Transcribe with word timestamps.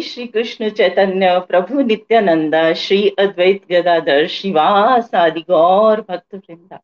श्री 0.00 0.26
कृष्ण 0.26 0.70
चैतन्य, 0.70 1.38
प्रभु 1.38 1.80
नित्यानंद, 1.80 2.72
श्री 2.72 3.08
अद्वैत 3.08 3.62
गदाधर 3.72 4.26
शिवास 4.26 5.14
आदि 5.14 5.40
गौर 5.40 6.00
भक्त 6.00 6.34
वृंदा। 6.34 6.80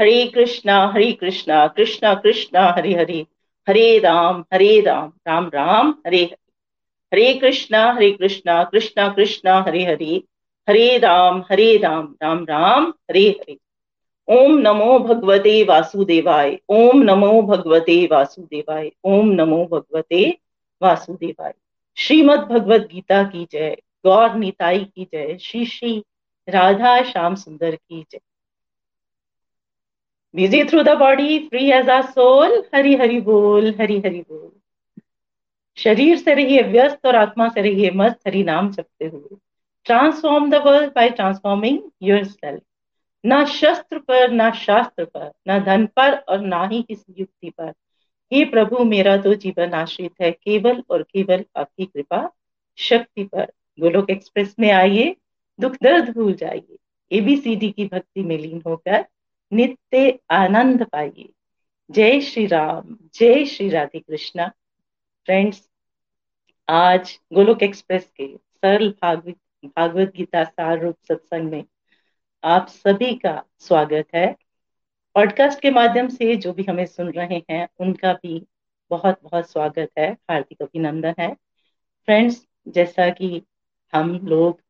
हरे 0.00 0.26
कृष्णा 0.26 0.92
हरे 0.94 1.12
कृष्णा 1.12 1.66
कृष्णा 1.66 2.14
कृष्णा, 2.14 2.74
हरे 2.78 2.94
हरे। 2.94 3.26
हरे 3.68 3.98
राम 3.98 4.44
हरे 4.52 4.80
राम 4.80 5.12
राम 5.26 5.50
राम, 5.54 5.94
हरे 6.06 6.24
हरे। 6.24 6.36
हरे 7.14 7.34
कृष्णा 7.34 7.92
हरे 7.92 8.10
कृष्णा 8.10 8.64
कृष्णा 8.64 9.08
कृष्णा, 9.08 9.60
हरे 9.62 9.84
हरे। 9.84 10.22
हरे 10.68 10.98
राम 10.98 11.44
हरे 11.50 11.76
राम 11.76 12.16
राम 12.22 12.44
राम, 12.44 12.94
हरे 13.10 13.28
हरे। 13.28 13.58
ओम 14.28 14.58
नमो 14.58 14.98
भगवते 14.98 15.64
वासुदेवाय, 15.64 16.58
ओम 16.68 17.02
नमो 17.02 17.42
भगवते 17.42 18.08
वासुदेवाय, 18.12 18.90
ओम 19.04 19.28
नमो 19.28 19.64
भगवते 19.64 20.38
वासुदेवाय। 20.82 21.54
श्रीमद 21.98 22.38
भगवत 22.38 22.88
गीता 22.92 23.22
की 23.22 23.46
जय, 23.52 23.76
गौर 24.06 24.34
निताई 24.34 24.84
की 24.84 25.04
जय, 25.04 25.38
श्री 25.38 25.64
श्री 25.66 26.04
राधा 26.48 27.02
श्याम 27.02 27.34
सुंदर 27.34 27.74
की 27.74 28.04
जय। 28.12 28.20
Busy 30.34 30.64
through 30.64 30.82
the 30.82 30.88
body 30.88 31.38
free 31.38 31.70
as 31.70 31.88
a 31.90 32.00
soul 32.00 32.64
Hari 32.74 32.94
Hari 32.94 33.20
बोल, 33.20 33.74
हरि 33.80 33.98
हरि 33.98 34.20
बोल। 34.20 34.50
शरीर 35.76 36.16
से 36.18 36.34
रहिए 36.34 36.62
व्यस्त 36.62 37.06
और 37.06 37.16
आत्मा 37.16 37.48
से 37.48 37.62
रहिए 37.62 37.90
मस्त, 37.90 38.18
हरि 38.26 38.42
नाम 38.44 38.70
जपते 38.70 39.06
हुए। 39.06 39.36
Transform 39.84 40.50
the 40.50 40.54
world 40.54 40.92
by 40.94 41.10
transforming 41.10 41.78
yourself 42.24 42.62
ना 43.24 43.44
शस्त्र 43.44 43.98
पर, 43.98 44.30
ना 44.30 44.50
शास्त्र 44.50 45.04
पर, 45.04 45.32
ना 45.46 45.58
धन 45.58 45.86
पर 45.86 46.14
और 46.14 46.40
ना 46.40 46.66
ही 46.66 46.82
किसी 46.82 47.14
युक्ति 47.18 47.50
पर। 47.50 47.72
हे 48.32 48.44
प्रभु, 48.44 48.84
मेरा 48.84 49.16
तो 49.16 49.34
जीवन 49.34 49.72
आश्रित 49.72 50.12
है। 50.22 50.30
केवल 50.32 50.82
और 50.90 51.02
केवल 51.02 51.44
आपकी 51.56 51.86
कृपा 51.86 52.30
शक्ति 52.78 53.24
पर। 53.24 53.52
गोलोक 53.80 54.10
एक्सप्रेस 54.10 54.56
में 54.60 54.70
आइए, 54.70 55.16
दुख 55.60 55.76
दर्द 55.82 56.14
भूल 56.14 56.32
जाइए। 56.34 56.76
एबीसीडी 57.12 57.70
की 57.70 57.86
भक्ति 57.86 58.22
में 58.22 58.38
लीन 58.38 58.62
होकर 58.66 59.04
नित्य 59.52 60.18
आनंद 60.30 60.84
पाइए। 60.84 61.28
जय 61.90 62.20
श्री 62.20 62.46
राम, 62.46 62.98
जय 63.14 63.44
श्री 63.44 63.68
राधे 63.68 63.98
कृष्णा। 63.98 64.48
फ्रेंड्स 65.26 65.68
आज 66.68 67.18
गोलोक 67.32 67.62
एक्सप्रेस 67.62 68.10
के 68.16 68.36
सरल 68.36 68.90
भागवत 69.02 69.36
भागवत 69.64 70.12
गीता 70.16 70.44
सार 70.44 70.82
रूप 70.82 70.96
सत्संग 71.08 71.50
में 71.50 71.64
आप 72.44 72.68
सभी 72.68 73.14
का 73.14 73.44
स्वागत 73.58 74.06
है। 74.14 74.36
पॉडकास्ट 75.14 75.60
के 75.60 75.70
माध्यम 75.70 76.08
से 76.08 76.36
जो 76.36 76.52
भी 76.52 76.62
हमें 76.62 76.86
सुन 76.86 77.10
रहे 77.10 77.42
हैं 77.50 77.68
उनका 77.80 78.12
भी 78.12 78.46
बहुत 78.90 79.18
बहुत 79.22 79.50
स्वागत 79.50 79.90
है। 79.98 80.10
हार्दिक 80.30 80.62
अभिनंदन 80.62 81.14
है। 81.20 81.34
फ्रेंड्स 82.08 82.46
जैसा 82.68 83.08
कि 83.10 83.42
हम 83.94 84.10
लोग 84.24 84.60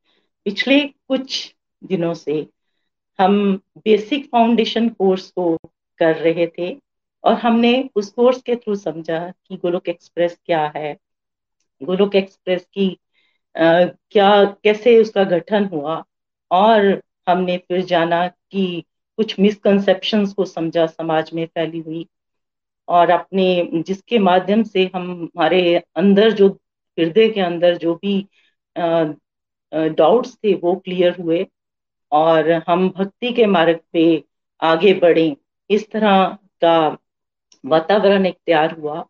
पिछले 0.45 0.81
कुछ 0.81 1.55
दिनों 1.85 2.15
से 2.15 2.47
हम 3.19 3.61
बेसिक 3.79 4.27
फाउंडेशन 4.27 4.89
कोर्स 4.89 5.31
को 5.31 5.57
कर 5.99 6.17
रहे 6.17 6.47
थे 6.47 6.77
और 7.25 7.35
हमने 7.35 7.91
उस 7.95 8.11
कोर्स 8.11 8.43
के 8.43 8.57
थ्रू 8.57 8.75
समझा 8.77 9.19
कि 9.47 9.57
गोलोक 9.57 9.89
एक्सप्रेस 9.89 10.39
क्या 10.47 10.73
है। 10.77 10.97
गोलोक 11.83 12.15
एक्सप्रेस 12.15 12.67
की 12.73 12.89
आ, 13.57 13.85
क्या 13.85 14.45
कैसे 14.45 15.01
उसका 15.01 15.25
गठन 15.25 15.65
हुआ 15.65 16.05
और 16.51 17.03
हमने 17.29 17.57
फिर 17.59 17.85
जाना 17.85 18.27
कि 18.29 18.85
कुछ 19.19 19.39
मिसकंसेप्शन 19.41 20.27
को 20.27 20.45
समझा 20.45 20.87
समाज 20.87 21.31
में 21.35 21.45
फैली 21.47 21.79
हुई। 21.79 22.07
और 22.89 23.11
अपने 23.11 23.83
जिसके 23.87 24.19
माध्यम 24.19 24.63
से 24.63 24.85
हम 24.95 25.11
हमारे 25.23 25.77
अंदर 25.97 26.31
जो, 26.33 26.49
हृदय 26.99 27.29
के 27.29 27.41
अंदर 27.41 27.77
जो 27.79 27.95
भी 27.95 28.21
डाउट्स 29.73 30.35
थे 30.37 30.55
वो 30.55 30.75
क्लियर 30.77 31.17
हुए। 31.21 31.47
और 32.13 32.51
हम 32.69 32.89
भक्ति 32.91 33.33
के 33.33 33.47
मार्ग 33.47 33.81
पे 33.93 34.05
आगे 34.63 34.93
बढ़े। 34.95 35.35
इस 35.71 35.91
तरह 35.91 36.27
का 36.63 36.79
वातावरण 37.65 38.27
एक 38.27 38.37
तैयार 38.47 38.73
हुआ। 38.73 39.05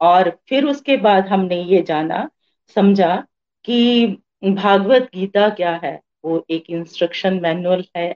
और 0.00 0.30
फिर 0.48 0.64
उसके 0.64 0.96
बाद 0.96 1.26
हमने 1.28 1.62
ये 1.64 1.82
जाना, 1.82 2.28
समझा 2.76 3.16
कि 3.64 4.06
भागवत 4.44 5.08
गीता 5.14 5.48
क्या 5.50 5.74
है? 5.84 6.00
वो 6.24 6.44
एक 6.50 6.70
इंस्ट्रक्शन 6.70 7.40
मैनुअल 7.40 7.84
है। 7.96 8.14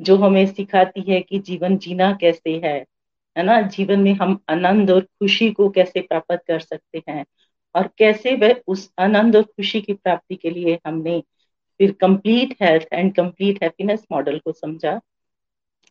जो 0.00 0.16
हमें 0.16 0.44
सिखाती 0.46 1.00
है 1.08 1.20
कि 1.20 1.38
जीवन 1.40 1.76
जीना 1.78 2.12
कैसे 2.20 2.56
है 2.64 2.74
है 3.36 3.42
ना? 3.44 3.60
जीवन 3.62 4.00
में 4.00 4.12
हम 4.14 4.38
आनंद 4.50 4.90
और 4.90 5.00
खुशी 5.00 5.50
को 5.50 5.68
कैसे 5.70 6.00
प्राप्त 6.00 6.42
कर 6.48 6.60
सकते 6.60 7.02
हैं? 7.08 7.24
और 7.74 7.88
कैसे 7.98 8.34
वह 8.36 8.60
उस 8.66 8.90
आनंद 8.98 9.36
और 9.36 9.42
खुशी 9.42 9.80
की 9.80 9.92
प्राप्ति 9.94 10.36
के 10.36 10.50
लिए 10.50 10.78
हमने 10.86 11.20
फिर 11.80 11.92
complete 12.00 12.56
health 12.62 12.86
and 12.92 13.14
complete 13.14 13.62
happiness 13.62 14.04
model 14.12 14.38
को 14.38 14.52
समझा, 14.52 15.00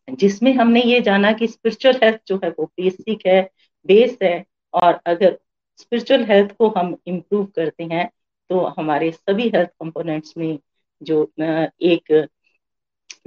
जिसमें 0.08 0.54
हमने 0.54 0.82
ये 0.84 1.00
जाना 1.02 1.32
कि 1.34 1.48
स्पिरिचुअल 1.48 2.00
हेल्थ 2.04 2.20
जो 2.28 2.38
है 2.44 2.50
वो 2.50 2.66
बेसिक 2.78 3.26
है 3.28 3.42
बेस 3.86 4.18
है, 4.24 4.44
और 4.74 5.00
अगर 5.06 5.38
स्पिरिचुअल 5.78 6.24
हेल्थ 6.26 6.52
को 6.58 6.70
हम 6.78 6.96
इम्प्रूव 7.08 7.46
करते 7.56 7.84
हैं 7.84 8.10
तो 8.50 8.60
हमारे 8.78 9.12
सभी 9.12 9.48
हेल्थ 9.50 9.70
कंपोनेंट्स 9.80 10.34
में 10.38 10.58
जो 11.02 11.24
एक 11.40 12.28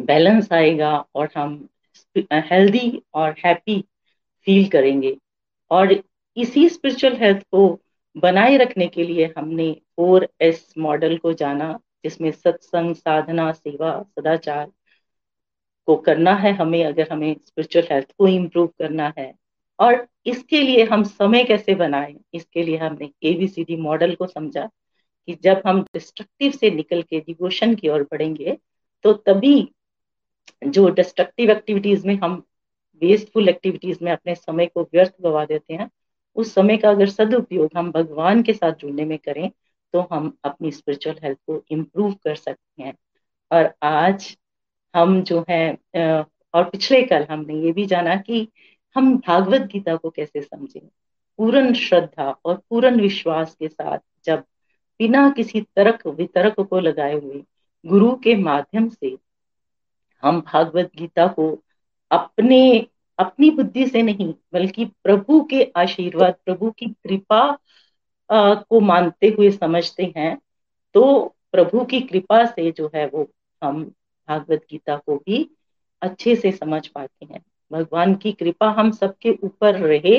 बैलेंस 0.05 0.53
आएगा 0.53 1.05
और 1.15 1.28
हम 1.37 1.69
हेल्दी 2.33 3.03
और 3.15 3.34
हैप्पी 3.44 3.84
फील 4.47 4.69
करेंगे। 4.69 5.16
और 5.71 5.93
इसी 6.37 6.69
स्पिरिचुअल 6.69 7.16
हेल्थ 7.16 7.43
को 7.43 7.81
बनाए 8.16 8.56
रखने 8.56 8.87
के 8.87 9.05
लिए 9.05 9.33
हमने 9.39 9.72
फोर 9.97 10.28
एस 10.41 10.75
मॉडल 10.78 11.16
को 11.16 11.33
जाना, 11.33 11.78
जिसमें 12.05 12.31
सत्संग, 12.31 12.94
साधना, 12.94 13.53
सेवा, 13.53 14.03
सदाचार 14.03 14.71
को 15.87 15.97
करना 15.97 16.34
है 16.34 16.53
हमें, 16.53 16.84
अगर 16.84 17.09
हमें 17.12 17.34
स्पिरिचुअल 17.47 17.87
हेल्थ 17.93 18.12
को 18.19 18.28
इम्प्रूव 18.28 18.66
करना 18.66 19.12
है। 19.19 19.34
और 19.78 20.06
इसके 20.27 20.62
लिए 20.62 20.84
हम 20.84 21.03
समय 21.03 21.44
कैसे 21.44 21.75
बनाएँ? 21.75 22.16
इसके 22.34 22.62
लिए 22.62 22.77
हमने 22.77 23.10
एबीसीडी 23.22 23.77
मॉडल 23.77 24.15
को 24.15 24.27
समझा 24.27 24.69
कि 25.28 25.39
जब 25.43 25.62
हम 25.66 25.83
डिस्ट्रक्टिव 25.83 26.53
से 26.53 26.71
निकल 26.71 27.03
के 27.03 27.21
डिवोशन 27.21 27.75
की 27.75 27.89
ओर 27.89 28.03
बढ़ेंगे 28.03 28.59
तो 29.05 29.12
तभी 29.12 29.72
जो 30.67 30.89
डिस्ट्रक्टिव 30.91 31.51
एक्टिविटीज़ 31.51 32.06
में 32.06 32.15
हम 32.17 32.43
वेस्टफुल 33.03 33.49
एक्टिविटीज़ 33.49 33.99
में 34.03 34.11
अपने 34.12 34.34
समय 34.34 34.67
को 34.67 34.83
व्यर्थ 34.83 35.12
गवा 35.23 35.45
देते 35.45 35.75
हैं, 35.75 35.89
उस 36.37 36.55
समय 36.55 36.77
का 36.77 36.91
अगर 36.91 37.09
सदुपयोग 37.09 37.71
हम 37.77 37.91
भगवान 37.93 38.43
के 38.43 38.53
साथ 38.53 38.73
जुड़ने 38.73 39.05
में 39.05 39.19
करें 39.19 39.51
तो 39.95 40.01
हम 40.12 40.33
अपनी 40.45 40.71
स्पिरिचुअल 40.73 41.17
हेल्थ 41.25 41.39
को 41.47 41.62
इम्प्रूव 41.71 42.13
कर 42.25 42.34
सकते 42.37 42.83
हैं। 42.83 42.95
और 43.51 43.72
आज 43.83 44.37
हम 44.95 45.21
जो 45.22 45.45
है 45.48 45.78
और 46.54 46.65
पिछले 46.65 47.03
कल 47.03 47.27
हमने 47.31 47.54
ये 47.54 47.72
भी 47.72 47.87
जाना 47.87 48.16
कि 48.16 48.47
हम 48.97 49.16
भागवत 49.19 49.63
गीता 49.72 49.97
को 49.97 50.10
कैसे 50.10 50.41
समझें। 50.42 50.81
पूर्ण 51.39 51.72
श्रद्धा 51.75 52.31
और 52.45 52.54
पूर्ण 52.71 53.01
विश्वास 53.01 53.54
के 53.54 53.69
साथ 53.69 53.98
जब 54.25 54.45
बिना 55.01 55.28
किसी 55.31 55.60
तर्क 55.77 56.07
वितर्क 56.07 56.60
को 56.60 56.81
लगाए 56.81 57.15
हुए 57.15 57.42
गुरु 57.84 58.15
के 58.16 58.34
माध्यम 58.37 58.89
से 58.89 59.16
हम 60.22 60.41
भागवत 60.43 60.91
गीता 60.97 61.27
को 61.28 61.51
अपने, 62.11 62.87
अपनी 63.19 63.51
बुद्धि 63.51 63.87
से 63.87 64.03
नहीं, 64.03 64.33
बल्कि 64.53 64.84
प्रभु 65.05 65.41
के 65.51 65.63
आशीर्वाद, 65.77 66.34
प्रभु 66.45 66.71
की 66.71 66.87
कृपा 66.87 67.59
को 68.31 68.81
मानते 68.81 69.28
हुए 69.28 69.51
समझते 69.51 70.13
हैं 70.17 70.37
तो 70.95 71.03
प्रभु 71.53 71.84
की 71.84 72.01
कृपा 72.01 72.45
से 72.47 72.71
जो 72.71 72.91
है 72.95 73.07
वो 73.07 73.27
हम 73.63 73.83
भागवत 74.28 74.65
गीता 74.71 74.97
को 74.97 75.17
भी 75.17 75.49
अच्छे 76.03 76.34
से 76.37 76.53
समझ 76.53 76.87
पाते 76.87 77.27
हैं। 77.27 77.41
भगवान 77.71 78.15
की 78.15 78.33
कृपा 78.33 78.71
हम 78.71 78.91
सबके 78.91 79.31
ऊपर 79.45 79.78
रहे 79.78 80.19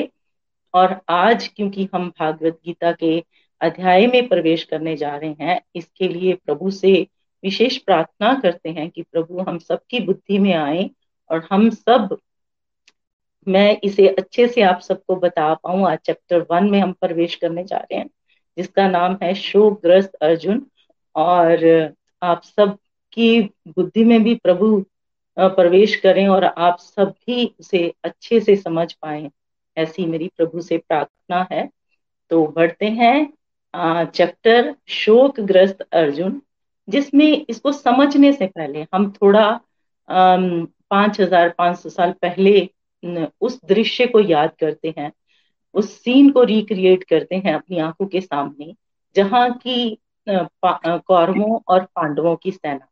और 0.74 1.00
आज 1.08 1.46
क्योंकि 1.48 1.88
हम 1.94 2.08
भागवत 2.10 2.58
गीता 2.66 2.92
के 2.92 3.18
अध्याय 3.60 4.06
में 4.06 4.28
प्रवेश 4.28 4.64
करने 4.64 4.96
जा 4.96 5.16
रहे 5.16 5.34
हैं, 5.40 5.60
इसके 5.76 6.08
लिए 6.08 6.34
प्रभु 6.36 6.70
से 6.70 7.06
विशेष 7.44 7.76
प्रार्थना 7.78 8.34
करते 8.34 8.70
हैं 8.70 8.88
कि 8.90 9.02
प्रभु, 9.02 9.40
हम 9.40 9.58
सबकी 9.58 10.00
बुद्धि 10.00 10.38
में 10.38 10.52
आए 10.54 10.90
और 11.30 11.46
हम 11.50 11.68
सब, 11.70 12.16
मैं 13.46 13.78
इसे 13.84 14.08
अच्छे 14.08 14.46
से 14.48 14.62
आप 14.62 14.80
सबको 14.80 15.16
बता 15.16 15.52
पाऊँ। 15.54 15.86
आज 15.88 15.98
चैप्टर 15.98 16.46
वन 16.50 16.70
में 16.70 16.78
हम 16.80 16.92
प्रवेश 16.92 17.34
करने 17.34 17.64
जा 17.64 17.76
रहे 17.76 17.98
हैं, 17.98 18.08
जिसका 18.56 18.88
नाम 18.88 19.16
है 19.22 19.34
शोकग्रस्त 19.34 20.14
अर्जुन। 20.14 20.66
और 21.16 21.92
आप 22.22 22.42
सब 22.42 22.76
की 23.12 23.40
बुद्धि 23.68 24.04
में 24.04 24.22
भी 24.24 24.34
प्रभु 24.34 24.84
प्रवेश 25.36 25.94
करें 25.96 26.26
और 26.28 26.44
आप 26.44 26.78
सब 26.78 27.14
भी 27.26 27.44
उसे 27.60 27.92
अच्छे 28.04 28.40
से 28.40 28.56
समझ 28.56 28.92
पाए, 28.92 29.30
ऐसी 29.76 30.06
मेरी 30.06 30.30
प्रभु 30.36 30.60
से 30.60 30.78
प्रार्थना 30.78 31.46
है। 31.52 31.68
तो 32.30 32.46
बढ़ते 32.46 32.86
हैं 32.86 34.04
चैप्टर 34.06 34.74
शोकग्रस्त 34.88 35.80
अर्जुन। 35.82 36.40
जिसमें 36.88 37.44
इसको 37.48 37.72
समझने 37.72 38.32
से 38.32 38.46
पहले, 38.46 38.86
हम 38.94 39.10
थोड़ा 39.12 39.60
पाँच 40.08 41.20
हज़ार 41.20 41.48
पाँच 41.58 41.78
सौ 41.78 41.88
साल 41.88 42.12
पहले 42.22 42.68
उस 43.40 43.58
दृश्य 43.64 44.06
को 44.06 44.20
याद 44.20 44.50
करते 44.60 44.94
हैं, 44.98 45.10
उस 45.74 45.92
सीन 45.94 46.30
को 46.30 46.42
रिक्रिएट 46.44 47.04
करते 47.04 47.36
हैं 47.36 47.54
अपनी 47.54 47.78
आँखों 47.80 48.06
के 48.06 48.20
सामने, 48.20 48.74
जहाँ 49.16 49.50
की 49.58 49.98
कौरवों 50.26 51.58
और 51.68 51.84
पांडवों 51.96 52.34
की 52.36 52.50
सेना, 52.50 52.88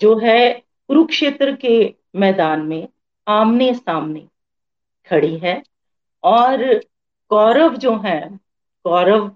जो 0.00 0.16
है 0.18 0.50
कुरुक्षेत्र 0.88 1.54
के 1.56 1.94
मैदान 2.16 2.62
में 2.62 2.86
आमने 3.26 3.72
सामने 3.74 4.26
खड़ी 5.08 5.36
है, 5.38 5.62
और 6.24 6.64
कौरव 7.30 7.76
जो 7.76 7.96
है, 7.98 8.20
कौरव 8.84 9.30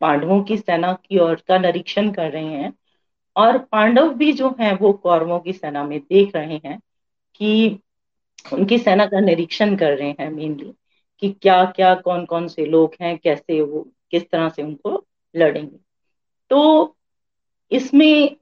पांडवों 0.00 0.42
की 0.42 0.56
सेना 0.56 0.92
की 0.92 1.18
ओर 1.18 1.42
का 1.48 1.58
निरीक्षण 1.58 2.10
कर 2.10 2.30
रहे 2.30 2.44
हैं 2.44 2.72
और 3.36 3.58
पांडव 3.58 4.12
भी 4.14 4.32
जो 4.32 4.56
हैं 4.60 4.78
वो 4.78 4.92
कौरवों 4.92 5.40
की 5.40 5.52
सेना 5.52 5.84
में 5.84 5.98
देख 6.00 6.34
रहे 6.36 6.60
हैं 6.64 6.78
कि 7.34 7.78
उनकी 8.52 8.78
सेना 8.78 9.06
का 9.06 9.20
निरीक्षण 9.20 9.76
कर 9.76 9.96
रहे 9.96 10.10
हैं 10.10 10.30
मेनली 10.30 10.72
कि 11.20 11.30
क्या 11.42 11.64
क्या 11.64 11.94
कौन 11.94 12.24
कौन 12.24 12.48
से 12.48 12.66
लोग 12.66 12.94
हैं, 13.00 13.18
कैसे 13.18 13.60
वो, 13.60 13.86
किस 14.10 14.30
तरह 14.30 14.48
से 14.48 14.62
उनको 14.62 15.04
लड़ेंगे। 15.36 15.76
तो 16.50 16.96
इसमें 17.70 18.36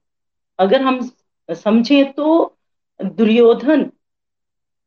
अगर 0.59 0.83
हम 0.83 1.11
समझें 1.51 2.13
तो 2.13 2.57
दुर्योधन, 3.01 3.91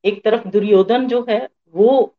एक 0.06 0.24
तरफ़ 0.24 0.48
दुर्योधन 0.48 1.08
जो 1.08 1.26
है 1.30 1.48
वो 1.74 2.16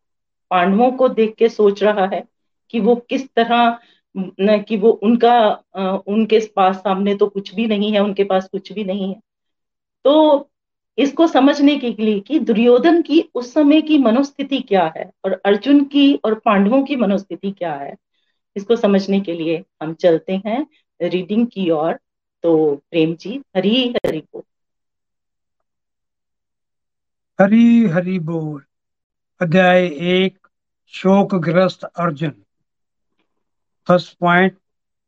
पांडवों 0.50 0.90
को 0.92 1.08
देख 1.08 1.34
के 1.34 1.48
सोच 1.48 1.82
रहा 1.82 2.06
है 2.06 2.24
कि 2.70 2.80
वो 2.80 2.96
किस 2.96 3.28
तरह 3.34 3.78
न 4.14 4.62
कि 4.68 4.76
वो 4.76 4.90
उनका 5.02 5.34
उनके 6.08 6.40
पास 6.56 6.76
सामने 6.76 7.14
तो 7.14 7.26
कुछ 7.26 7.54
भी 7.54 7.66
नहीं 7.66 7.92
है, 7.92 8.00
उनके 8.00 8.24
पास 8.24 8.48
कुछ 8.48 8.72
भी 8.72 8.84
नहीं 8.84 9.08
है। 9.08 9.20
तो 10.04 10.48
इसको 10.98 11.26
समझने 11.26 11.76
के 11.78 11.90
लिए 11.98 12.20
कि 12.20 12.38
दुर्योधन 12.38 13.00
की 13.02 13.20
उस 13.34 13.52
समय 13.54 13.82
की 13.82 13.98
मनोस्थिति 13.98 14.60
क्या 14.60 14.92
है 14.96 15.10
और 15.24 15.40
अर्जुन 15.44 15.84
की 15.84 16.12
और 16.14 16.34
पांडवों 16.34 16.82
की 16.82 16.96
मनोस्थिति 16.96 17.50
क्या 17.50 17.74
है, 17.74 17.94
इसको 18.56 18.76
समझने 18.76 19.20
के 19.20 19.32
लिए 19.32 19.62
हम 19.82 19.94
चलते 19.94 20.36
हैं 20.46 20.66
रीडिंग 21.00 21.46
की 21.46 21.68
ओर। 21.70 21.98
तो 22.44 22.74
प्रेम 22.90 23.14
जी, 23.14 23.40
हरी 23.56 23.88
हरी 24.06 24.18
बोल। 24.18 24.42
हरी 27.38 27.86
हरी 27.86 28.18
बोल। 28.18 28.62
अध्याय 29.40 29.86
एक, 29.86 30.38
शोकग्रस्त 30.92 31.84
अर्जुन। 31.84 32.32
फ़र्स्ट 33.88 34.16
पॉइंट, 34.18 34.56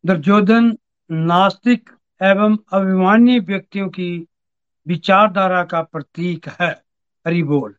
दुर्योधन 0.05 0.77
नास्तिक 1.11 1.91
एवं 2.21 2.57
अभिमानी 2.73 3.39
व्यक्तियों 3.39 3.89
की 3.89 4.27
विचारधारा 4.87 5.65
का 5.65 5.83
प्रतीक 5.83 6.49
है। 6.61 6.71
हरि 7.27 7.43
बोल। 7.43 7.75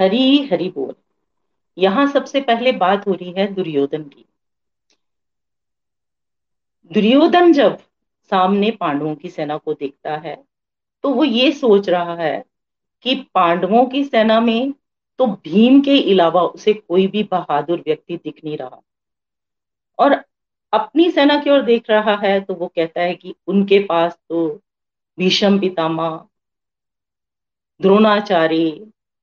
हरी 0.00 0.44
हरी 0.46 0.68
बोल। 0.68 0.94
यहाँ 1.78 2.06
सबसे 2.06 2.40
पहले 2.40 2.72
बात 2.72 3.06
हो 3.06 3.12
रही 3.12 3.32
है 3.32 3.52
दुर्योधन 3.54 4.02
की। 4.02 4.24
दुर्योधन 6.90 7.52
जब 7.52 7.78
सामने 8.30 8.70
पांडवों 8.70 9.14
की 9.14 9.30
सेना 9.30 9.56
को 9.56 9.74
देखता 9.74 10.16
है 10.16 10.36
तो 11.04 11.10
वो 11.10 11.24
ये 11.24 11.52
सोच 11.52 11.88
रहा 11.88 12.14
है 12.14 12.44
कि 13.02 13.14
पांडवों 13.34 13.86
की 13.86 14.04
सेना 14.04 14.40
में 14.40 14.72
तो 15.18 15.26
भीम 15.26 15.80
के 15.80 16.12
अलावा 16.12 16.42
उसे 16.42 16.72
कोई 16.72 17.06
भी 17.06 17.22
बहादुर 17.22 17.82
व्यक्ति 17.86 18.16
दिख 18.16 18.40
नहीं 18.44 18.56
रहा। 18.56 18.80
और 19.98 20.24
अपनी 20.72 21.10
सेना 21.10 21.38
की 21.38 21.50
ओर 21.50 21.62
देख 21.62 21.90
रहा 21.90 22.14
है 22.16 22.40
तो 22.40 22.54
वो 22.54 22.66
कहता 22.66 23.00
है 23.00 23.14
कि 23.14 23.34
उनके 23.46 23.78
पास 23.78 24.18
तो 24.28 24.48
भीषम 25.18 25.58
पितामा 25.60 26.08
द्रोणाचार्य, 27.80 28.70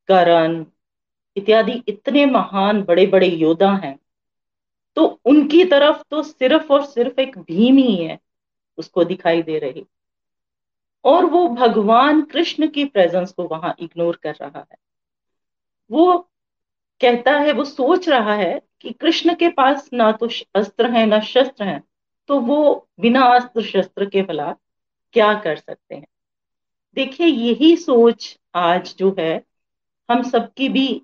करण 0.09 0.65
इत्यादि 1.35 1.83
इतने 1.87 2.25
महान 2.25 2.83
बड़े 2.83 3.05
बड़े 3.07 3.27
योद्धा 3.27 3.71
हैं 3.75 3.99
तो 4.97 5.05
उनकी 5.25 5.63
तरफ़ 5.65 6.01
तो 6.09 6.23
सिर्फ़ 6.23 6.73
और 6.73 6.85
सिर्फ़ 6.85 7.19
एक 7.21 7.37
भीम 7.37 7.77
ही 7.77 7.95
है, 7.95 8.19
उसको 8.77 9.03
दिखाई 9.03 9.41
दे 9.41 9.59
रही। 9.59 9.85
और 11.05 11.25
वो 11.25 11.47
भगवान 11.47 12.21
कृष्ण 12.21 12.67
की 12.67 12.85
प्रेजेंस 12.85 13.31
को 13.31 13.43
वहाँ 13.43 13.75
इग्नोर 13.79 14.19
कर 14.23 14.35
रहा 14.41 14.65
है। 14.71 14.77
वो 15.91 16.17
कहता 17.01 17.31
है, 17.31 17.51
वो 17.51 17.63
सोच 17.63 18.09
रहा 18.09 18.35
है 18.35 18.61
कि 18.81 18.91
कृष्ण 18.91 19.33
के 19.35 19.49
पास 19.49 19.89
ना 19.93 20.11
तो 20.11 20.29
अस्त्र 20.55 20.89
है, 20.91 21.05
ना 21.05 21.19
शस्त्र 21.19 21.63
है 21.63 21.81
तो 22.27 22.39
वो 22.39 22.87
बिना 22.99 23.21
अस्त्र 23.35 23.61
शस्त्र 23.63 24.05
के 24.05 24.21
भला 24.21 24.51
क्या 25.13 25.33
कर 25.33 25.55
सकते 25.55 25.95
हैं? 25.95 26.05
देखिए, 26.95 27.27
यही 27.27 27.75
सोच 27.77 28.37
आज 28.55 28.95
जो 28.97 29.15
है, 29.19 29.43
हम 30.09 30.21
सबकी 30.23 30.69
भी 30.69 31.01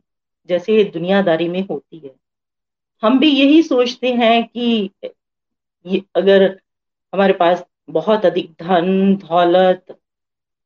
जैसे 0.50 0.84
दुनियादारी 0.84 1.48
में 1.50 1.62
होती 1.68 2.00
है। 2.00 2.16
हम 3.04 3.20
भी 3.20 3.30
यही 3.30 3.62
सोचते 3.64 4.14
हैं 4.14 4.44
कि 4.48 4.92
अगर 6.16 6.44
हमारे 7.14 7.34
पास 7.34 7.64
बहुत 7.90 8.26
अधिक 8.26 8.52
धन, 8.62 9.16
दौलत, 9.16 9.98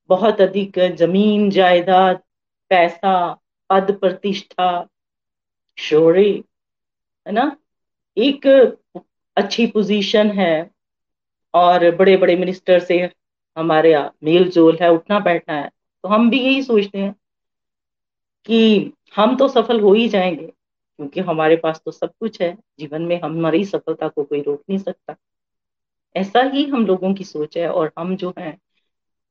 बहुत 0.09 0.41
अधिक 0.41 0.79
ज़मीन, 0.95 1.49
जायदाद, 1.49 2.21
पैसा, 2.71 3.41
पद 3.69 3.91
प्रतिष्ठा 4.01 4.87
शोरे 5.77 6.43
है 7.25 7.33
ना? 7.33 7.55
एक 8.17 8.47
अच्छी 9.37 9.65
पोजीशन 9.67 10.31
है 10.31 10.69
और 11.53 11.89
बड़े 11.95 12.15
बड़े 12.17 12.35
मिनिस्टर 12.35 12.79
से 12.79 12.97
हमारे 13.57 13.95
मेल 14.23 14.49
जोल 14.51 14.77
है 14.81 14.89
उठना 14.91 15.19
बैठना 15.19 15.55
है। 15.55 15.69
तो 16.03 16.09
हम 16.09 16.29
भी 16.29 16.39
यही 16.39 16.61
सोचते 16.63 16.99
हैं 16.99 17.13
कि 18.45 18.91
हम 19.15 19.35
तो 19.37 19.47
सफल 19.47 19.79
हो 19.79 19.93
ही 19.93 20.07
जाएँगे, 20.09 20.45
क्योंकि 20.45 21.19
हमारे 21.19 21.55
पास 21.55 21.81
तो 21.85 21.91
सब 21.91 22.11
कुछ 22.19 22.41
है। 22.41 22.53
जीवन 22.79 23.01
में 23.01 23.19
हमारी 23.21 23.63
सफलता 23.65 24.07
को 24.07 24.23
कोई 24.23 24.41
रोक 24.41 24.63
नहीं 24.69 24.79
सकता। 24.79 25.15
ऐसा 26.15 26.41
ही 26.43 26.65
हम 26.65 26.85
लोगों 26.85 27.13
की 27.13 27.23
सोच 27.23 27.57
है 27.57 27.69
और 27.69 27.91
हम 27.99 28.15
जो 28.15 28.33
है, 28.39 28.57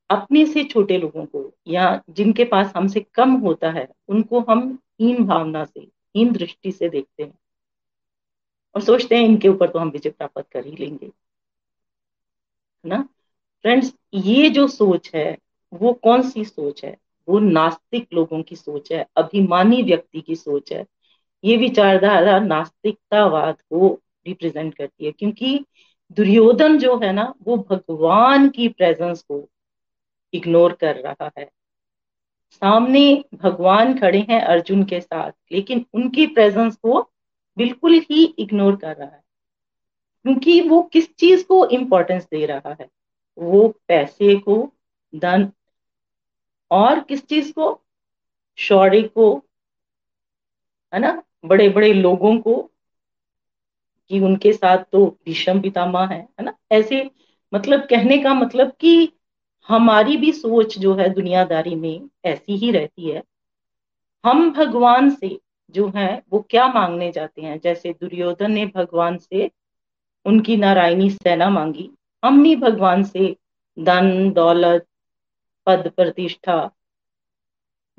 अपने 0.09 0.45
से 0.45 0.63
छोटे 0.63 0.97
लोगों 0.97 1.25
को 1.25 1.51
या 1.67 2.01
जिनके 2.09 2.43
पास 2.43 2.71
हमसे 2.75 2.99
कम 3.13 3.31
होता 3.37 3.71
है, 3.71 3.87
उनको 4.09 4.39
हम 4.39 4.77
हीन 5.01 5.23
भावना 5.25 5.63
से, 5.65 5.79
हीन 6.15 6.31
दृष्टि 6.33 6.71
से 6.71 6.89
देखते 6.89 7.23
हैं। 7.23 7.33
और 8.75 8.81
सोचते 8.81 9.15
हैं 9.15 9.23
इनके 9.23 9.47
ऊपर 9.47 9.69
तो 9.69 9.79
हम 9.79 9.89
विजय 9.89 10.09
प्राप्त 10.09 10.45
कर 10.51 10.65
ही 10.65 10.75
लेंगे, 10.79 11.05
है 11.05 12.89
ना? 12.89 13.01
फ्रेंड्स 13.65 13.93
ये 14.13 14.49
जो 14.49 14.67
सोच 14.67 15.11
है, 15.15 15.37
वो 15.73 15.93
कौन 15.93 16.21
सी 16.29 16.45
सोच 16.45 16.83
है? 16.85 16.97
वो 17.27 17.39
नास्तिक 17.39 18.07
लोगों 18.13 18.41
की 18.43 18.55
सोच 18.55 18.91
है, 18.91 19.05
अभिमानी 19.17 19.81
व्यक्ति 19.83 20.21
की 20.21 20.35
सोच 20.35 20.71
है। 20.73 20.85
ये 21.43 21.57
विचारधारा 21.57 22.39
नास्तिकतावाद 22.39 23.61
को 23.61 23.99
रिप्रेजेंट 24.27 24.73
करती 24.75 25.05
है, 25.05 25.11
क्योंकि 25.11 25.65
दुर्योधन 26.11 26.77
जो 26.77 26.97
है 26.97 27.11
ना, 27.13 27.33
वो 27.43 27.57
भगवान 27.69 28.49
की 28.49 28.67
प्रेजेंस 28.67 29.21
को 29.21 29.47
इग्नोर 30.33 30.73
कर 30.73 30.95
रहा 30.95 31.31
है। 31.37 31.49
सामने 32.51 33.23
भगवान 33.35 33.99
खड़े 33.99 34.19
हैं 34.29 34.41
अर्जुन 34.41 34.83
के 34.83 34.99
साथ, 35.01 35.31
लेकिन 35.51 35.85
उनकी 35.93 36.25
प्रेजेंस 36.27 36.75
को 36.75 37.10
बिल्कुल 37.57 37.93
ही 37.93 38.25
इग्नोर 38.25 38.75
कर 38.75 38.95
रहा 38.95 39.07
है। 39.07 39.23
क्योंकि 40.23 40.61
वो 40.61 40.81
किस 40.81 41.15
चीज़ 41.15 41.45
को 41.45 41.65
इम्पोर्टेंस 41.65 42.23
दे 42.23 42.45
रहा 42.45 42.75
है? 42.81 42.89
वो 43.37 43.67
पैसे 43.87 44.35
को, 44.35 44.73
धन, 45.15 45.51
और 46.71 46.99
किस 46.99 47.27
चीज़ 47.27 47.53
को? 47.53 47.81
शौर्य 48.57 49.01
को, 49.01 49.45
है 50.93 50.99
ना? 50.99 51.23
बड़े 51.45 51.69
बड़े 51.69 51.93
लोगों 51.93 52.37
को, 52.37 52.71
कि 54.09 54.19
उनके 54.19 54.53
साथ 54.53 54.77
तो 54.77 55.05
भीषम 55.25 55.61
पितामह 55.61 56.05
है 56.05 56.19
है 56.39 56.43
ना? 56.43 56.53
ऐसे 56.71 57.11
मतलब 57.53 57.79
कहने 57.79 58.17
का 58.17 58.33
मतलब 58.33 58.71
कि 58.79 59.13
हमारी 59.67 60.17
भी 60.17 60.31
सोच 60.31 60.79
जो 60.79 60.95
है 60.95 61.09
दुनियादारी 61.09 61.75
में 61.75 62.09
ऐसी 62.25 62.55
ही 62.55 62.71
रहती 62.71 63.09
है। 63.09 63.23
हम 64.25 64.51
भगवान 64.51 65.09
से 65.09 65.39
जो 65.71 65.91
है, 65.95 66.23
वो 66.33 66.47
क्या 66.49 66.67
मांगने 66.67 67.11
जाते 67.11 67.41
हैं? 67.41 67.59
जैसे 67.59 67.93
दुर्योधन 67.93 68.51
ने 68.51 68.65
भगवान 68.65 69.17
से 69.17 69.51
उनकी 70.25 70.57
नारायणी 70.57 71.09
सेना 71.09 71.49
मांगी। 71.49 71.91
हम 72.25 72.43
भी 72.43 72.55
भगवान 72.55 73.03
से 73.03 73.37
धन, 73.79 74.31
दौलत, 74.31 74.87
पद, 75.65 75.91
प्रतिष्ठा, 75.95 76.71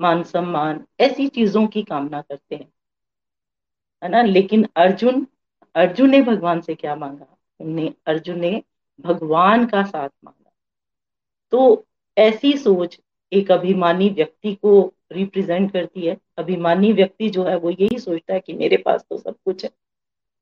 मान 0.01 0.23
सम्मान, 0.23 0.85
ऐसी 0.99 1.27
चीज़ों 1.27 1.67
की 1.67 1.83
कामना 1.83 2.21
करते 2.21 2.55
हैं। 2.55 2.73
है 4.03 4.09
ना? 4.09 4.21
लेकिन 4.21 4.67
अर्जुन 4.75 5.27
अर्जुन 5.75 6.09
ने 6.09 6.21
भगवान 6.21 6.61
से 6.61 6.75
क्या 6.75 6.95
मांगा? 6.95 7.37
उन्हें 7.59 7.93
अर्जुन 8.05 8.39
ने 8.39 8.63
भगवान 9.01 9.65
का 9.65 9.83
साथ 9.83 10.09
मांगा। 10.23 10.51
तो 11.51 11.85
ऐसी 12.17 12.57
सोच 12.57 12.99
एक 13.33 13.51
अभिमानी 13.51 14.09
व्यक्ति 14.09 14.53
को 14.55 14.81
रिप्रेजेंट 15.11 15.71
करती 15.73 16.05
है। 16.07 16.17
अभिमानी 16.37 16.91
व्यक्ति 16.93 17.29
जो 17.29 17.43
है 17.43 17.55
वो 17.57 17.69
यही 17.71 17.99
सोचता 17.99 18.33
है 18.33 18.39
कि 18.39 18.53
मेरे 18.53 18.77
पास 18.77 19.05
तो 19.09 19.17
सब 19.17 19.35
कुछ 19.45 19.63
है 19.63 19.69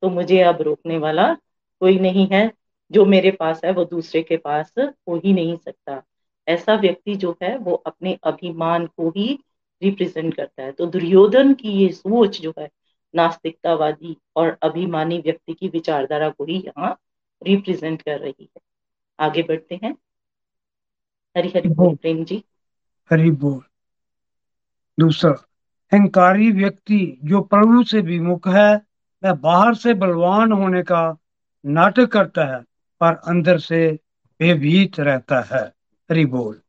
तो 0.04 0.10
मुझे 0.10 0.42
अब 0.42 0.62
रोकने 0.62 0.98
वाला 0.98 1.34
कोई 1.82 2.00
नहीं 2.00 2.28
है। 2.28 2.52
जो 2.92 3.06
मेरे 3.06 3.32
पास 3.32 3.62
है 3.66 3.72
वो 3.72 3.84
दूसरे 3.86 4.22
के 4.24 4.38
पास 4.38 4.74
हो 4.80 5.16
ही 5.16 5.34
नहीं 5.34 5.56
सकता। 5.58 6.02
ऐसा 6.48 6.76
व्यक्ति 6.76 7.16
जो 7.16 7.36
है 7.44 7.58
वो 7.58 7.74
अपने 7.86 8.18
अभिमान 8.24 8.86
को 8.88 9.10
ही 9.10 9.28
रिप्रेजेंट 9.82 10.34
करता 10.36 10.64
है। 10.64 10.72
तो 10.72 10.86
दुर्योधन 10.86 11.54
की 11.54 11.72
ये 11.74 11.90
सोच 11.90 12.40
जो 12.42 12.54
है 12.60 12.70
नास्तिकतावादी 13.14 14.16
और 14.36 14.58
अभिमानी 14.64 15.18
व्यक्ति 15.20 15.54
की 15.54 15.68
विचारधारा 15.70 16.30
को 16.30 16.46
ही 16.46 16.58
यहाँ 16.58 16.96
रिप्रेजेंट 17.42 18.02
कर 18.02 18.20
रही 18.20 18.44
है। 18.44 18.62
आगे 19.20 19.44
बढ़ते 19.44 19.80
हैं। 19.84 19.96
हरि 21.36 21.52
हरि 21.56 21.70
बोल 21.72 21.96
प्रेम 21.96 22.24
जी। 22.26 22.44
हरि 23.12 23.32
बोल। 23.32 23.62
दूसरा, 25.00 25.32
अहंकारी 25.94 26.52
व्यक्ति 26.52 27.20
जो 27.24 27.42
प्रभु 27.42 27.84
से 27.84 28.02
विमुख 28.02 28.48
है, 28.48 28.76
वह 29.24 29.34
बाहर 29.34 29.76
से 29.76 29.94
बलवान 29.94 30.52
होने 30.52 30.84
का 30.84 31.18
नाटक 31.66 32.06
करता 32.06 32.46
है, 32.46 32.62
पर 33.00 33.16
अंदर 33.16 33.60
से 33.60 34.00
बेभीत 34.40 35.00
रहता 35.00 35.42
है। 35.42 35.68
हरि 36.12 36.26
बोल। 36.26 36.62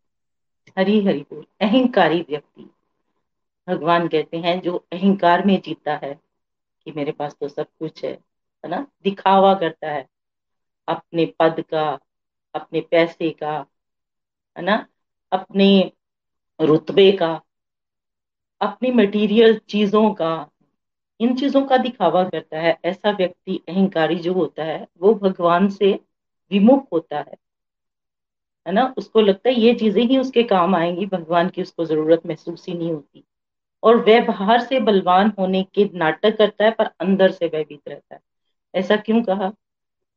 हरि 0.79 1.05
हरि 1.05 1.21
बोल। 1.21 1.45
अहंकारी 1.61 2.27
व्यक्ति। 2.29 2.71
भगवान 3.69 4.09
कहते 4.09 4.37
हैं, 4.37 4.61
जो 4.61 4.87
अहंकार 4.93 5.47
में 5.47 5.63
जीता 5.63 6.01
है, 6.05 6.21
कि 6.85 6.93
मेरे 6.93 7.13
पास 7.13 7.37
तो 7.41 7.49
सब 7.49 7.67
कुछ 7.79 8.05
है 8.05 8.33
है 8.65 8.69
ना? 8.69 8.87
दिखावा 9.05 9.55
करता 9.55 9.89
है, 9.89 10.09
अपने 10.89 11.33
पद 11.41 11.65
का, 11.71 11.99
अपने 12.55 12.81
पैसे 12.81 13.31
का, 13.31 13.67
है 14.59 14.63
ना? 14.63 14.87
अपने 15.33 15.93
रुतबे 16.63 17.13
का, 17.13 17.41
अपनी 18.61 18.91
मटेरियल 18.91 19.59
चीज़ों 19.59 20.15
का, 20.15 20.49
इन 21.21 21.37
चीज़ों 21.37 21.67
का 21.67 21.77
दिखावा 21.77 22.25
करता 22.25 22.59
है। 22.61 22.79
ऐसा 22.85 23.11
व्यक्ति 23.11 23.61
अहंकारी 23.69 24.15
जो 24.15 24.33
होता 24.33 24.65
है, 24.65 24.89
वो 24.99 25.15
भगवान 25.15 25.69
से 25.69 26.01
विमुख 26.51 26.87
होता 26.93 27.19
है। 27.19 27.35
है 28.67 28.73
ना? 28.73 28.95
उसको 28.99 29.21
लगता 29.21 29.49
है 29.49 29.55
ये 29.55 29.75
चीज़ें 29.75 30.05
ही 30.05 30.19
उसके 30.19 30.43
काम 30.43 30.75
आएँगी, 30.75 31.07
भगवान 31.07 31.49
की 31.49 31.63
उसको 31.63 31.85
ज़रूरत 31.85 32.27
महसूस 32.27 32.67
ही 32.69 32.75
नहीं 32.75 32.93
होती। 32.93 33.25
और 33.83 33.97
वह 33.97 34.27
बाहर 34.27 34.61
से 34.61 34.81
बलवान 34.81 35.33
होने 35.39 35.63
के 35.63 35.91
नाटक 35.95 36.39
करता 36.39 36.65
है, 36.65 36.71
पर 36.71 36.85
अंदर 36.85 37.31
से 37.31 37.47
वह 37.47 37.63
भीत 37.63 37.89
रहता 37.89 38.15
है। 38.15 38.21
ऐसा 38.75 38.97
क्यों 38.97 39.23
कहा? 39.23 39.53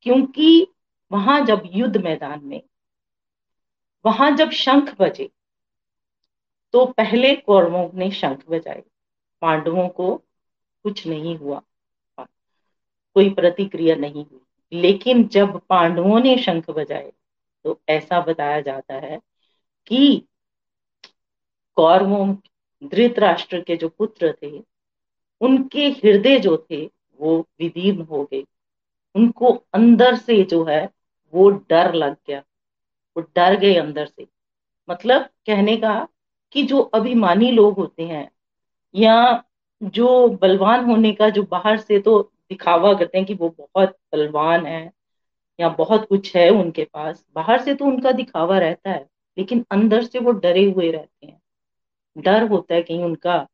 क्योंकि 0.02 0.68
वहाँ 1.12 1.46
जब 1.46 1.64
युद्ध 1.66 1.98
मैदान 1.98 2.42
में, 2.44 2.62
वहाँ 4.06 4.32
जब 4.32 4.50
शंख 4.50 5.02
बजे 5.02 5.30
तो 6.76 6.86
पहले 6.86 7.36
कौरवों 7.36 7.90
ने 7.94 8.12
शंख 8.12 8.50
बजाए। 8.50 8.84
पांडवों 9.42 9.90
को 9.90 10.16
कुछ 10.84 11.08
नहीं 11.08 11.38
हुआ। 11.38 11.62
कोई 13.14 13.30
प्रतिक्रिया 13.30 13.96
नहीं 13.96 14.26
हुई। 14.26 14.40
लेकिन 14.74 15.28
जब 15.28 15.62
पांडवों 15.70 16.20
ने 16.20 16.38
शंख 16.38 16.70
बजाए 16.70 17.14
तो 17.64 17.82
ऐसा 17.90 18.22
बताया 18.22 18.62
जाता 18.62 18.94
है 18.94 19.20
कि 19.88 20.26
कौरवों, 21.76 22.36
धृतराष्ट्र 22.84 23.62
के 23.62 23.76
जो 23.76 23.90
पुत्र 23.90 24.38
थे, 24.44 24.64
उनके 25.42 25.90
हृदय 25.90 26.40
जो 26.40 26.68
थे, 26.72 26.90
वो 27.22 27.48
विदीर्ण 27.60 28.02
हो 28.02 28.24
गए। 28.24 28.44
उनको 29.16 29.64
अंदर 29.74 30.16
से 30.16 30.44
जो 30.44 30.64
है, 30.64 30.90
वो 31.34 31.50
डर 31.50 31.94
लग 31.94 32.18
गया। 32.28 32.40
वो 33.18 33.22
डर 33.36 33.56
गए 33.56 33.76
अंदर 33.76 34.06
से। 34.06 34.28
मतलब 34.90 35.22
कहने 35.24 35.78
का 35.78 36.08
कि 36.56 36.64
जो 36.64 36.80
अभिमानी 36.80 37.52
लोग 37.52 37.76
होते 37.76 38.04
हैं 38.04 38.32
या 38.96 39.44
जो 39.84 40.30
बलवान 40.30 40.86
होने 40.86 41.12
का 41.12 41.30
जो 41.30 41.44
बाहर 41.44 41.78
से 41.78 42.00
तो 42.00 42.32
दिखावा 42.50 42.94
करते 42.94 43.18
हैं 43.18 43.28
कि 43.28 43.34
वो 43.34 43.50
बहुत 43.50 43.90
बलवान 44.14 44.66
है 44.66 44.92
या 45.60 45.70
बहुत 45.70 46.08
कुछ 46.10 46.36
है 46.36 46.50
उनके 46.50 46.84
पास, 46.84 47.26
बाहर 47.36 47.62
से 47.62 47.76
तो 47.76 47.86
उनका 47.86 48.12
दिखावा 48.12 48.58
रहता 48.58 48.92
है, 48.92 49.10
लेकिन 49.38 49.66
अंदर 49.72 50.04
से 50.04 50.20
वो 50.20 50.32
डरे 50.32 50.66
हुए 50.72 50.92
रहते 50.92 51.28
हैं। 51.28 51.42
डर 52.18 52.48
होता 52.48 52.76
है 52.76 52.82
कहीं 52.82 53.04
उनका 53.04 53.48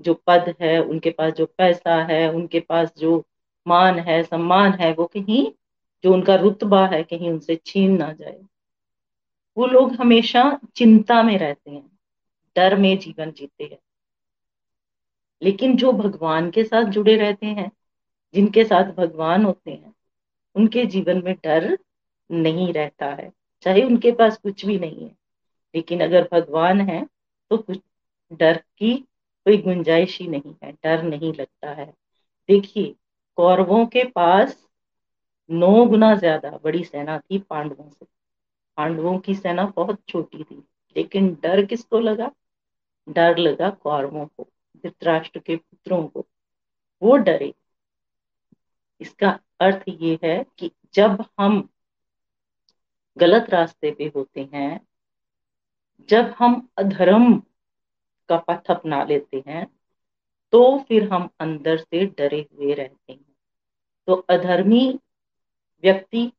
जो 0.00 0.14
पद 0.14 0.54
है, 0.60 0.82
उनके 0.82 1.10
पास 1.10 1.32
जो 1.32 1.46
पैसा 1.46 2.02
है, 2.02 2.32
उनके 2.32 2.60
पास 2.60 2.92
जो 2.98 3.24
मान 3.68 3.98
है, 3.98 4.22
सम्मान 4.22 4.72
है, 4.72 4.92
वो 4.92 5.06
कहीं 5.06 5.52
जो 6.04 6.12
उनका 6.14 6.34
रुतबा 6.34 6.86
है 6.86 7.02
कहीं 7.02 7.30
उनसे 7.30 7.60
छीन 7.66 7.96
ना 7.96 8.12
जाए। 8.12 8.40
वो 9.56 9.66
लोग 9.66 9.92
हमेशा 9.92 10.60
चिंता 10.76 11.22
में 11.22 11.38
रहते 11.38 11.70
हैं। 11.70 11.93
डर 12.56 12.76
में 12.76 12.96
जीवन 12.98 13.30
जीते 13.30 13.64
हैं। 13.64 13.78
लेकिन 15.42 15.76
जो 15.76 15.92
भगवान 15.92 16.50
के 16.50 16.64
साथ 16.64 16.84
जुड़े 16.84 17.16
रहते 17.16 17.46
हैं, 17.46 17.70
जिनके 18.34 18.64
साथ 18.64 18.92
भगवान 18.94 19.44
होते 19.44 19.70
हैं, 19.70 19.94
उनके 20.56 20.84
जीवन 20.86 21.22
में 21.24 21.34
डर 21.34 21.76
नहीं 22.30 22.72
रहता 22.72 23.06
है। 23.14 23.30
चाहे 23.62 23.82
उनके 23.82 24.12
पास 24.12 24.36
कुछ 24.38 24.64
भी 24.66 24.78
नहीं 24.78 25.04
है, 25.04 25.14
लेकिन 25.74 26.00
अगर 26.00 26.28
भगवान 26.32 26.80
है 26.80 27.04
तो 27.50 27.56
कुछ 27.56 27.80
डर 28.30 28.56
की 28.78 28.94
कोई 29.46 29.56
गुंजाइश 29.56 30.18
ही 30.20 30.26
नहीं 30.28 30.54
है, 30.64 30.72
डर 30.74 31.02
नहीं 31.02 31.32
लगता 31.32 31.70
है। 31.70 31.86
देखिए, 32.48 32.94
कौरवों 33.38 33.84
के 33.86 34.04
पास 34.04 34.56
नौ 35.50 35.84
गुना 35.86 36.14
ज़्यादा 36.14 36.50
बड़ी 36.64 36.84
सेना 36.84 37.18
थी 37.20 37.38
पांडवों 37.40 37.88
से। 37.90 38.06
पांडवों 38.78 39.18
की 39.18 39.34
सेना 39.34 39.64
बहुत 39.76 40.00
छोटी 40.08 40.42
थी, 40.42 40.62
लेकिन 40.96 41.28
डर 41.42 41.64
किसको 41.64 41.98
लगा? 42.00 42.30
डर 43.08 43.38
लगा 43.38 43.70
कौरवों 43.70 44.26
को, 44.26 44.46
धृतराष्ट्र 44.76 45.40
के 45.40 45.56
पुत्रों 45.56 46.06
को। 46.06 46.26
वो 47.02 47.16
डरे। 47.16 47.52
इसका 49.00 49.38
अर्थ 49.60 49.84
ये 49.88 50.18
है 50.24 50.44
कि 50.58 50.70
जब 50.94 51.24
हम 51.38 51.68
गलत 53.16 53.50
रास्ते 53.50 53.90
पे 53.90 54.12
होते 54.16 54.48
हैं, 54.54 54.80
जब 56.08 56.34
हम 56.38 56.68
अधर्म 56.78 57.34
का 58.28 58.36
पथ 58.38 58.70
अपना 58.70 59.02
लेते 59.04 59.42
हैं 59.46 59.66
तो 60.52 60.78
फिर 60.78 61.08
हम 61.12 61.28
अंदर 61.40 61.76
से 61.76 62.04
डरे 62.08 62.40
हुए 62.52 62.74
रहते 62.74 63.12
हैं। 63.12 63.34
तो 64.06 64.14
अधर्मी 64.14 64.98
व्यक्ति, 65.82 66.32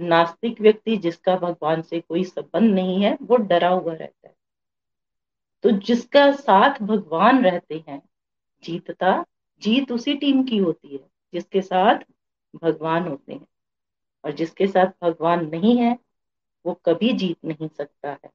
नास्तिक 0.00 0.60
व्यक्ति 0.60 0.96
जिसका 0.96 1.36
भगवान 1.36 1.82
से 1.82 2.00
कोई 2.00 2.24
संबंध 2.24 2.74
नहीं 2.74 3.02
है, 3.02 3.16
वो 3.22 3.36
डरा 3.36 3.68
हुआ 3.68 3.94
रहता 3.94 4.28
है। 4.28 4.34
तो 5.64 5.70
जिसका 5.70 6.30
साथ 6.32 6.78
भगवान 6.82 7.42
रहते 7.44 7.84
हैं, 7.88 8.00
जीतता, 8.64 9.24
जीत 9.62 9.92
उसी 9.92 10.14
टीम 10.14 10.42
की 10.42 10.58
होती 10.58 10.88
है, 10.88 11.04
जिसके 11.34 11.62
साथ 11.62 11.98
भगवान 12.54 13.08
होते 13.08 13.32
हैं। 13.32 13.46
और 14.24 14.32
जिसके 14.32 14.66
साथ 14.66 14.86
भगवान 15.02 15.48
नहीं 15.48 15.76
है, 15.78 15.96
वो 16.64 16.72
कभी 16.86 17.12
जीत 17.12 17.36
नहीं 17.44 17.68
सकता 17.68 18.10
है। 18.14 18.30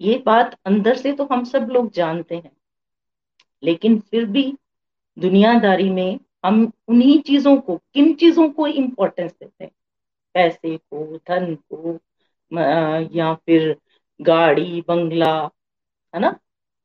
ये 0.00 0.22
बात 0.26 0.56
अंदर 0.66 0.96
से 0.96 1.12
तो 1.12 1.24
हम 1.24 1.44
सब 1.44 1.68
लोग 1.70 1.90
जानते 1.92 2.36
हैं, 2.36 2.52
लेकिन 3.62 3.98
फिर 4.00 4.24
भी 4.26 4.52
दुनियादारी 5.16 5.88
में 5.90 6.18
हम 6.44 6.70
उन्हीं 6.88 7.20
चीज़ों 7.20 7.56
को, 7.56 7.76
किन 7.94 8.14
चीज़ों 8.14 8.48
को 8.50 8.66
इम्पोर्टेंस 8.66 9.32
देते 9.32 9.64
हैं? 9.64 9.70
पैसे 10.34 10.76
को, 10.76 11.16
धन 11.18 11.54
को 11.72 11.98
या 13.16 13.34
फिर 13.36 13.76
गाड़ी, 14.20 14.80
बंगला, 14.88 15.34
है 16.14 16.20
ना? 16.20 16.38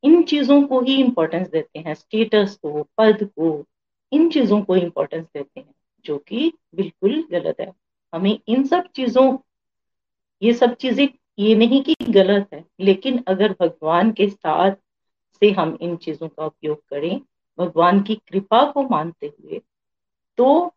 इन 0.04 0.24
चीज़ों 0.24 0.62
को 0.68 0.80
ही 0.82 0.96
इम्पोर्टेंस 0.96 1.48
देते 1.50 1.80
हैं 1.80 1.94
स्टेटस 1.94 2.58
को, 2.62 2.84
पद 2.98 3.24
को, 3.24 3.66
इन 4.12 4.30
चीज़ों 4.30 4.62
को 4.62 4.76
इम्पोर्टेंस 4.76 5.26
देते 5.26 5.60
हैं, 5.60 5.74
जो 6.06 6.18
कि 6.18 6.52
बिल्कुल 6.76 7.24
गलत 7.32 7.60
है। 7.60 7.72
हमें 8.14 8.40
इन 8.48 8.64
सब 8.68 8.88
चीज़ों, 8.96 9.38
ये 10.42 10.54
सब 10.54 10.76
चीज़ें, 10.76 11.08
ये 11.40 11.56
नहीं 11.56 11.84
कि 11.84 11.96
गलत 12.10 12.50
है, 12.54 12.64
लेकिन 12.80 13.24
अगर 13.28 13.56
भगवान 13.62 14.12
के 14.12 14.30
साथ 14.30 14.76
से 15.42 15.52
हम 15.52 15.78
इन 15.82 15.96
चीज़ों 15.98 16.28
का 16.28 16.46
उपयोग 16.46 16.82
करें, 16.90 17.22
भगवान 17.58 18.02
की 18.02 18.16
कृपा 18.16 18.64
को 18.72 18.84
मानते 18.90 19.28
हुए 19.28 19.62
तो 20.38 20.74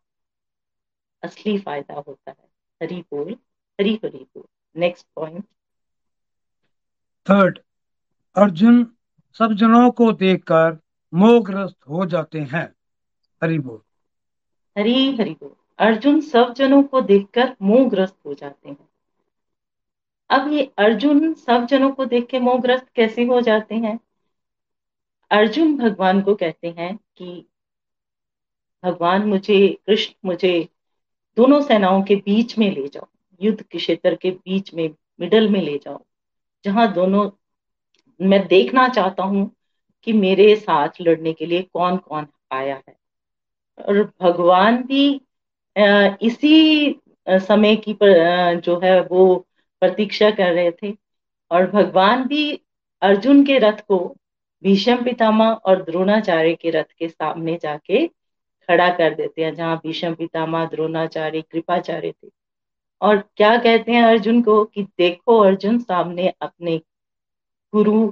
असली 1.23 1.57
फ़ायदा 1.57 1.93
होता 1.93 2.31
है। 2.31 2.47
हरी 2.81 3.01
बोल, 3.11 3.31
हरी 3.79 3.93
हरी 3.95 4.17
बोल। 4.17 4.43
नेक्स्ट 4.75 5.05
पॉइंट 5.15 5.43
थर्ड 7.27 7.59
अर्जुन 8.35 8.83
सब 9.37 9.53
जनों 9.53 9.91
को 9.91 10.11
देखकर 10.11 10.79
मोहग्रस्त 11.13 11.77
हो 11.89 12.05
जाते 12.05 12.39
हैं। 12.39 12.75
हरी 13.43 13.59
बोल। 13.59 13.81
हरी 14.79 15.17
हरी 15.17 15.33
बोल। 15.33 15.55
अर्जुन 15.79 16.21
सब 16.21 16.53
जनों 16.53 16.83
को 16.83 17.01
देखकर 17.01 17.55
मोहग्रस्त 17.61 18.15
हो 18.25 18.33
जाते 18.33 18.69
हैं। 18.69 18.89
अब 20.29 20.51
ये 20.51 20.71
अर्जुन 20.77 21.33
सब 21.33 21.65
जनों 21.65 21.91
को 21.91 22.05
देख 22.05 22.27
के 22.27 22.39
मोहग्रस्त 22.39 22.87
कैसे 22.95 23.25
हो 23.25 23.41
जाते 23.41 23.75
हैं? 23.75 23.99
अर्जुन 25.31 25.77
भगवान 25.77 26.21
को 26.21 26.35
कहते 26.35 26.69
हैं 26.69 26.99
कि 27.17 27.45
भगवान, 28.83 29.27
मुझे, 29.27 29.79
कृष्ण, 29.87 30.13
मुझे 30.25 30.69
दोनों 31.37 31.61
सेनाओं 31.61 32.03
के 32.03 32.15
बीच 32.15 32.57
में 32.57 32.71
ले 32.71 32.87
जाओ। 32.87 33.07
युद्ध 33.41 33.61
के 33.61 33.77
क्षेत्र 33.77 34.15
के 34.15 34.31
बीच 34.31 34.73
में, 34.73 34.95
मिडल 35.19 35.49
में 35.49 35.61
ले 35.61 35.77
जाओ। 35.77 36.05
जहाँ 36.65 36.93
दोनों 36.93 37.29
मैं 38.19 38.45
देखना 38.47 38.87
चाहता 38.87 39.23
हूँ 39.23 39.49
कि 40.07 40.13
मेरे 40.13 40.55
साथ 40.55 41.01
लड़ने 41.01 41.33
के 41.33 41.45
लिए 41.45 41.61
कौन 41.73 41.97
कौन 41.97 42.27
आया 42.51 42.75
है। 42.87 42.95
और 43.77 44.03
भगवान 44.21 44.83
भी 44.83 45.07
इसी 46.27 47.01
समय 47.27 47.75
की 47.87 47.97
जो 48.01 48.79
है 48.83 48.99
वो 49.01 49.35
प्रतीक्षा 49.81 50.29
कर 50.31 50.53
रहे 50.53 50.71
थे। 50.73 50.93
और 51.51 51.69
भगवान 51.71 52.23
भी 52.27 52.51
अर्जुन 53.01 53.43
के 53.45 53.57
रथ 53.59 53.81
को 53.87 53.97
भीष्म 54.63 55.03
पितामह 55.03 55.51
और 55.65 55.83
द्रोणाचार्य 55.83 56.53
के 56.55 56.69
रथ 56.69 56.93
के 56.99 57.07
सामने 57.09 57.57
जाके 57.63 58.05
खड़ा 58.69 58.89
कर 58.89 59.13
देते 59.15 59.43
हैं, 59.43 59.53
जहाँ 59.55 59.77
भीष्म 59.77 60.13
पितामह, 60.15 60.65
द्रोणाचार्य, 60.65 61.41
कृपाचार्य 61.41 62.11
थे। 62.13 62.29
और 63.01 63.17
क्या 63.37 63.55
कहते 63.57 63.91
हैं 63.91 64.03
अर्जुन 64.03 64.41
को 64.41 64.63
कि 64.65 64.83
देखो 64.97 65.37
अर्जुन 65.39 65.79
सामने 65.79 66.33
अपने 66.41 66.79
गुरु, 67.75 68.07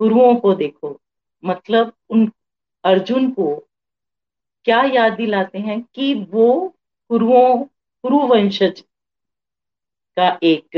गुरुओं 0.00 0.34
को 0.36 0.54
देखो। 0.54 0.98
मतलब 1.44 1.92
उन 2.10 2.30
अर्जुन 2.84 3.30
को 3.30 3.54
क्या 4.64 4.82
याद 4.84 5.12
दिलाते 5.12 5.58
हैं 5.58 5.80
कि 5.94 6.14
वो 6.30 6.52
गुरुओं 7.10 7.56
कुरु 8.04 8.18
वंशज 8.26 8.80
का 10.16 10.38
एक 10.42 10.68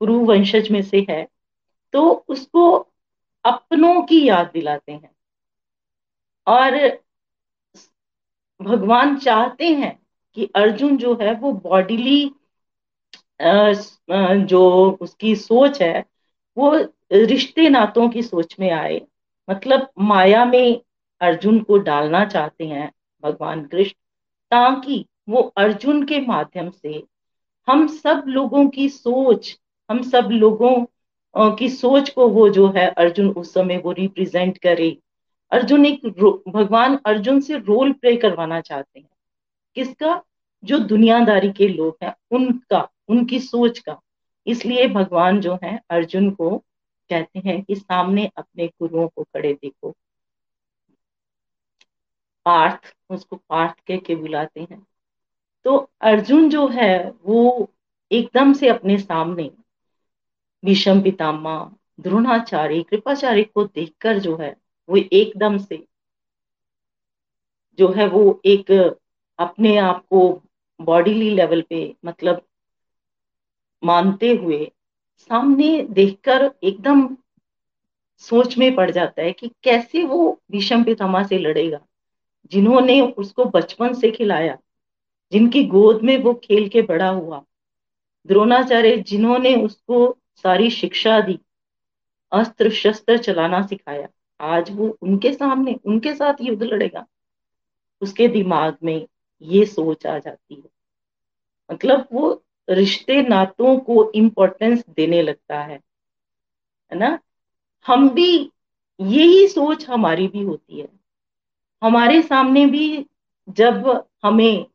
कुरु 0.00 0.18
वंशज 0.24 0.68
में 0.70 0.82
से 0.82 1.06
है। 1.10 1.26
तो 1.92 2.24
उसको 2.28 2.70
अपनों 3.44 4.02
की 4.02 4.24
याद 4.28 4.50
दिलाते 4.52 4.92
हैं। 4.92 5.10
और 6.46 6.76
भगवान 8.60 9.16
चाहते 9.18 9.68
हैं 9.74 9.98
कि 10.34 10.44
अर्जुन 10.56 10.96
जो 10.96 11.14
है 11.22 11.34
वो 11.34 11.52
बॉडीली 11.52 12.30
जो 13.42 14.90
उसकी 15.00 15.34
सोच 15.36 15.80
है, 15.82 16.04
वो 16.56 16.78
रिश्ते 17.12 17.68
नातों 17.68 18.08
की 18.08 18.22
सोच 18.22 18.56
में 18.60 18.70
आए। 18.70 19.02
मतलब 19.50 19.90
माया 19.98 20.44
में 20.44 20.82
अर्जुन 21.20 21.60
को 21.60 21.78
डालना 21.78 22.24
चाहते 22.24 22.66
हैं 22.66 22.92
भगवान 23.24 23.64
कृष्ण, 23.64 23.94
ताकि 24.50 25.06
वो 25.28 25.40
अर्जुन 25.40 26.04
के 26.04 26.20
माध्यम 26.20 26.70
से 26.70 27.04
हम 27.68 27.86
सब 27.86 28.24
लोगों 28.26 28.68
की 28.68 28.88
सोच, 28.88 29.60
हम 29.90 30.02
सब 30.02 30.28
लोगों 30.32 30.86
की 31.54 31.68
सोच 31.68 32.10
को 32.10 32.28
वो 32.28 32.48
जो 32.48 32.68
है 32.68 32.86
अर्जुन 32.86 33.30
उस 33.30 33.54
समय 33.54 33.78
वो 33.78 33.92
रिप्रेजेंट 33.92 34.58
करे। 34.58 34.98
अर्जुन 35.50 35.86
एक 35.86 36.06
भगवान 36.48 36.98
अर्जुन 37.06 37.40
से 37.40 37.56
रोल 37.56 37.92
प्ले 37.92 38.16
करवाना 38.16 38.60
चाहते 38.60 39.00
हैं। 39.00 39.08
किसका? 39.74 40.22
जो 40.64 40.78
दुनियादारी 40.78 41.52
के 41.52 41.68
लोग 41.68 41.96
हैं, 42.02 42.14
उनका, 42.30 42.88
उनकी 43.08 43.40
सोच 43.40 43.78
का। 43.78 44.00
इसलिए 44.46 44.88
भगवान 44.88 45.40
जो 45.40 45.58
है 45.64 45.82
अर्जुन 45.90 46.30
को 46.30 46.64
कहते 47.10 47.38
हैं 47.38 47.62
कि 47.62 47.74
सामने 47.76 48.30
अपने 48.36 48.66
गुरुओं 48.66 49.08
को 49.08 49.22
खड़े 49.22 49.52
देखो। 49.54 49.94
पार्थ, 52.44 52.94
उसको 53.10 53.36
पार्थ 53.36 53.80
कह 53.86 53.96
के 53.96 54.14
बुलाते 54.14 54.60
हैं। 54.60 54.86
तो 55.64 55.76
अर्जुन 56.00 56.48
जो 56.50 56.66
है, 56.68 57.12
वो 57.22 57.70
एकदम 58.12 58.52
से 58.52 58.68
अपने 58.68 58.98
सामने 58.98 59.50
विषम 60.64 61.00
पितामा 61.02 61.54
द्रोणाचार्य, 62.00 62.82
कृपाचार्य 62.82 63.42
को 63.44 63.64
देखकर 63.64 64.18
जो 64.18 64.36
है, 64.36 64.56
वो 64.88 64.96
एकदम 65.12 65.58
से 65.58 65.86
जो 67.78 67.92
है, 67.92 68.08
वो 68.08 68.40
एक 68.44 68.70
अपने 69.38 69.76
आप 69.78 70.04
को 70.10 70.42
बॉडीली 70.80 71.30
लेवल 71.30 71.62
पे 71.62 71.96
मतलब 72.04 72.42
मानते 73.84 74.32
हुए 74.34 74.72
सामने 75.20 75.82
देखकर 75.82 76.50
एकदम 76.62 77.08
सोच 78.18 78.56
में 78.58 78.74
पड़ 78.74 78.90
जाता 78.90 79.22
है 79.22 79.32
कि 79.32 79.50
कैसे 79.62 80.04
वो 80.04 80.38
विषम 80.50 80.84
पितामा 80.84 81.22
से 81.22 81.38
लड़ेगा, 81.38 81.80
जिन्होंने 82.52 83.00
उसको 83.00 83.44
बचपन 83.44 83.94
से 83.94 84.10
खिलाया, 84.10 84.56
जिनकी 85.32 85.64
गोद 85.64 86.02
में 86.02 86.16
वो 86.18 86.34
खेल 86.34 86.68
के 86.68 86.82
बड़ा 86.82 87.08
हुआ। 87.08 87.42
द्रोणाचार्य 88.26 88.96
जिन्होंने 88.96 89.54
उसको 89.56 90.16
सारी 90.36 90.70
शिक्षा 90.70 91.20
दी 91.20 91.38
अस्त्र 92.32 92.70
शस्त्र 92.70 93.16
चलाना 93.18 93.62
सिखाया, 93.66 94.08
आज 94.40 94.70
वो 94.70 94.88
उनके 95.02 95.32
सामने, 95.32 95.78
उनके 95.84 96.14
साथ 96.14 96.34
युद्ध 96.40 96.62
लड़ेगा। 96.62 97.06
उसके 98.02 98.28
दिमाग 98.28 98.76
में 98.84 99.06
ये 99.42 99.64
सोच 99.66 100.06
आ 100.06 100.18
जाती 100.18 100.54
है। 100.54 100.68
मतलब 101.70 102.06
वो 102.12 102.42
रिश्ते 102.70 103.22
नातों 103.22 103.76
को 103.78 104.10
इम्पोर्टेंस 104.14 104.84
देने 104.90 105.22
लगता 105.22 105.60
है 105.60 105.80
है 106.92 106.98
ना? 106.98 107.18
हम 107.86 108.08
भी 108.10 108.50
यही 109.00 109.46
सोच 109.48 109.88
हमारी 109.88 110.28
भी 110.28 110.42
होती 110.42 110.80
है। 110.80 110.88
हमारे 111.82 112.22
सामने 112.22 112.66
भी 112.66 113.06
जब 113.48 114.06
हमें 114.22 114.66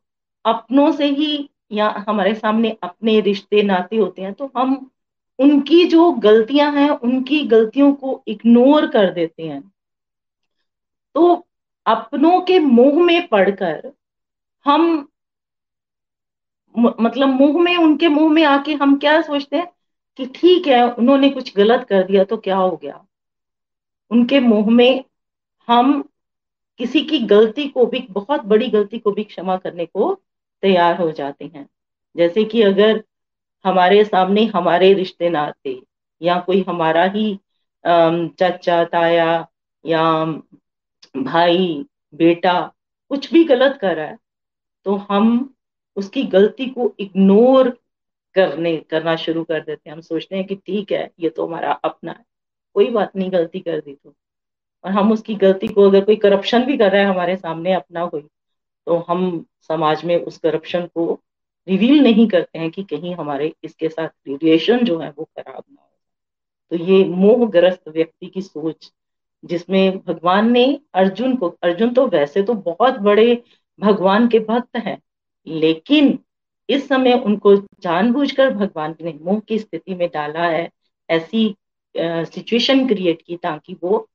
अपनों 0.44 0.92
से 0.92 1.06
ही 1.06 1.48
या 1.72 1.88
हमारे 2.08 2.34
सामने 2.34 2.76
अपने 2.82 3.20
रिश्ते 3.20 3.62
नाते 3.62 3.96
होते 3.96 4.22
हैं 4.22 4.32
तो 4.34 4.50
हम 4.56 4.90
उनकी 5.38 5.84
जो 5.84 6.10
गलतियाँ 6.12 6.72
हैं, 6.72 6.90
उनकी 6.90 7.42
गलतियों 7.42 7.92
को 7.94 8.22
इग्नोर 8.28 8.86
कर 8.86 9.10
देते 9.12 9.42
हैं। 9.42 9.72
तो 11.14 11.46
अपनों 11.86 12.40
के 12.40 12.58
मुँह 12.58 13.02
में 13.04 13.28
पढ़कर 13.28 13.92
हम 14.66 15.08
मतलब 16.76 17.28
मुँह 17.30 17.62
में, 17.62 17.76
उनके 17.76 18.08
मुँह 18.08 18.32
में 18.32 18.42
आके 18.44 18.74
हम 18.74 18.96
क्या 18.98 19.20
सोचते 19.22 19.56
हैं 19.56 19.66
कि 20.18 20.26
ठीक 20.34 20.66
है, 20.66 20.82
उन्होंने 20.88 21.28
कुछ 21.30 21.56
गलत 21.56 21.86
कर 21.88 22.02
दिया 22.02 22.24
तो 22.24 22.36
क्या 22.36 22.56
हो 22.56 22.76
गया? 22.76 23.04
उनके 24.10 24.40
मुँह 24.40 24.70
में 24.70 25.04
हम 25.68 26.02
किसी 26.80 27.00
की 27.02 27.18
गलती 27.18 27.66
को 27.68 27.86
भी, 27.86 28.06
बहुत 28.10 28.44
बड़ी 28.44 28.68
गलती 28.68 28.98
को 28.98 29.12
भी 29.12 29.24
क्षमा 29.24 29.56
करने 29.56 29.86
को 29.86 30.14
तैयार 30.62 31.00
हो 31.00 31.10
जाते 31.12 31.44
हैं। 31.46 31.68
जैसे 32.16 32.44
कि 32.44 32.62
अगर 32.62 33.02
हमारे 33.64 34.04
सामने 34.04 34.44
हमारे 34.46 34.92
रिश्ते 34.94 35.28
नाते, 35.30 35.80
या 36.22 36.38
कोई 36.40 36.64
हमारा 36.68 37.04
ही 37.06 37.38
चाचा, 37.84 38.84
ताया, 38.84 39.46
या 39.84 40.24
भाई, 41.16 41.84
बेटा 42.14 42.60
कुछ 43.10 43.32
भी 43.32 43.44
गलत 43.44 43.78
कर 43.80 43.96
रहा 43.96 44.06
है 44.06 44.18
तो 44.86 44.96
हम 45.10 45.54
उसकी 45.96 46.22
गलती 46.24 46.66
को 46.66 46.92
इग्नोर 47.00 47.68
करने, 48.36 48.76
करना 48.90 49.16
शुरू 49.16 49.44
कर 49.44 49.60
देते 49.60 49.88
हैं। 49.90 49.94
हम 49.96 50.00
सोचते 50.00 50.36
हैं 50.36 50.44
कि 50.46 50.54
ठीक 50.56 50.92
है, 50.92 51.10
ये 51.20 51.28
तो 51.28 51.46
हमारा 51.46 51.72
अपना 51.72 52.12
है। 52.12 52.24
कोई 52.76 52.90
बात 52.90 53.16
नहीं, 53.16 53.30
गलती 53.32 53.60
कर 53.60 53.80
दी 53.80 53.94
तो। 53.94 54.14
और 54.84 54.90
हम 54.90 55.12
उसकी 55.12 55.34
गलती 55.34 55.68
को, 55.68 55.88
अगर 55.88 56.04
कोई 56.04 56.16
करप्शन 56.16 56.64
भी 56.64 56.76
कर 56.78 56.92
रहा 56.92 57.02
है 57.02 57.08
हमारे 57.08 57.36
सामने 57.36 57.72
अपना 57.72 58.06
कोई 58.06 58.20
तो 58.86 58.96
हम 59.08 59.44
समाज 59.62 60.04
में 60.04 60.16
उस 60.16 60.38
करप्शन 60.38 60.86
को 60.86 61.12
रिवील 61.68 62.02
नहीं 62.02 62.26
करते 62.28 62.58
हैं 62.58 62.70
कि 62.70 62.82
कहीं 62.82 63.14
हमारे 63.14 63.52
इसके 63.64 63.88
साथ 63.88 64.08
रिलेशन 64.28 64.84
जो 64.84 64.98
है 64.98 65.08
वो 65.10 65.24
खराब 65.24 65.62
ना 65.70 65.80
हो। 65.82 65.88
तो 66.72 66.84
ये 66.84 67.04
मोहग्रस्त 67.04 67.88
व्यक्ति 67.88 68.26
की 68.26 68.42
सोच, 68.42 68.92
जिसमें 69.44 69.98
भगवान 69.98 70.50
ने 70.52 70.64
अर्जुन 70.94 71.36
को, 71.36 71.48
अर्जुन 71.62 71.92
तो 71.94 72.06
वैसे 72.06 72.42
तो 72.42 72.54
बहुत 72.54 72.98
बड़े 73.00 73.42
भगवान 73.78 74.28
के 74.28 74.38
भक्त 74.40 74.76
हैं 74.76 74.98
लेकिन 75.46 76.18
इस 76.68 76.88
समय 76.88 77.12
उनको 77.16 77.54
जानबूझकर 77.82 78.50
भगवान 78.50 78.94
ने 79.00 79.12
मोह 79.22 79.38
की 79.40 79.58
स्थिति 79.58 79.94
में 79.94 80.08
डाला 80.14 80.46
है, 80.46 80.68
ऐसी 81.08 81.54
सिचुएशन 81.94 82.86
क्रिएट 82.88 83.22
की 83.22 83.36
ताकि 83.36 83.76
वो 83.82 84.06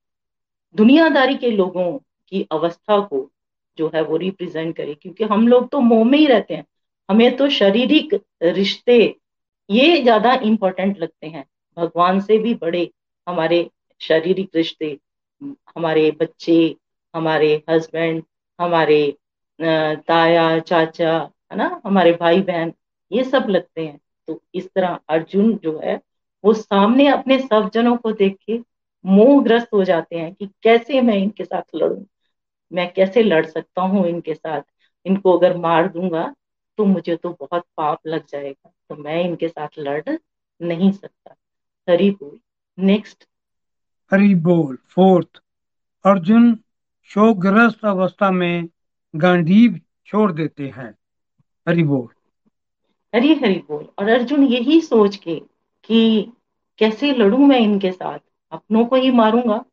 दुनियादारी 0.76 1.36
के 1.36 1.52
लोगों 1.52 1.92
की 2.32 2.46
अवस्था 2.52 3.00
को 3.00 3.30
जो 3.78 3.92
है 3.96 4.02
वो 4.04 4.18
रिप्रेजेंट 4.18 4.76
करे। 4.76 4.94
क्योंकि 4.94 5.24
हम 5.24 5.48
लोग 5.48 5.70
तो 5.70 5.80
मोह 5.82 6.04
में 6.06 6.18
ही 6.18 6.26
रहते 6.28 6.54
हैं। 6.54 6.66
हमें 7.10 7.36
तो 7.38 7.50
शारीरिक 7.50 8.14
रिश्ते 8.44 8.98
ये 9.70 10.02
ज़्यादा 10.02 10.34
इंपॉर्टेंट 10.36 11.00
लगते 11.00 11.28
हैं। 11.28 11.46
भगवान 11.78 12.20
से 12.20 12.38
भी 12.38 12.54
बड़े 12.54 12.90
हमारे 13.28 13.70
शारीरिक 14.02 14.56
रिश्ते, 14.56 14.98
हमारे 15.76 16.10
बच्चे, 16.12 16.76
हमारे 17.14 17.62
हस्बैंड 17.70 18.24
हमारे 18.60 19.02
ताया, 20.08 20.60
चाचा, 20.60 21.30
है 21.52 21.58
ना, 21.58 21.82
हमारे 21.86 22.12
भाई 22.12 22.42
बहन 22.42 22.74
ये 23.12 23.24
सब 23.24 23.46
लगते 23.50 23.86
हैं। 23.86 24.00
तो 24.28 24.42
इस 24.56 24.70
तरह 24.76 25.00
अर्जुन 25.10 25.56
जो 25.58 25.80
है, 25.84 26.02
वो 26.44 26.54
सामने 26.54 27.08
अपने 27.08 27.40
सब 27.40 27.70
जनों 27.74 27.98
को 27.98 28.12
देख 28.12 28.38
के 28.48 28.60
मोहग्रस्त 29.06 29.68
हो 29.74 29.84
जाते 29.84 30.16
हैं 30.16 30.34
कि 30.34 30.50
कैसे 30.64 31.02
मैं 31.02 31.16
इनके 31.16 31.46
साथ 31.46 31.62
लड़ूं? 31.76 32.04
मैं 32.74 32.94
कैसे 32.94 33.24
लड़ 33.24 33.46
सकता 33.46 33.82
हूँ 33.82 34.06
इनके 34.08 34.34
साथ? 34.34 34.62
इनको 35.06 35.38
अगर 35.38 35.58
मार 35.58 35.88
दूँगा 35.88 36.36
तो 36.78 36.86
मुझे 36.86 37.16
तो 37.16 37.38
बहुत 37.40 37.64
पाप 37.78 38.00
लग 38.08 38.26
जाएगा। 38.30 38.72
तो 38.90 38.96
मैं 38.96 39.24
इनके 39.24 39.48
साथ 39.48 39.68
लड़ 39.80 40.16
नहीं 40.62 40.92
सकता। 40.92 41.36
हरी 41.90 42.12
बोल। 42.12 42.40
नेक्स्ट 42.80 43.24
हरी 44.12 44.36
बोल। 44.36 44.76
फोर्थ 44.76 45.42
अर्जुन 46.06 46.56
शोकग्रस्त 47.04 47.86
अवस्था 47.86 48.32
में 48.32 48.68
गांडीव 49.16 49.80
छोड़ 50.06 50.32
देते 50.32 50.68
हैं। 50.68 50.90
हरि 51.68 51.84
बोल। 51.84 52.08
हरी 53.16 53.34
हरी 53.34 53.64
बोल। 53.68 53.88
और 54.00 54.10
अर्जुन 54.10 54.44
यही 54.44 54.82
सोच 54.82 55.16
के 55.16 55.36
कि 55.84 56.32
कैसे 56.80 57.12
लड़ूं 57.12 57.48
मैं 57.48 57.60
इनके 57.60 57.92
साथ? 57.92 58.20
अपनों 58.52 58.86
को 58.86 58.96
ही 58.96 59.12
मारूँगा। 59.12 59.64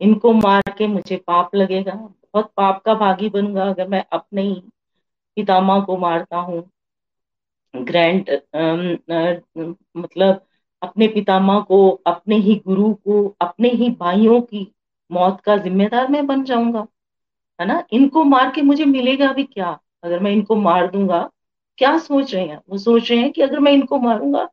इनको 0.00 0.32
मार 0.32 0.62
के 0.78 0.86
मुझे 0.86 1.16
पाप 1.16 1.54
लगेगा। 1.54 1.94
बहुत 2.34 2.52
पाप 2.56 2.82
का 2.82 2.94
भागी 2.94 3.28
बनूँगा 3.28 3.68
अगर 3.68 3.88
मैं 3.88 4.04
अपने 4.12 4.42
ही 4.42 4.62
पितामा 5.36 5.80
को 5.80 5.96
मारता 5.96 6.36
हूँ। 6.36 6.70
ग्रैंड 7.76 8.30
मतलब 9.96 10.46
अपने 10.82 11.08
पितामा 11.08 11.60
को, 11.60 11.88
अपने 12.06 12.36
ही 12.36 12.54
गुरु 12.66 12.92
को, 12.94 13.36
अपने 13.40 13.68
ही 13.68 13.90
भाइयों 13.90 14.40
की 14.40 14.72
मौत 15.10 15.40
का 15.40 15.56
जिम्मेदार 15.56 16.08
मैं 16.08 16.26
बन 16.26 16.44
जाऊँगा। 16.44 16.86
है 17.60 17.66
ना? 17.66 17.82
इनको 17.92 18.24
मार 18.24 18.50
के 18.54 18.62
मुझे 18.62 18.84
मिलेगा 18.84 19.32
भी 19.32 19.44
क्या? 19.44 19.78
अगर 20.04 20.20
मैं 20.20 20.30
इनको 20.32 20.56
मार 20.56 20.90
दूँगा 20.90 21.28
क्या 21.78 21.96
सोच 21.98 22.34
रहे 22.34 22.44
हैं? 22.46 22.60
वो 22.70 22.78
सोच 22.78 23.10
रहे 23.10 23.20
हैं 23.20 23.32
कि 23.32 23.42
अगर 23.42 23.60
मैं 23.60 23.72
इनको 23.72 23.98
मारूँगा 23.98 24.44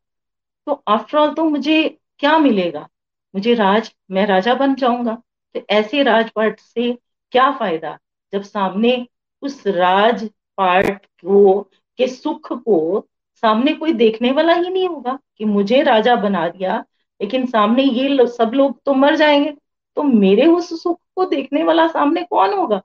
तो 0.68 0.84
आफ्टर 0.88 1.18
ऑल 1.18 1.34
तो 1.34 1.44
मुझे 1.50 1.82
क्या 2.20 2.38
मिलेगा? 2.38 2.88
मुझे 3.34 3.54
राज 3.54 3.92
मैं 4.12 4.26
राजा 4.28 4.54
बन 4.56 4.76
जाऊँगा। 4.76 5.14
तो 5.56 5.62
ऐसे 5.70 6.04
राजपाट 6.04 6.60
से 6.60 6.92
क्या 7.34 7.52
फ़ायदा? 7.52 7.98
जब 8.34 8.42
सामने 8.42 9.08
उस 9.42 9.64
राजपाट 9.68 11.06
को 11.06 11.60
के 12.00 12.08
सुख 12.08 12.52
को 12.54 13.08
सामने 13.44 13.74
कोई 13.74 13.94
देखने 13.94 14.32
वाला 14.32 14.54
ही 14.54 14.70
नहीं 14.70 14.88
होगा 14.88 15.18
कि 15.38 15.46
मुझे 15.46 15.82
राजा 15.84 16.16
बना 16.16 16.48
दिया 16.50 16.84
लेकिन 17.22 17.46
सामने 17.46 17.84
ये 17.84 18.08
लो, 18.08 18.26
सब 18.28 18.52
लोग 18.54 18.80
तो 18.86 18.94
मर 18.94 19.16
जाएँगे। 19.16 19.52
तो 19.98 20.04
मेरे 20.04 20.46
उस 20.48 20.84
सुख 20.84 21.00
को 21.16 21.26
देखने 21.26 21.64
वाला 21.64 21.88
सामने 21.88 22.24
कौन 22.24 22.54
होगा? 22.54 22.82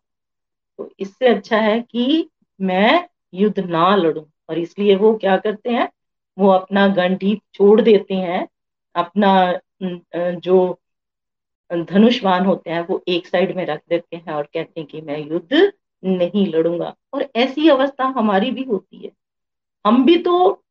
तो 0.79 0.91
इससे 1.01 1.29
अच्छा 1.29 1.57
है 1.57 1.81
कि 1.81 2.29
मैं 2.61 3.09
युद्ध 3.35 3.59
ना 3.61 3.95
लड़ूं। 3.97 4.25
और 4.51 4.59
इसलिए 4.59 4.97
वो 4.97 5.15
क्या 5.15 5.37
करते 5.37 5.71
हैं, 5.71 5.89
वो 6.39 6.49
अपना 6.49 6.87
गंडी 6.89 7.41
छोड़ 7.55 7.81
देते 7.81 8.15
हैं। 8.15 8.47
अपना 8.95 9.61
जो 9.83 10.79
धनुष्वान 11.73 12.45
होते 12.47 12.71
हैं, 12.71 12.81
वो 12.87 13.03
एक 13.09 13.27
साइड 13.27 13.57
में 13.57 13.65
रख 13.67 13.81
देते 13.89 14.17
हैं 14.17 14.33
और 14.33 14.43
कहते 14.43 14.81
हैं 14.81 14.89
कि 14.91 15.01
मैं 15.01 15.19
युद्ध 15.29 15.73
नहीं 16.05 16.47
लड़ूँगा। 16.47 16.95
और 17.15 17.29
ऐसी 17.37 17.69
अवस्था 17.69 18.05
हमारी 18.05 18.51
भी 18.51 18.63
होती 18.63 18.97
है। 18.97 19.11
हम 19.87 20.05
भी 20.05 20.17
तो 20.17 20.65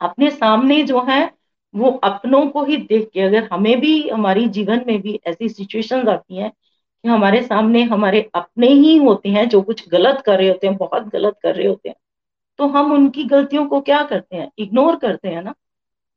अपने 0.00 0.30
सामने 0.30 0.82
जो 0.82 1.00
है, 1.02 1.30
वो 1.74 1.90
अपनों 1.90 2.46
को 2.46 2.64
ही 2.64 2.76
देख 2.76 3.10
के, 3.14 3.20
अगर 3.20 3.48
हमें 3.52 3.80
भी, 3.80 4.08
हमारी 4.08 4.46
जीवन 4.48 4.84
में 4.86 5.00
भी 5.00 5.20
ऐसी 5.26 5.48
सिचुएशंस 5.48 6.08
आती 6.08 6.36
हैं 6.36 6.52
कि 7.04 7.08
हमारे 7.08 7.42
सामने 7.42 7.82
हमारे 7.82 8.30
अपने 8.34 8.68
ही 8.68 8.96
होते 8.96 9.28
हैं, 9.28 9.48
जो 9.48 9.62
कुछ 9.62 9.88
गलत 9.88 10.20
कर 10.20 10.38
रहे 10.38 10.48
होते 10.48 10.66
हैं, 10.66 10.76
बहुत 10.76 11.08
गलत 11.08 11.36
कर 11.42 11.54
रहे 11.54 11.66
होते 11.66 11.88
हैं। 11.88 11.96
तो 12.58 12.66
हम 12.68 12.92
उनकी 12.92 13.24
गलतियों 13.24 13.66
को 13.66 13.80
क्या 13.80 14.02
करते 14.02 14.36
हैं? 14.36 14.50
इग्नोर 14.58 14.96
करते 14.96 15.28
हैं 15.28 15.42
ना? 15.42 15.54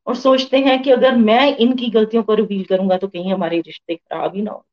और 0.08 0.16
सोचते 0.16 0.58
हैं 0.58 0.82
कि 0.84 0.92
अगर 0.92 1.16
मैं 1.16 1.56
इनकी 1.58 1.90
गलतियों 1.90 2.24
को 2.24 2.34
रिवील 2.34 2.64
करूँगा 2.64 2.98
तो 2.98 3.08
कहीं 3.08 3.34
हमारे 3.34 3.60
रिश्ते 3.62 3.96
खराब 3.96 4.36
ही 4.36 4.42
ना 4.42 4.52
हो। 4.52 4.66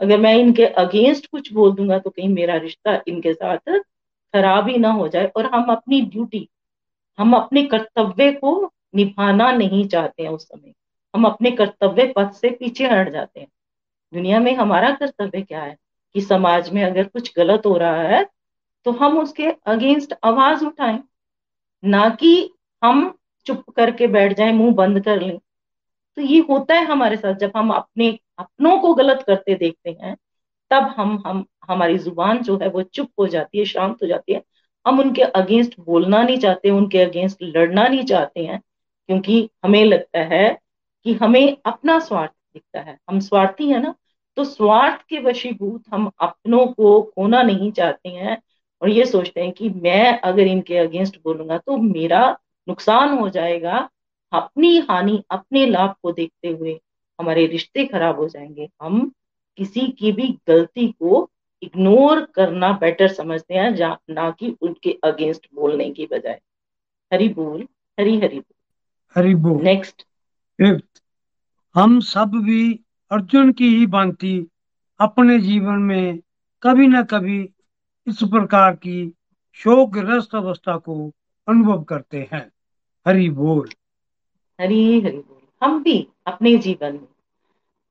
अगर 0.00 0.18
मैं 0.20 0.34
इनके 0.34 0.66
अगेंस्ट 0.66 1.26
कुछ 1.26 1.52
बोल 1.52 1.72
दूँगा 1.72 1.98
तो 1.98 2.10
कहीं 2.10 2.28
मेरा 2.28 2.56
रिश्ता 2.56 3.00
इनके 3.08 3.32
साथ 3.34 3.78
खराब 4.34 4.68
ही 4.68 4.78
ना 4.78 4.90
हो 4.90 5.08
जाए। 5.08 5.26
और 5.36 5.46
हम 5.46 5.72
अपनी 5.72 6.00
ड्यूटी 6.02 6.48
हम 7.18 7.34
अपने 7.34 7.62
कर्तव्य 7.62 8.32
को 8.32 8.72
निभाना 8.94 9.50
नहीं 9.52 9.86
चाहते 9.88 10.22
हैं 10.22 10.30
उस 10.30 10.44
समय। 10.48 10.72
हम 11.14 11.24
अपने 11.24 11.50
कर्तव्य 11.50 12.12
पथ 12.16 12.32
से 12.32 12.50
पीछे 12.50 12.88
हट 12.88 13.12
जाते 13.12 13.40
हैं। 13.40 13.48
दुनिया 14.14 14.38
में 14.40 14.54
हमारा 14.56 14.90
कर्तव्य 14.92 15.40
क्या 15.42 15.62
है? 15.62 15.76
कि 16.14 16.20
समाज 16.20 16.70
में 16.70 16.82
अगर 16.84 17.04
कुछ 17.04 17.32
गलत 17.36 17.62
हो 17.66 17.76
रहा 17.78 18.02
है 18.02 18.24
तो 18.86 18.92
हम 18.92 19.18
उसके 19.18 19.46
अगेंस्ट 19.66 20.14
आवाज़ 20.24 20.64
उठाएँ। 20.64 20.98
ना 21.84 22.08
कि 22.10 22.50
हम 22.82 23.14
चुप 23.46 23.64
करके 23.70 24.06
बैठ 24.06 24.36
जाएँ, 24.36 24.52
मुँह 24.52 24.74
बंद 24.74 25.00
कर 25.04 25.20
लें। 25.20 25.38
तो 26.16 26.22
ये 26.22 26.38
होता 26.40 26.74
है 26.74 26.84
हमारे 26.84 27.16
साथ। 27.16 27.34
जब 27.34 27.52
हम 27.56 27.70
अपने 27.70 28.18
अपनों 28.38 28.78
को 28.78 28.94
गलत 28.94 29.24
करते 29.26 29.54
देखते 29.54 29.90
हैं, 30.02 30.16
तब 30.70 30.94
हम 30.96 31.22
हम, 31.26 31.44
हमारी 31.68 31.98
ज़ुबान 31.98 32.42
जो 32.42 32.56
है 32.58 32.68
वो 32.68 32.82
चुप 32.82 33.10
हो 33.18 33.26
जाती 33.26 33.58
है, 33.58 33.64
शांत 33.64 33.96
हो 34.02 34.06
जाती 34.06 34.32
है। 34.32 34.42
हम 34.86 35.00
उनके 35.00 35.22
अगेंस्ट 35.22 35.74
बोलना 35.80 36.22
नहीं 36.22 36.38
चाहते, 36.38 36.70
उनके 36.70 36.98
अगेंस्ट 36.98 37.38
लड़ना 37.42 37.86
नहीं 37.88 38.04
चाहते 38.04 38.44
हैं, 38.44 38.60
क्योंकि 39.08 39.48
हमें 39.64 39.84
लगता 39.84 40.20
है 40.26 40.48
कि 41.06 41.14
हमें 41.14 41.56
अपना 41.66 41.98
स्वार्थ 41.98 42.32
दिखता 42.58 42.80
है। 42.80 42.98
हम 43.10 43.20
स्वार्थी 43.20 43.68
है 43.68 43.82
ना 43.82 43.94
तो 44.36 44.44
स्वार्थ 44.44 45.02
के 45.08 45.18
वशीभूत 45.20 45.82
हम 45.92 46.10
अपनों 46.20 46.66
को 46.66 47.00
खोना 47.04 47.42
नहीं 47.42 47.70
चाहते 47.72 48.08
हैं 48.08 48.36
और 48.82 48.88
ये 48.88 49.04
सोचते 49.06 49.40
हैं 49.40 49.52
कि 49.52 49.68
मैं 49.70 50.20
अगर 50.20 50.46
इनके 50.46 50.76
अगेंस्ट 50.78 51.16
बोलूँगा 51.24 51.58
तो 51.58 51.76
मेरा 51.76 52.20
नुकसान 52.68 53.18
हो 53.18 53.28
जाएगा। 53.28 53.88
अपनी 54.32 54.78
हानि 54.80 55.22
अपने 55.30 55.64
लाभ 55.66 55.94
को 56.02 56.12
देखते 56.12 56.48
हुए 56.48 56.78
हमारे 57.18 57.46
रिश्ते 57.46 57.84
खराब 57.86 58.16
हो 58.16 58.28
जाएँगे। 58.28 58.68
हम 58.82 59.10
किसी 59.58 59.86
की 59.90 60.12
भी 60.12 60.28
गलती 60.48 60.86
को 60.92 61.28
इग्नोर 61.62 62.20
करना 62.34 62.72
बेटर 62.72 63.08
समझते 63.08 63.54
हैं 63.54 63.70
ना 64.10 64.30
कि 64.30 64.54
उनके 64.62 64.98
अगेंस्ट 65.04 65.46
बोलने 65.54 65.90
की 65.90 66.06
बजाय। 66.06 66.40
हरी 67.12 67.28
बोल 67.28 67.66
हरी 67.98 68.18
हरी 68.18 68.38
बोल। 68.38 68.54
हरी 69.16 69.34
बोल। 69.34 69.62
नेक्स्ट 69.62 70.04
हम 71.74 72.00
सब 72.00 72.30
भी 72.34 72.80
अर्जुन 73.10 73.52
की 73.52 73.76
ही 73.76 73.86
भांति 73.86 74.46
अपने 75.00 75.38
जीवन 75.38 75.74
में 75.74 76.18
कभी 76.62 76.86
ना 76.86 77.02
कभी 77.02 77.50
इस 78.06 78.18
प्रकार 78.24 78.76
की 78.76 79.14
शोकग्रस्त 79.52 80.34
अवस्था 80.34 80.76
को 80.76 81.12
अनुभव 81.48 81.82
करते 81.82 82.28
हैं। 82.32 82.52
हरि 83.08 83.28
बोल। 83.30 83.68
हरी 84.60 85.00
हरी 85.00 85.18
बोल। 85.18 85.66
हम 85.66 85.82
भी 85.82 86.08
अपने 86.26 86.56
जीवन 86.58 86.92
में, 86.92 87.08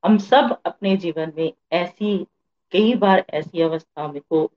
हम 0.04 0.18
सब 0.18 0.60
अपने 0.66 0.96
जीवन 0.96 1.32
में 1.38 1.52
ऐसी, 1.72 2.26
कई 2.72 2.94
बार 2.94 3.24
ऐसी 3.30 3.60
अवस्था 3.60 4.12
में 4.12 4.22
को 4.30 4.50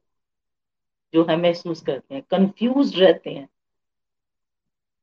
जो 1.13 1.23
है 1.29 1.37
महसूस 1.37 1.81
करते 1.81 2.15
हैं 2.15 2.23
कंफ्यूज 2.31 2.99
रहते 2.99 3.29
हैं। 3.29 3.49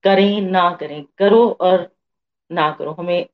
करें 0.02 0.40
ना 0.40 0.70
करें, 0.70 1.04
करो 1.18 1.48
और 1.60 1.96
ना 2.52 2.70
करो, 2.70 2.92
हमें 2.92 3.26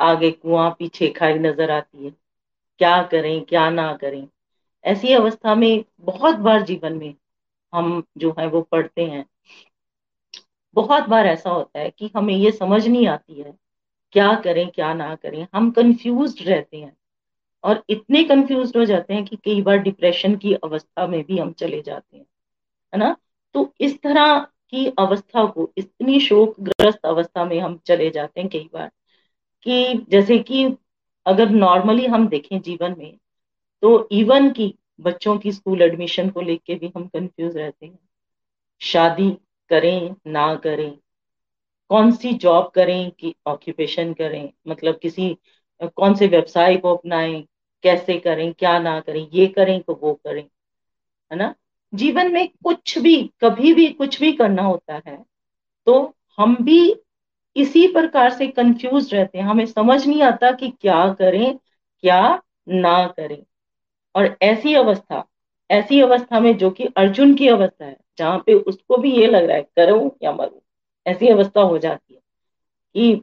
आगे 0.00 0.30
कुआँ 0.30 0.70
पीछे 0.70 1.08
खाई 1.10 1.34
नज़र 1.34 1.70
आती 1.70 2.04
है। 2.04 2.10
क्या 2.80 3.02
करें, 3.02 3.44
क्या 3.44 3.68
ना 3.70 3.92
करें? 3.94 4.26
ऐसी 4.84 5.12
अवस्था 5.12 5.54
में 5.54 5.84
बहुत 6.00 6.36
बार 6.36 6.62
जीवन 6.62 6.92
में 6.92 7.14
हम 7.72 8.02
जो 8.18 8.34
है 8.38 8.46
वो 8.46 8.62
पढ़ते 8.62 9.04
हैं। 9.04 9.24
बहुत 10.76 11.08
बार 11.08 11.26
ऐसा 11.26 11.50
होता 11.50 11.78
है 11.78 11.90
कि 11.90 12.10
हमें 12.16 12.34
ये 12.34 12.50
समझ 12.52 12.86
नहीं 12.88 13.06
आती 13.08 13.40
है, 13.40 13.54
क्या 14.12 14.34
करें, 14.34 14.68
क्या 14.70 14.92
ना 14.94 15.14
करें। 15.14 15.46
हम 15.54 15.70
कंफ्यूज 15.70 16.42
रहते 16.42 16.76
हैं 16.76 16.96
और 17.64 17.82
इतने 17.90 18.22
कंफ्यूज 18.24 18.72
हो 18.76 18.84
जाते 18.84 19.14
हैं 19.14 19.24
कि 19.24 19.36
कई 19.36 19.62
बार 19.62 19.78
डिप्रेशन 19.78 20.36
की 20.36 20.54
अवस्था 20.54 21.06
में 21.06 21.22
भी 21.24 21.38
हम 21.38 21.52
चले 21.52 21.82
जाते 21.82 22.16
हैं, 22.16 22.24
है 22.92 22.98
ना? 22.98 23.16
तो 23.54 23.72
इस 23.80 24.00
तरह 24.02 24.38
की 24.70 24.86
अवस्था 24.98 25.44
को, 25.46 25.70
इतनी 25.76 26.20
शोकग्रस्त 26.20 27.06
अवस्था 27.06 27.44
में 27.44 27.58
हम 27.60 27.78
चले 27.86 28.10
जाते 28.10 28.40
हैं 28.40 28.50
कई 28.50 28.68
बार। 28.74 28.90
कि 29.66 30.06
जैसे 30.10 30.38
कि 30.38 30.64
अगर 31.26 31.50
नॉर्मली 31.50 32.06
हम 32.06 32.28
देखें 32.28 32.60
जीवन 32.60 32.94
में 32.98 33.16
तो 33.82 34.08
इवन 34.12 34.50
की 34.50 34.74
बच्चों 35.00 35.36
की 35.38 35.52
स्कूल 35.52 35.82
एडमिशन 35.82 36.30
को 36.30 36.40
लेके 36.40 36.74
भी 36.74 36.92
हम 36.96 37.06
कंफ्यूज 37.06 37.56
रहते 37.56 37.86
हैं। 37.86 37.98
शादी 38.80 39.30
करें, 39.70 40.14
ना 40.26 40.54
करें, 40.56 40.90
कौन 41.90 42.10
सी 42.12 42.32
जॉब 42.34 42.70
करें, 42.70 43.10
कि 43.10 43.34
ऑक्यूपेशन 43.46 44.12
करें 44.12 44.52
मतलब 44.68 44.98
किसी, 44.98 45.36
कौन 45.80 46.14
से 46.14 46.26
व्यवसाय 46.26 46.76
को 46.76 46.94
अपनाएँ, 46.96 47.42
कैसे 47.84 48.18
करें, 48.18 48.52
क्या 48.52 48.78
ना 48.78 48.98
करें, 49.00 49.28
ये 49.32 49.46
करें 49.48 49.80
तो 49.80 49.98
वो 50.02 50.14
करें, 50.14 50.42
है 51.30 51.36
ना? 51.36 51.54
जीवन 51.92 52.32
में 52.32 52.48
कुछ 52.64 52.98
भी, 52.98 53.22
कभी 53.40 53.72
भी 53.74 53.86
कुछ 53.90 54.20
भी 54.20 54.32
करना 54.32 54.62
होता 54.62 55.00
है 55.06 55.16
तो 55.86 55.94
हम 56.38 56.56
भी 56.56 56.94
इसी 57.56 57.86
प्रकार 57.88 58.30
से 58.30 58.46
कंफ्यूज 58.48 59.12
रहते 59.14 59.38
हैं। 59.38 59.44
हमें 59.44 59.64
समझ 59.66 60.06
नहीं 60.06 60.22
आता 60.22 60.50
कि 60.52 60.68
क्या 60.72 61.06
करें, 61.14 61.56
क्या 62.04 62.40
ना 62.68 63.06
करें। 63.08 63.42
और 64.14 64.36
ऐसी 64.42 64.74
अवस्था 64.74 65.24
ऐसी 65.70 66.00
अवस्था 66.00 66.40
में 66.40 66.56
जो 66.58 66.70
कि 66.70 66.84
अर्जुन 66.96 67.34
की 67.34 67.48
अवस्था 67.48 67.84
है, 67.84 67.96
जहाँ 68.18 68.38
पे 68.46 68.54
उसको 68.54 68.96
भी 68.96 69.12
ये 69.12 69.26
लग 69.26 69.44
रहा 69.44 69.56
है, 69.56 69.62
करूँ 69.76 70.10
या 70.22 70.32
मरूं, 70.32 70.60
ऐसी 71.06 71.28
अवस्था 71.28 71.60
हो 71.60 71.78
जाती 71.78 72.14
है 72.14 72.20
कि 72.94 73.22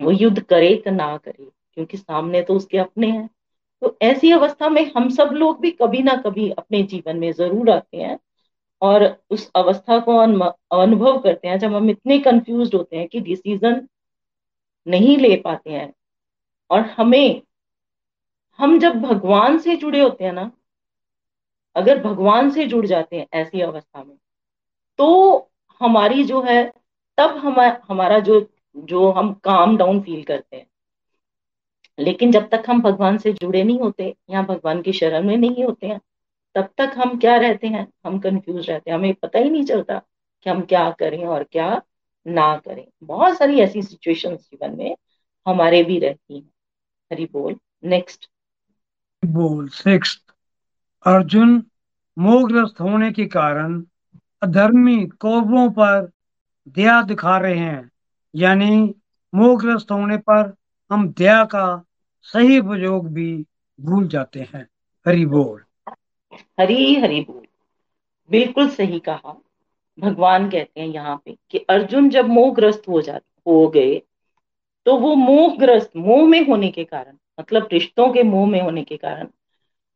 वो 0.00 0.10
युद्ध 0.10 0.40
करे 0.40 0.74
तो 0.76 0.90
ना 0.90 1.16
करे, 1.16 1.44
क्योंकि 1.74 1.96
सामने 1.96 2.42
तो 2.42 2.54
उसके 2.54 2.78
अपने 2.78 3.10
हैं। 3.10 3.28
तो 3.82 3.96
ऐसी 4.02 4.32
अवस्था 4.32 4.68
में 4.68 4.84
हम 4.96 5.08
सब 5.10 5.30
लोग 5.32 5.60
भी 5.60 5.70
कभी 5.72 6.02
ना 6.02 6.14
कभी 6.16 6.50
अपने 6.50 6.82
जीवन 6.84 7.18
में 7.18 7.32
ज़रूर 7.32 7.70
आते 7.70 7.98
हैं। 7.98 8.18
और 8.82 9.04
उस 9.30 9.50
अवस्था 9.56 9.98
को 10.00 10.16
अनुभव 10.16 11.18
करते 11.18 11.48
हैं, 11.48 11.58
जब 11.58 11.74
हम 11.74 11.90
इतने 11.90 12.18
कंफ्यूज 12.18 12.74
होते 12.74 12.96
हैं 12.96 13.08
कि 13.08 13.20
डिसीज़न 13.20 13.86
नहीं 14.86 15.16
ले 15.18 15.36
पाते 15.36 15.70
हैं। 15.70 15.92
और 16.70 16.80
हमें, 16.88 17.42
हम 18.58 18.78
जब 18.78 19.00
भगवान 19.02 19.58
से 19.58 19.76
जुड़े 19.76 20.00
होते 20.00 20.24
हैं 20.24 20.32
ना, 20.32 20.50
अगर 21.76 22.02
भगवान 22.02 22.50
से 22.50 22.66
जुड़ 22.66 22.86
जाते 22.86 23.16
हैं 23.16 23.26
ऐसी 23.34 23.60
अवस्था 23.60 24.02
में 24.04 24.16
तो 24.98 25.50
हमारी 25.80 26.24
जो 26.24 26.42
है, 26.42 26.62
तब 27.18 27.36
हम, 27.36 27.60
हमारा 27.88 28.18
जो 28.18 28.46
जो 28.76 29.10
हम 29.12 29.32
काम 29.34 29.76
डाउन 29.76 30.00
फील 30.00 30.22
करते 30.24 30.56
हैं। 30.56 30.66
लेकिन 31.98 32.32
जब 32.32 32.48
तक 32.48 32.64
हम 32.68 32.80
भगवान 32.82 33.18
से 33.18 33.32
जुड़े 33.32 33.62
नहीं 33.64 33.78
होते 33.80 34.14
या 34.30 34.42
भगवान 34.42 34.82
की 34.82 34.92
शरण 34.92 35.26
में 35.26 35.36
नहीं 35.36 35.64
होते 35.64 35.86
हैं 35.86 36.00
तब 36.54 36.68
तक 36.78 36.92
हम 36.96 37.18
क्या 37.18 37.36
रहते 37.36 37.66
हैं? 37.66 37.92
हम 38.06 38.18
कंफ्यूज 38.18 38.70
रहते 38.70 38.90
हैं। 38.90 38.98
हमें 38.98 39.14
पता 39.14 39.38
ही 39.38 39.50
नहीं 39.50 39.64
चलता 39.64 40.02
कि 40.44 40.50
हम 40.50 40.62
क्या 40.62 40.90
करें 40.90 41.26
और 41.26 41.42
क्या 41.42 41.82
ना 42.26 42.56
करें। 42.56 42.86
बहुत 43.04 43.38
सारी 43.38 43.60
ऐसी 43.60 43.82
सिचुएशंस 43.82 44.40
जीवन 44.40 44.76
में 44.76 44.96
हमारे 45.46 45.82
भी 45.84 45.98
रहती 45.98 46.34
हैं। 46.34 46.50
हरी 47.12 47.28
बोल। 47.32 47.56
नेक्स्ट 47.84 48.30
बोल। 49.24 49.68
सिक्स 49.68 50.22
अर्जुन 51.06 51.66
मोहग्रस्त 52.18 52.80
होने 52.80 53.12
के 53.12 53.26
कारण 53.26 53.84
अधर्मी 54.42 55.06
कौरवों 55.06 55.70
पर 55.70 56.10
दया 56.68 57.02
दिखा 57.02 57.38
रहे 57.38 57.58
हैं। 57.58 57.90
यानी 58.34 58.94
मोहग्रस्त 59.34 59.90
होने 59.92 60.16
पर 60.16 60.54
हम 60.90 61.12
दया 61.12 61.44
का 61.44 61.84
सही 62.22 62.58
उपयोग 62.58 63.08
भी 63.08 63.46
भूल 63.80 64.08
जाते 64.08 64.40
हैं। 64.40 64.68
हरि 65.08 65.26
बोल। 65.26 65.64
हरी 66.60 66.94
हरी 66.94 67.20
बोल। 67.20 67.46
बिल्कुल 68.30 68.68
सही 68.68 68.98
कहा। 68.98 69.36
भगवान 69.98 70.48
कहते 70.50 70.80
हैं 70.80 70.88
यहाँ 70.88 71.16
पे 71.24 71.36
कि 71.50 71.58
अर्जुन 71.70 72.08
जब 72.10 72.28
मोहग्रस्त 72.28 72.88
हो 72.88 73.00
जा 73.02 73.18
हो 73.46 73.66
गए 73.68 74.00
तो 74.86 74.96
वो 74.98 75.14
मोहग्रस्त 75.14 75.90
मोह 75.96 76.26
में 76.28 76.40
होने 76.46 76.70
के 76.70 76.84
कारण 76.84 77.16
मतलब 77.40 77.68
रिश्तों 77.72 78.12
के 78.12 78.22
मोह 78.22 78.46
में 78.46 78.60
होने 78.60 78.82
के 78.84 78.96
कारण, 78.96 79.26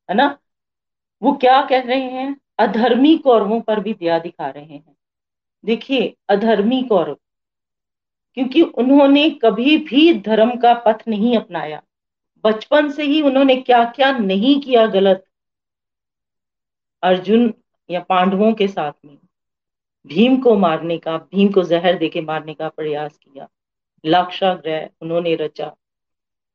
है 0.09 0.15
ना? 0.17 0.39
वो 1.23 1.33
क्या 1.33 1.61
कह 1.63 1.81
रहे 1.81 2.01
हैं? 2.01 2.37
अधर्मी 2.59 3.17
कौरवों 3.19 3.61
पर 3.61 3.81
भी 3.81 3.95
दया 3.95 4.19
दिखा 4.19 4.49
रहे 4.49 4.65
हैं। 4.65 4.97
देखिए, 5.65 6.15
अधर्मी 6.29 6.83
कौरव, 6.83 7.17
क्योंकि 8.37 8.63
उन्होंने 8.63 9.29
कभी 9.43 9.77
भी 9.79 10.13
धर्म 10.21 10.57
का 10.57 10.75
पथ 10.87 11.03
नहीं 11.09 11.37
अपनाया। 11.37 11.83
बचपन 12.45 12.91
से 12.91 13.03
ही 13.03 13.23
उन्होंने 13.23 13.57
क्या 13.57 13.85
क्या 13.91 14.11
नहीं 14.13 14.61
किया 14.61 14.87
गलत। 14.87 15.26
अर्जुन 17.03 17.55
या 17.91 18.01
पांडवों 18.01 18.53
के 18.53 18.69
साथ 18.69 18.93
में 19.05 19.19
भीम 20.07 20.37
को 20.37 20.57
मारने 20.57 20.99
का, 20.99 21.19
भीम 21.19 21.53
को 21.53 21.63
जहर 21.63 21.99
देके 21.99 22.21
मारने 22.21 22.55
का 22.55 22.69
प्रयास 22.69 23.19
किया। 23.19 23.49
लाक्षाग्रह 24.05 24.91
उन्होंने 25.01 25.35
रचा। 25.35 25.77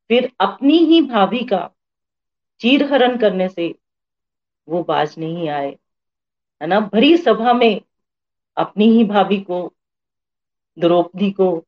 फिर 0.07 0.31
अपनी 0.39 0.77
ही 0.77 1.01
भाभी 1.01 1.43
का 1.43 1.71
चीरहरण 2.59 3.17
करने 3.17 3.49
से 3.49 3.75
वो 4.69 4.83
बाज 4.83 5.15
नहीं 5.17 5.49
आए। 5.49 5.77
है 6.61 6.67
ना? 6.67 6.79
भरी 6.79 7.17
सभा 7.17 7.53
में 7.53 7.81
अपनी 8.57 8.85
ही 8.85 9.03
भाभी 9.03 9.41
को, 9.41 9.73
द्रौपदी 10.79 11.31
को 11.31 11.65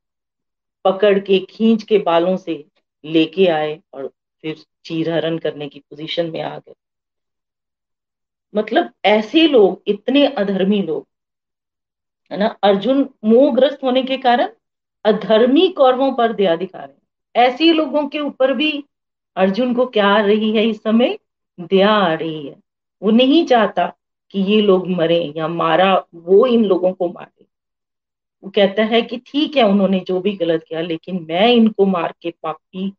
पकड़ 0.86 1.20
के, 1.20 1.40
खींच 1.40 1.84
के 1.84 1.98
बालों 1.98 2.38
से 2.38 2.66
लेके 3.06 3.48
आए 3.48 3.82
और 3.94 4.08
फिर 4.42 4.66
चीरहरण 4.86 5.38
करने 5.38 5.70
की 5.70 5.80
पोजीशन 5.80 6.32
में 6.32 6.42
आ 6.42 6.58
गए। 6.58 6.74
मतलब 8.56 8.92
ऐसे 9.06 9.48
लोग, 9.48 9.84
इतने 9.88 10.28
अधर्मी 10.28 10.82
लोग, 10.82 11.08
है 12.32 12.40
ना? 12.40 12.58
अर्जुन 12.64 13.10
मोहग्रस्त 13.26 13.80
होने 13.84 14.04
के 14.04 14.18
कारण 14.18 14.50
अधर्मी 15.06 15.70
कौरवों 15.70 16.14
पर 16.14 16.34
दया 16.34 16.56
दिखा 16.56 16.80
रहे 16.80 17.04
ऐसे 17.36 17.74
लोगों 17.74 18.08
के 18.08 18.20
ऊपर 18.20 18.54
भी 18.54 18.84
अर्जुन 19.36 19.74
को 19.74 19.86
क्या 19.86 20.08
आ 20.08 20.22
रही 20.22 20.52
है 20.56 20.64
इस 20.64 20.84
समय? 20.84 21.20
दया 21.60 21.90
आ 21.90 22.14
रही 22.14 22.48
है। 22.48 22.56
वो 23.04 23.12
नहीं 23.12 23.46
चाहता 23.46 23.94
कि 24.32 24.40
ये 24.40 24.62
लोग 24.62 24.88
मरे 24.88 25.34
या 25.38 25.48
मारा, 25.48 26.06
वो 26.16 26.46
इन 26.46 26.66
लोगों 26.66 26.94
को 26.94 27.08
मारे। 27.08 27.46
वो 28.44 28.50
कहता 28.50 28.84
है 28.84 29.02
कि 29.02 29.18
ठीक 29.18 29.58
है, 29.58 29.64
उन्होंने 29.64 30.00
जो 30.00 30.20
भी 30.20 30.32
गलत 30.32 30.64
किया, 30.68 30.82
लेकिन 30.82 31.28
मैं 31.30 31.48
इनको 31.48 31.86
मार 31.86 32.14
के 32.22 32.34
पापी, 32.44 32.94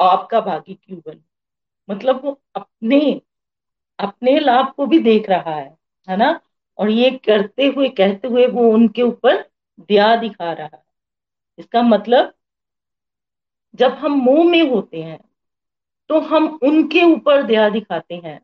आपका 0.00 0.40
भागी 0.40 0.74
क्यों 0.74 1.00
बन? 1.06 1.20
मतलब 1.90 2.24
वो 2.24 2.40
अपने 2.54 3.20
अपने 3.98 4.38
लाभ 4.40 4.72
को 4.76 4.86
भी 4.86 4.98
देख 4.98 5.28
रहा 5.30 5.54
है 5.54 5.76
है 6.08 6.16
ना? 6.16 6.40
और 6.78 6.90
ये 6.90 7.10
करते 7.24 7.66
हुए, 7.66 7.88
कहते 7.88 8.28
हुए 8.28 8.46
वो 8.46 8.68
उनके 8.70 9.02
ऊपर 9.02 9.44
दया 9.80 10.14
दिखा 10.16 10.52
रहा 10.52 10.66
है। 10.66 10.82
इसका 11.58 11.82
मतलब 11.82 12.32
जब 13.74 13.92
हम 13.92 14.12
मुँह 14.12 14.50
में 14.50 14.62
होते 14.70 15.02
हैं 15.02 15.18
तो 16.10 16.20
हम 16.20 16.46
उनके 16.62 17.02
ऊपर 17.04 17.42
दया 17.42 17.68
दिखाते 17.68 18.14
हैं, 18.14 18.40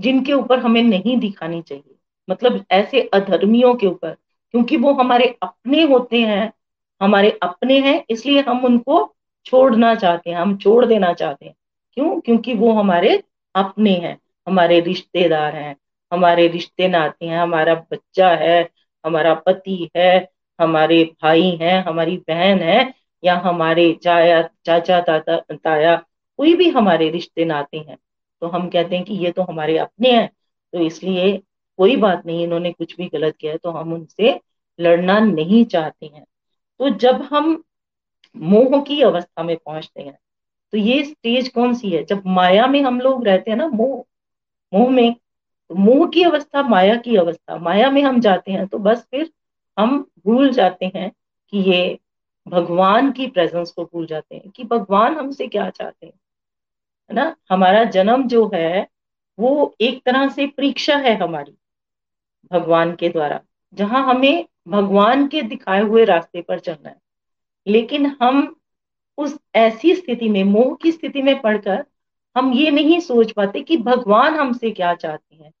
जिनके 0.00 0.32
ऊपर 0.32 0.58
हमें 0.58 0.82
नहीं 0.82 1.16
दिखानी 1.18 1.60
चाहिए। 1.62 1.94
मतलब 2.30 2.64
ऐसे 2.70 3.00
अधर्मियों 3.14 3.74
के 3.74 3.86
ऊपर, 3.86 4.14
क्योंकि 4.54 4.76
वो 4.76 4.92
हमारे 4.92 5.26
अपने 5.42 5.82
होते 5.82 6.20
हैं, 6.22 6.52
हमारे 7.00 7.30
अपने 7.42 7.78
हैं, 7.80 8.04
इसलिए 8.10 8.40
हम 8.40 8.64
उनको 8.64 9.14
छोड़ना 9.46 9.94
चाहते 9.94 10.30
हैं, 10.30 10.36
हम 10.36 10.56
छोड़ 10.56 10.84
देना 10.86 11.12
चाहते 11.12 11.46
हैं। 11.46 11.54
क्यों? 11.92 12.20
क्योंकि 12.20 12.54
वो 12.54 12.72
हमारे 12.72 13.22
अपने 13.54 13.92
हैं। 13.92 14.18
हमारे 14.48 14.80
रिश्तेदार 14.80 15.56
हैं, 15.56 15.76
हमारे 16.12 16.46
रिश्ते 16.48 16.88
नाते 16.88 17.26
हैं, 17.26 17.38
हमारा 17.38 17.74
बच्चा 17.92 18.30
है, 18.36 18.68
हमारा 19.04 19.34
पति 19.36 19.88
है, 19.96 20.28
हमारे 20.58 21.02
भाई 21.22 21.50
हैं, 21.62 21.82
हमारी 21.84 22.16
बहन 22.28 22.62
है, 22.62 22.94
या 23.22 23.34
हमारे 23.36 23.92
चाया, 24.02 24.42
चाचा, 24.66 25.00
ताता, 25.00 25.36
ताया, 25.54 25.96
कोई 26.38 26.54
भी 26.54 26.68
हमारे 26.70 27.08
रिश्ते 27.10 27.44
नाते 27.44 27.78
हैं 27.78 27.96
तो 28.42 28.46
हम 28.48 28.68
कहते 28.68 28.96
हैं 28.96 29.04
कि 29.04 29.14
ये 29.14 29.30
तो 29.32 29.42
हमारे 29.42 29.76
अपने 29.78 30.10
हैं 30.12 30.28
तो 30.72 30.80
इसलिए 30.80 31.36
कोई 31.78 31.96
बात 31.96 32.22
नहीं, 32.26 32.42
इन्होंने 32.44 32.72
कुछ 32.72 32.96
भी 32.96 33.06
गलत 33.08 33.36
किया 33.36 33.52
है 33.52 33.58
तो 33.58 33.70
हम 33.70 33.92
उनसे 33.92 34.38
लड़ना 34.78 35.18
नहीं 35.20 35.64
चाहते 35.64 36.06
हैं। 36.06 36.24
तो 36.80 36.88
जब 36.90 37.22
हम 37.22 37.62
मोह 38.36 38.80
की 38.82 39.00
अवस्था 39.02 39.42
में 39.42 39.56
पहुँचते 39.56 40.02
हैं 40.02 40.18
तो 40.72 40.78
ये 40.78 41.02
स्टेज 41.04 41.48
कौन 41.48 41.74
सी 41.74 41.90
है? 41.90 42.04
जब 42.04 42.22
माया 42.26 42.66
में 42.66 42.80
हम 42.82 43.00
लोग 43.00 43.26
रहते 43.26 43.50
हैं 43.50 43.58
ना, 43.58 43.66
मोह 43.68 44.04
मोह 44.72 44.90
में, 44.90 45.14
मोह 45.70 46.06
की 46.08 46.22
अवस्था, 46.22 46.62
माया 46.62 46.96
की 46.96 47.16
अवस्था, 47.16 47.56
माया 47.56 47.90
में 47.90 48.02
हम 48.02 48.20
जाते 48.20 48.52
हैं 48.52 48.66
तो 48.66 48.78
बस 48.78 49.06
फिर 49.10 49.30
हम 49.76 49.98
भूल 50.26 50.50
जाते 50.50 50.90
हैं 50.96 51.10
कि 51.52 51.58
ये 51.62 51.98
भगवान 52.46 53.10
की 53.12 53.26
प्रेजेंस 53.26 53.70
को 53.70 53.84
भूल 53.84 54.06
जाते 54.06 54.36
हैं, 54.36 54.50
कि 54.50 54.64
भगवान 54.64 55.16
हमसे 55.16 55.46
क्या 55.46 55.68
चाहते 55.70 56.06
हैं, 56.06 56.12
है 57.10 57.14
ना? 57.14 57.34
हमारा 57.50 57.84
जन्म 57.84 58.26
जो 58.28 58.50
है, 58.54 58.86
वो 59.38 59.74
एक 59.80 60.02
तरह 60.04 60.28
से 60.28 60.46
परीक्षा 60.46 60.96
है 60.96 61.14
हमारी, 61.16 61.56
भगवान 62.52 62.94
के 62.96 63.08
द्वारा, 63.08 63.40
जहाँ 63.74 64.04
हमें 64.04 64.46
भगवान 64.68 65.26
के 65.28 65.42
दिखाए 65.42 65.82
हुए 65.82 66.04
रास्ते 66.04 66.42
पर 66.42 66.58
चलना 66.58 66.88
है। 66.88 66.96
लेकिन 67.66 68.06
हम 68.22 68.54
उस 69.18 69.36
ऐसी 69.54 69.94
स्थिति 69.94 70.28
में, 70.28 70.42
मोह 70.44 70.76
की 70.82 70.92
स्थिति 70.92 71.22
में 71.22 71.40
पढ़कर 71.40 71.84
हम 72.38 72.52
ये 72.52 72.70
नहीं 72.70 72.98
सोच 73.00 73.32
पाते 73.32 73.60
कि 73.60 73.76
भगवान 73.76 74.34
हमसे 74.34 74.70
क्या 74.70 74.94
चाहते 74.94 75.36
हैं। 75.36 75.52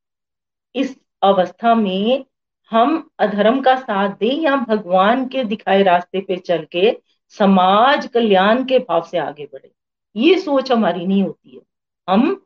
इस 0.74 0.96
अवस्था 1.22 1.74
में 1.74 2.24
हम 2.72 3.08
अधर्म 3.18 3.60
का 3.62 3.74
साथ 3.76 4.16
दें 4.16 4.40
या 4.40 4.56
भगवान 4.58 5.26
के 5.28 5.44
दिखाए 5.44 5.82
रास्ते 5.82 6.20
पे 6.20 6.36
चल 6.36 6.66
के 6.72 6.90
समाज 7.34 8.06
कल्याण 8.06 8.64
के 8.64 8.78
भाव 8.78 9.02
से 9.02 9.18
आगे 9.18 9.44
बढ़े, 9.44 9.70
ये 10.16 10.38
सोच 10.38 10.72
हमारी 10.72 11.06
नहीं 11.06 11.22
होती 11.22 11.54
है। 11.56 11.60
हम 12.08 12.40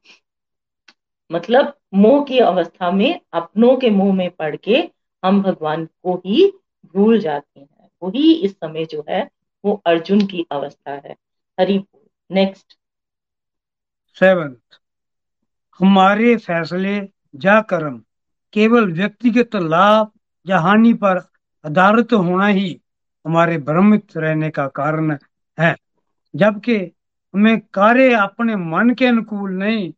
मतलब 1.31 1.73
मोह 1.95 2.25
की 2.25 2.39
अवस्था 2.39 2.91
में, 2.91 3.21
अपनों 3.33 3.77
के 3.77 3.91
मुँह 3.91 4.15
में 4.15 4.31
पड़ 4.31 4.57
के 4.57 4.77
हम 5.23 5.43
भगवान 5.43 5.85
को 5.85 6.15
ही 6.27 6.47
भूल 6.95 7.19
जाते 7.21 7.61
हैं। 7.61 7.89
वही 8.03 8.33
इस 8.35 8.53
समय 8.53 8.85
जो 8.85 9.05
है, 9.09 9.29
वो 9.65 9.81
अर्जुन 9.87 10.27
की 10.27 10.47
अवस्था 10.53 10.93
है। 11.07 11.17
हरि 11.59 11.83
नेक्स्ट 12.31 12.77
सेवंथ, 14.15 14.79
हमारे 15.81 16.37
फैसले 16.37 16.97
या 17.45 17.61
कर्म 17.61 18.03
केवल 18.53 18.93
व्यक्तिगत 18.93 19.57
लाभ 19.57 20.11
या 20.47 20.59
हानि 20.59 20.93
पर 20.95 21.19
आधारित 21.65 22.13
होना 22.13 22.47
ही 22.47 22.81
हमारे 23.25 23.59
भ्रमित 23.59 24.17
रहने 24.17 24.51
का 24.51 24.67
कारण 24.69 25.17
है, 25.59 25.77
जबकि 26.35 26.77
हमें 27.35 27.61
कार्य 27.61 28.15
अपने 28.15 28.57
मन 28.57 28.91
के 28.91 29.07
अनुकूल 29.07 29.51
नहीं, 29.51 29.93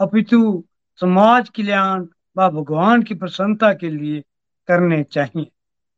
अपितु 0.00 0.64
समाज 1.00 1.48
कल्याण 1.48 2.06
व 2.36 2.48
भगवान 2.50 3.02
की 3.02 3.14
प्रसन्नता 3.14 3.72
के 3.72 3.90
लिए 3.90 4.20
करने 4.68 5.02
चाहिए। 5.02 5.50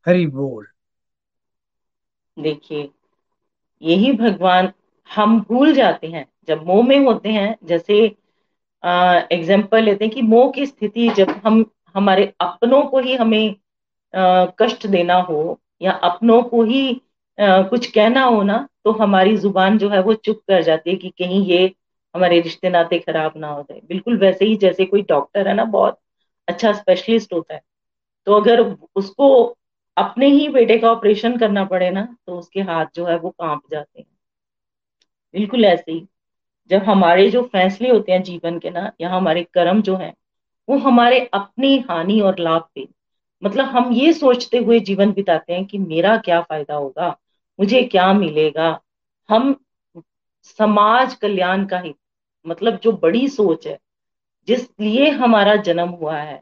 हरि 0.07 0.25
बोल। 0.27 0.67
देखिए, 2.39 2.89
यही 3.81 4.11
भगवान 4.13 4.71
हम 5.09 5.39
भूल 5.41 5.73
जाते 5.73 6.07
हैं। 6.07 6.25
जब 6.49 6.65
मोह 6.67 6.83
में 6.87 6.97
होते 6.99 7.29
हैं 7.31 7.55
जैसे 7.65 7.99
एग्ज़ाम्पल 9.33 9.83
लेते 9.83 10.05
हैं 10.05 10.13
कि 10.13 10.21
मोह 10.23 10.51
की 10.51 10.65
स्थिति 10.65 11.07
जब 11.17 11.29
हम 11.45 11.65
हमारे 11.95 12.33
अपनों 12.41 12.81
को 12.85 12.99
ही 12.99 13.15
हमें 13.15 13.55
कष्ट 14.59 14.85
देना 14.87 15.15
हो 15.23 15.59
या 15.81 15.91
अपनों 16.03 16.41
को 16.43 16.63
ही 16.63 16.89
आ, 17.37 17.61
कुछ 17.63 17.87
कहना 17.91 18.23
हो 18.25 18.41
ना 18.43 18.67
तो 18.85 18.91
हमारी 18.93 19.35
ज़ुबान 19.37 19.77
जो 19.77 19.89
है 19.89 20.01
वो 20.03 20.13
चुप 20.15 20.39
कर 20.47 20.61
जाती 20.63 20.89
है 20.89 20.95
कि 20.97 21.09
कहीं 21.19 21.45
ये 21.45 21.65
हमारे 22.15 22.39
रिश्ते 22.41 22.69
नाते 22.69 22.99
खराब 22.99 23.33
ना 23.37 23.47
हो 23.47 23.61
जाए। 23.63 23.81
बिल्कुल 23.89 24.17
वैसे 24.19 24.45
ही 24.45 24.55
जैसे 24.57 24.85
कोई 24.85 25.01
डॉक्टर 25.09 25.47
है 25.47 25.53
ना 25.55 25.63
बहुत 25.67 25.99
अच्छा 26.47 26.71
स्पेशलिस्ट 26.73 27.33
होता 27.33 27.53
है। 27.53 27.61
तो 28.27 28.33
अगर 28.33 28.61
उसको 28.95 29.29
अपने 29.97 30.27
ही 30.29 30.47
बेटे 30.49 30.77
का 30.79 30.91
ऑपरेशन 30.91 31.37
करना 31.37 31.65
पड़े 31.65 31.89
ना 31.91 32.07
तो 32.27 32.37
उसके 32.39 32.61
हाथ 32.63 32.85
जो 32.95 33.05
है 33.05 33.17
वो 33.19 33.29
काँप 33.31 33.61
जाते 33.71 33.99
हैं। 33.99 34.07
बिल्कुल 35.33 35.65
ऐसे 35.65 35.91
ही। 35.91 36.07
जब 36.69 36.83
हमारे 36.83 37.29
जो 37.29 37.41
फैसले 37.43 37.89
होते 37.89 38.11
हैं 38.11 38.23
जीवन 38.23 38.59
के 38.59 38.69
ना, 38.69 38.91
या 39.01 39.09
हमारे 39.09 39.43
कर्म 39.43 39.81
जो 39.81 39.95
हैं, 39.95 40.13
वो 40.69 40.77
हमारे 40.77 41.19
अपनी 41.33 41.77
हानि 41.79 42.19
और 42.21 42.39
लाभ 42.39 42.67
पे। 42.75 42.87
मतलब 43.43 43.65
हम 43.65 43.91
ये 43.93 44.13
सोचते 44.13 44.57
हुए 44.57 44.79
जीवन 44.79 45.11
बिताते 45.13 45.53
हैं 45.53 45.65
कि 45.65 45.77
मेरा 45.77 46.17
क्या 46.17 46.41
फ़ायदा 46.41 46.75
होगा, 46.75 47.17
मुझे 47.59 47.83
क्या 47.83 48.13
मिलेगा? 48.13 48.79
हम 49.29 49.55
समाज 50.43 51.15
कल्याण 51.15 51.65
का 51.65 51.79
ही 51.79 51.95
मतलब 52.45 52.79
जो 52.79 52.91
बड़ी 52.91 53.27
सोच 53.27 53.67
है, 53.67 53.79
जिस 54.47 54.67
लिए 54.81 55.09
हमारा 55.09 55.55
जन्म 55.55 55.89
हुआ 55.89 56.17
है, 56.17 56.41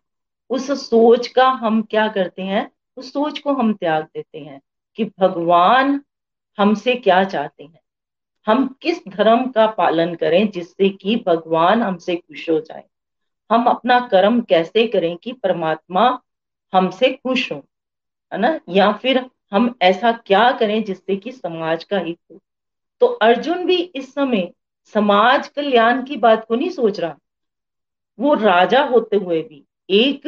उस 0.49 0.89
सोच 0.89 1.27
का 1.27 1.47
हम 1.49 1.81
क्या 1.81 2.07
करते 2.07 2.41
हैं? 2.41 2.71
उस 2.97 3.13
सोच 3.13 3.39
को 3.39 3.53
हम 3.53 3.73
त्याग 3.73 4.03
देते 4.03 4.39
हैं 4.39 4.61
कि 4.95 5.05
भगवान 5.19 6.01
हमसे 6.57 6.95
क्या 6.95 7.23
चाहते 7.23 7.63
हैं। 7.63 7.79
हम 8.47 8.77
किस 8.81 9.07
धर्म 9.07 9.51
का 9.51 9.67
पालन 9.67 10.15
करें 10.15 10.51
जिससे 10.51 10.89
कि 10.89 11.23
भगवान 11.27 11.81
हमसे 11.81 12.15
खुश 12.15 12.49
हो 12.49 12.59
जाए? 12.59 12.83
हम 13.51 13.65
अपना 13.65 13.99
कर्म 13.99 14.41
कैसे 14.41 14.87
करें 14.87 15.17
कि 15.17 15.31
परमात्मा 15.31 16.21
हमसे 16.73 17.13
खुश 17.13 17.51
हो? 17.51 17.65
है 18.33 18.39
ना? 18.39 18.59
या 18.69 18.91
फिर 18.91 19.25
हम 19.51 19.75
ऐसा 19.81 20.11
क्या 20.11 20.51
करें 20.51 20.83
जिससे 20.83 21.15
कि 21.15 21.31
समाज 21.31 21.83
का 21.83 21.99
हित 21.99 22.17
हो? 22.31 22.39
तो 22.99 23.07
अर्जुन 23.07 23.65
भी 23.65 23.77
इस 23.77 24.13
समय 24.13 24.53
समाज 24.85 25.47
कल्याण 25.47 26.03
की 26.03 26.15
बात 26.15 26.45
को 26.47 26.55
नहीं 26.55 26.69
सोच 26.69 26.99
रहा। 26.99 27.17
वो 28.19 28.33
राजा 28.33 28.83
होते 28.83 29.17
हुए 29.17 29.41
भी, 29.41 29.63
एक 29.89 30.21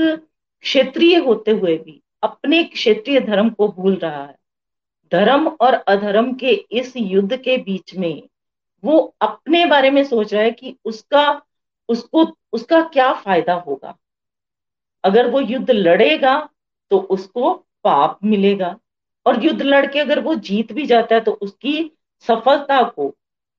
क्षेत्रीय 0.61 1.17
होते 1.17 1.51
हुए 1.51 1.77
भी, 1.77 2.01
अपने 2.23 2.63
क्षेत्रीय 2.63 3.19
धर्म 3.19 3.49
को 3.49 3.67
भूल 3.67 3.95
रहा 3.95 4.25
है। 4.25 4.38
धर्म 5.11 5.47
और 5.61 5.73
अधर्म 5.73 6.33
के 6.33 6.51
इस 6.71 6.93
युद्ध 6.97 7.37
के 7.37 7.57
बीच 7.57 7.95
में 7.95 8.21
वो 8.83 8.97
अपने 9.21 9.65
बारे 9.65 9.91
में 9.91 10.03
सोच 10.03 10.33
रहा 10.33 10.43
है 10.43 10.51
कि 10.51 10.75
उसका, 10.85 11.41
उसको, 11.89 12.25
उसका 12.53 12.81
क्या 12.83 13.13
फ़ायदा 13.13 13.53
होगा। 13.53 13.97
अगर 15.03 15.29
वो 15.29 15.39
युद्ध 15.39 15.71
लड़ेगा 15.71 16.49
तो 16.91 16.99
उसको 16.99 17.53
पाप 17.83 18.19
मिलेगा 18.23 18.75
और 19.25 19.43
युद्ध 19.45 19.61
लड़के 19.61 19.99
अगर 19.99 20.19
वो 20.19 20.35
जीत 20.35 20.71
भी 20.73 20.85
जाता 20.85 21.15
है 21.15 21.21
तो 21.21 21.31
उसकी 21.31 21.91
सफलता 22.27 22.81
को, 22.83 23.15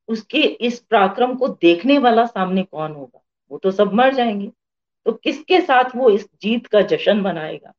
उसके 0.09 0.39
इस 0.39 0.79
पराक्रम 0.81 1.35
को 1.35 1.49
देखने 1.49 1.99
वाला 1.99 2.27
सामने 2.27 2.63
कौन 2.63 2.93
होगा? 2.93 3.21
वो 3.51 3.59
तो 3.59 3.71
सब 3.71 3.93
मर 3.93 4.15
जाएँगे। 4.15 4.51
तो 5.07 5.13
किसके 5.13 5.61
साथ 5.61 5.97
वो 5.97 6.11
इस 6.11 6.29
जीत 6.43 6.67
का 6.67 6.81
जश्न 6.81 7.21
मनाएगा? 7.21 7.73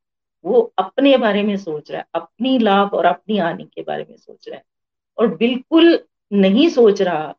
वो 0.46 0.62
अपने 0.78 1.16
बारे 1.18 1.44
में 1.44 1.56
सोच 1.58 1.92
रहा 1.92 2.00
है 2.02 2.06
अपनी 2.16 2.58
लाभ 2.60 2.94
और 2.94 3.06
अपनी 3.06 3.38
हानि 3.38 3.64
के 3.76 3.82
बारे 3.82 4.06
में 4.10 4.18
सोच 4.18 4.48
रहा 4.48 4.58
है। 4.58 4.64
और 5.18 5.36
बिल्कुल 5.38 6.00
नहीं 6.34 6.68
सोच 6.70 7.02
रहा 7.02 7.34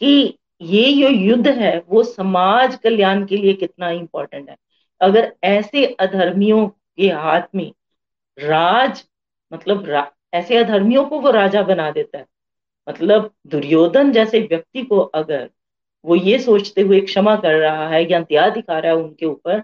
कि 0.00 0.38
ये 0.62 0.92
जो 0.92 1.08
युद्ध 1.10 1.48
है 1.48 1.78
वो 1.88 2.02
समाज 2.04 2.76
कल्याण 2.76 3.24
के 3.26 3.36
लिए 3.36 3.52
कितना 3.54 3.90
इंपॉर्टेंट 3.90 4.48
है। 4.50 4.56
अगर 5.00 5.32
ऐसे 5.44 5.84
अधर्मियों 6.00 6.66
के 6.68 7.08
हाथ 7.10 7.42
में 7.54 7.70
राज 8.38 9.04
मतलब 9.52 9.84
रा, 9.86 10.10
ऐसे 10.34 10.56
अधर्मियों 10.56 11.04
को 11.04 11.20
वो 11.20 11.30
राजा 11.30 11.62
बना 11.62 11.90
देता 11.90 12.18
है 12.18 12.26
मतलब 12.86 13.30
दुर्योधन 13.46 14.12
जैसे 14.12 14.40
व्यक्ति 14.40 14.82
को 14.82 14.98
अगर 15.00 15.48
वो 16.04 16.16
ये 16.16 16.38
सोचते 16.38 16.80
हुए 16.82 17.00
क्षमा 17.00 17.34
कर 17.36 17.54
रहा 17.54 17.88
है 17.88 18.02
या 18.12 18.20
दया 18.20 18.48
दिखा 18.50 18.78
रहा 18.78 18.92
है 18.92 18.98
उनके 18.98 19.26
ऊपर 19.26 19.62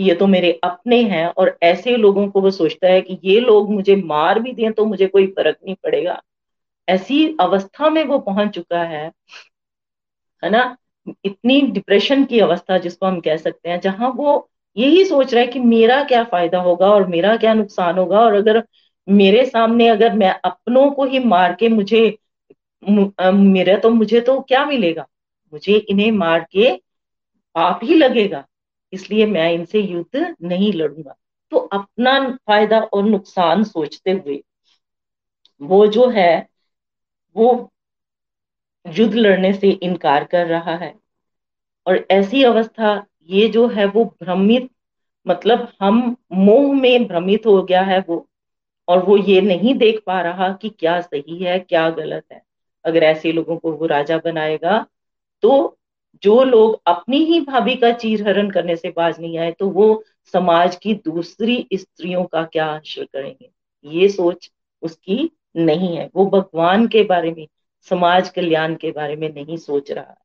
ये 0.00 0.14
तो 0.14 0.26
मेरे 0.26 0.52
अपने 0.64 1.02
हैं 1.04 1.26
और 1.28 1.56
ऐसे 1.62 1.96
लोगों 1.96 2.28
को 2.30 2.40
वो 2.40 2.50
सोचता 2.50 2.88
है 2.88 3.00
कि 3.02 3.18
ये 3.24 3.38
लोग 3.40 3.70
मुझे 3.72 3.96
मार 3.98 4.38
भी 4.40 4.52
दें 4.52 4.72
तो 4.72 4.84
मुझे 4.86 5.06
कोई 5.06 5.26
फ़र्क 5.28 5.56
नहीं 5.64 5.74
पड़ेगा। 5.84 6.20
ऐसी 6.88 7.26
अवस्था 7.40 7.90
में 7.90 8.04
वो 8.04 8.18
पहुँच 8.20 8.50
चुका 8.54 8.82
है 8.84 9.10
है 10.42 10.50
ना? 10.50 10.76
इतनी 11.24 11.60
डिप्रेशन 11.62 12.24
की 12.24 12.38
अवस्था 12.40 12.78
जिसको 12.78 13.06
हम 13.06 13.20
कह 13.20 13.36
सकते 13.36 13.68
हैं, 13.70 13.80
जहाँ 13.80 14.10
वो 14.10 14.48
यही 14.76 15.04
सोच 15.04 15.32
रहा 15.34 15.40
है 15.42 15.46
कि 15.48 15.58
मेरा 15.60 16.02
क्या 16.04 16.22
फ़ायदा 16.24 16.58
होगा 16.62 16.86
और 16.86 17.06
मेरा 17.08 17.36
क्या 17.36 17.54
नुकसान 17.54 17.98
होगा 17.98 18.20
और 18.20 18.34
अगर 18.34 18.62
मेरे 19.08 19.44
सामने 19.46 19.88
अगर 19.88 20.12
मैं 20.14 20.30
अपनों 20.44 20.90
को 20.90 21.04
ही 21.04 21.18
मार 21.18 21.54
के 21.54 21.68
मुझे 21.68 22.02
मेरा 22.82 23.76
तो 23.78 23.90
मुझे 23.90 24.20
तो 24.20 24.40
क्या 24.40 24.64
मिलेगा? 24.66 25.06
मुझे 25.52 25.76
इन्हें 25.78 26.10
मार 26.12 26.46
के 26.52 26.70
पाप 27.56 27.80
ही 27.84 27.94
लगेगा। 27.94 28.44
इसलिए 28.92 29.26
मैं 29.26 29.52
इनसे 29.52 29.80
युद्ध 29.80 30.34
नहीं 30.42 30.72
लड़ूँगा। 30.72 31.14
तो 31.52 31.56
अपना 31.58 32.18
फ़ायदा 32.30 32.80
और 32.80 33.04
नुकसान 33.04 33.64
सोचते 33.64 34.10
हुए, 34.10 34.42
वो 35.60 35.86
जो 35.86 36.08
है, 36.08 36.48
वो 37.36 37.70
युद्ध 38.86 39.14
लड़ने 39.14 39.52
से 39.52 39.70
इनकार 39.70 40.24
कर 40.24 40.46
रहा 40.46 40.76
है। 40.76 40.94
और 41.86 42.06
ऐसी 42.10 42.42
अवस्था, 42.44 43.06
ये 43.28 43.48
जो 43.48 43.66
है, 43.68 43.86
वो 43.86 44.04
भ्रमित 44.22 44.70
मतलब 45.26 45.68
हम 45.80 46.16
मोह 46.32 46.72
में 46.74 47.06
भ्रमित 47.06 47.46
हो 47.46 47.62
गया 47.62 47.82
है 47.82 47.98
वो, 48.08 48.26
और 48.88 49.04
वो 49.04 49.16
ये 49.16 49.40
नहीं 49.40 49.74
देख 49.74 50.02
पा 50.06 50.20
रहा 50.20 50.52
कि 50.52 50.68
क्या 50.68 51.00
सही 51.00 51.42
है, 51.44 51.58
क्या 51.58 51.88
गलत 51.90 52.24
है। 52.32 52.42
अगर 52.84 53.02
ऐसे 53.02 53.32
लोगों 53.32 53.56
को 53.56 53.72
वो 53.72 53.86
राजा 53.86 54.18
बनाएगा 54.18 54.86
तो 55.42 55.78
जो 56.22 56.44
लोग 56.44 56.82
अपनी 56.86 57.18
ही 57.24 57.40
भाभी 57.40 57.74
का 57.74 57.92
चीर 57.92 58.28
हरण 58.28 58.50
करने 58.50 58.76
से 58.76 58.90
बाज 58.96 59.20
नहीं 59.20 59.38
आए 59.38 59.52
तो 59.52 59.68
वो 59.68 60.04
समाज 60.32 60.76
की 60.76 60.94
दूसरी 60.94 61.68
स्त्रियों 61.74 62.24
का 62.24 62.44
क्या 62.44 62.66
आश्रय 62.66 63.04
करेंगे? 63.04 63.50
ये 63.84 64.08
सोच 64.08 64.50
उसकी 64.82 65.30
नहीं 65.56 65.96
है। 65.96 66.10
वो 66.16 66.26
भगवान 66.26 66.86
के 66.86 67.02
बारे 67.02 67.30
में 67.30 67.46
समाज 67.82 68.28
कल्याण 68.28 68.74
के 68.74 68.90
बारे 68.90 69.16
में 69.16 69.34
नहीं 69.34 69.56
सोच 69.56 69.90
रहा। 69.90 70.16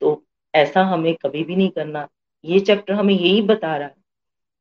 तो 0.00 0.24
ऐसा 0.54 0.82
हमें 0.82 1.14
कभी 1.14 1.44
भी 1.44 1.56
नहीं 1.56 1.68
करना। 1.68 2.08
ये 2.44 2.60
चैप्टर 2.60 2.94
हमें 2.94 3.14
यही 3.14 3.42
बता 3.42 3.76
रहा 3.76 3.88
है 3.88 3.94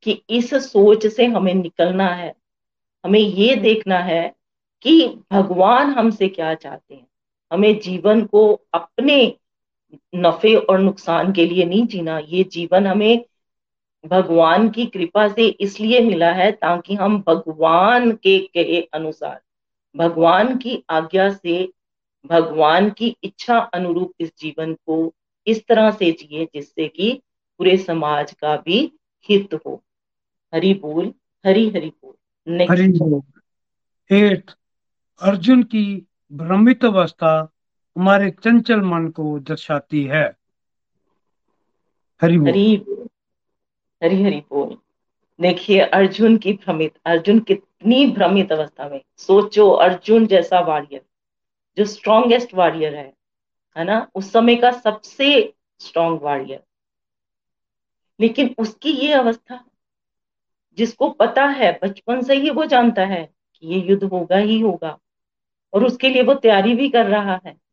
कि 0.04 0.24
इस 0.30 0.54
सोच 0.54 1.08
से 1.08 1.26
हमें 1.26 1.54
निकलना 1.54 2.08
है। 2.08 2.36
हमें 3.06 3.20
ये 3.20 3.56
देखना 3.56 4.00
है 4.00 4.36
कि 4.82 5.08
भगवान 5.32 5.90
हमसे 5.90 6.28
क्या 6.28 6.54
चाहते 6.54 6.96
हैं। 6.96 7.08
हमें 7.52 7.80
जीवन 7.80 8.26
को 8.26 8.62
अपने 8.74 9.38
नफे 10.16 10.56
और 10.56 10.80
नुकसान 10.80 11.32
के 11.34 11.46
लिए 11.46 11.66
नहीं 11.66 11.88
जीना। 11.88 12.20
ये 12.20 12.44
जीवन 12.44 12.88
हमें 12.88 13.26
भगवान 14.06 14.70
की 14.70 14.86
कृपा 14.86 15.28
से 15.28 15.48
इसलिए 15.48 16.00
मिला 16.00 16.32
है 16.32 16.52
ताकि 16.52 16.96
हम 16.96 17.24
भगवान 17.28 18.12
के 18.12 18.40
कहे 18.40 18.82
अनुसार, 18.82 19.42
भगवान 19.98 20.58
की 20.58 20.84
आज्ञा 20.90 21.30
से, 21.30 21.74
भगवान 22.26 22.90
की 22.90 23.18
इच्छा 23.24 23.58
अनुरूप 23.58 24.14
इस 24.20 24.32
जीवन 24.40 24.74
को 24.74 25.14
इस 25.48 25.68
तरह 25.68 25.92
से 25.92 26.12
जिए 26.12 26.46
जिससे 26.46 26.88
कि 26.88 27.22
पूरे 27.58 27.78
समाज 27.78 28.32
का 28.32 28.58
भी 28.58 28.92
हित 29.30 29.54
हो। 29.54 29.84
हरि 30.56 30.74
बोल, 30.74 31.14
हरि 31.46 31.70
हरि 31.70 31.90
बोल। 31.90 32.14
हरि 32.62 32.88
बोल। 32.88 33.22
अर्जुन 35.22 35.64
की 35.64 36.08
भ्रमित 36.32 36.86
अवस्था 36.86 37.54
हमारे 37.98 38.30
चंचल 38.32 38.82
मन 38.82 39.08
को 39.08 39.40
दर्शाती 39.40 40.04
है। 40.04 40.26
हरि 42.22 42.36
हरि 42.38 42.86
हरि 44.02 44.24
हरि 44.24 44.42
बोल। 44.50 44.78
देखिए, 45.42 45.80
अर्जुन 45.80 46.38
की 46.38 46.54
भ्रमित, 46.54 46.94
अर्जुन 47.06 47.40
कितनी 47.40 48.06
भ्रमित 48.08 48.52
अवस्था 48.52 48.90
में। 48.90 49.02
सोचो, 49.18 49.70
अर्जुन 49.70 50.28
जैसा 50.28 50.60
वॉरियर 50.60 51.02
जो 51.78 51.86
स्ट्रॉन्गेस्ट 51.86 52.54
वॉरियर 52.54 52.96
है 52.96 53.14
है 53.78 53.84
ना? 53.84 54.08
उस 54.16 54.32
समय 54.32 54.56
का 54.56 54.72
सबसे 54.72 55.54
स्ट्रॉन्ग 55.80 56.22
वॉरियर 56.22 56.64
लेकिन 58.20 58.56
उसकी 58.58 58.92
ये 58.92 59.14
अवस्था, 59.14 59.64
जिसको 60.78 61.10
पता 61.10 61.46
है, 61.46 61.80
बचपन 61.84 62.22
से 62.22 62.36
ही 62.36 62.50
वो 62.50 62.66
जानता 62.66 63.06
है 63.06 63.24
कि 63.56 63.68
ये 63.68 63.80
युद्ध 63.80 64.04
होगा 64.04 64.38
ही 64.38 64.60
होगा, 64.60 64.98
और 65.74 65.86
उसके 65.86 66.10
लिए 66.10 66.24
वो 66.24 66.34
तैयारी 66.34 66.76
भी 66.76 66.90
कर 66.90 67.06
रहा 67.06 67.40
है। 67.46 67.67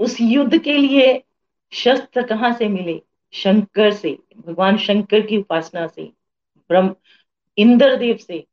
उस 0.00 0.16
युद्ध 0.20 0.58
के 0.58 0.76
लिए 0.76 1.22
शस्त्र 1.72 2.22
कहाँ 2.22 2.52
से 2.52 2.68
मिले? 2.68 3.02
शंकर 3.32 3.92
से, 3.92 4.18
भगवान 4.36 4.76
शंकर 4.76 5.20
की 5.20 5.36
उपासना 5.36 5.86
से, 5.86 6.02
ब्रह्म, 6.68 6.94
इंद्रदेव 7.58 8.16
से। 8.16 8.46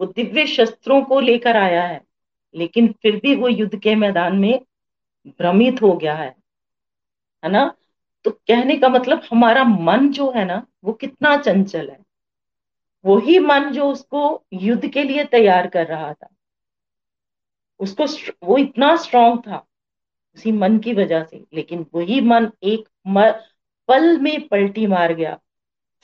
वो 0.00 0.06
दिव्य 0.06 0.46
शस्त्रों 0.46 1.02
को 1.02 1.20
लेकर 1.20 1.56
आया 1.56 1.86
है, 1.86 2.00
लेकिन 2.54 2.94
फिर 3.02 3.16
भी 3.16 3.34
वो 3.36 3.48
युद्ध 3.48 3.78
के 3.78 3.94
मैदान 3.94 4.36
में 4.36 4.60
भ्रमित 5.26 5.82
हो 5.82 5.92
गया 5.92 6.14
है। 6.14 6.36
है 7.44 7.50
ना? 7.50 7.74
तो 8.24 8.30
कहने 8.30 8.76
का 8.76 8.88
मतलब 8.88 9.22
हमारा 9.30 9.64
मन 9.64 10.08
जो 10.12 10.30
है 10.30 10.44
ना, 10.44 10.66
वो 10.84 10.92
कितना 10.92 11.36
चंचल 11.36 11.90
है। 11.90 11.98
वही 13.04 13.38
मन 13.38 13.70
जो 13.70 13.90
उसको 13.92 14.44
युद्ध 14.52 14.88
के 14.88 15.02
लिए 15.02 15.24
तैयार 15.24 15.66
कर 15.66 15.86
रहा 15.86 16.12
था, 16.12 16.28
उसको 17.80 18.04
वो 18.46 18.58
इतना 18.58 18.96
स्ट्रांग 18.96 19.38
था। 19.38 19.66
उसी 20.36 20.52
मन 20.52 20.78
की 20.78 20.92
वजह 20.92 21.24
से। 21.24 21.44
लेकिन 21.54 21.86
वही 21.94 22.20
मन 22.20 22.50
एक 22.62 22.88
मर, 23.06 23.30
पल 23.88 24.18
में 24.18 24.48
पलटी 24.48 24.86
मार 24.86 25.12
गया। 25.12 25.38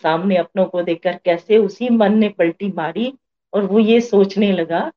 सामने 0.02 0.36
अपनों 0.36 0.64
को 0.66 0.82
देखकर 0.82 1.16
कैसे 1.24 1.58
उसी 1.58 1.88
मन 1.88 2.18
ने 2.18 2.28
पलटी 2.28 2.72
मारी 2.72 3.12
और 3.52 3.64
वो 3.64 3.78
ये 3.78 4.00
सोचने 4.00 4.52
लगा 4.52 4.92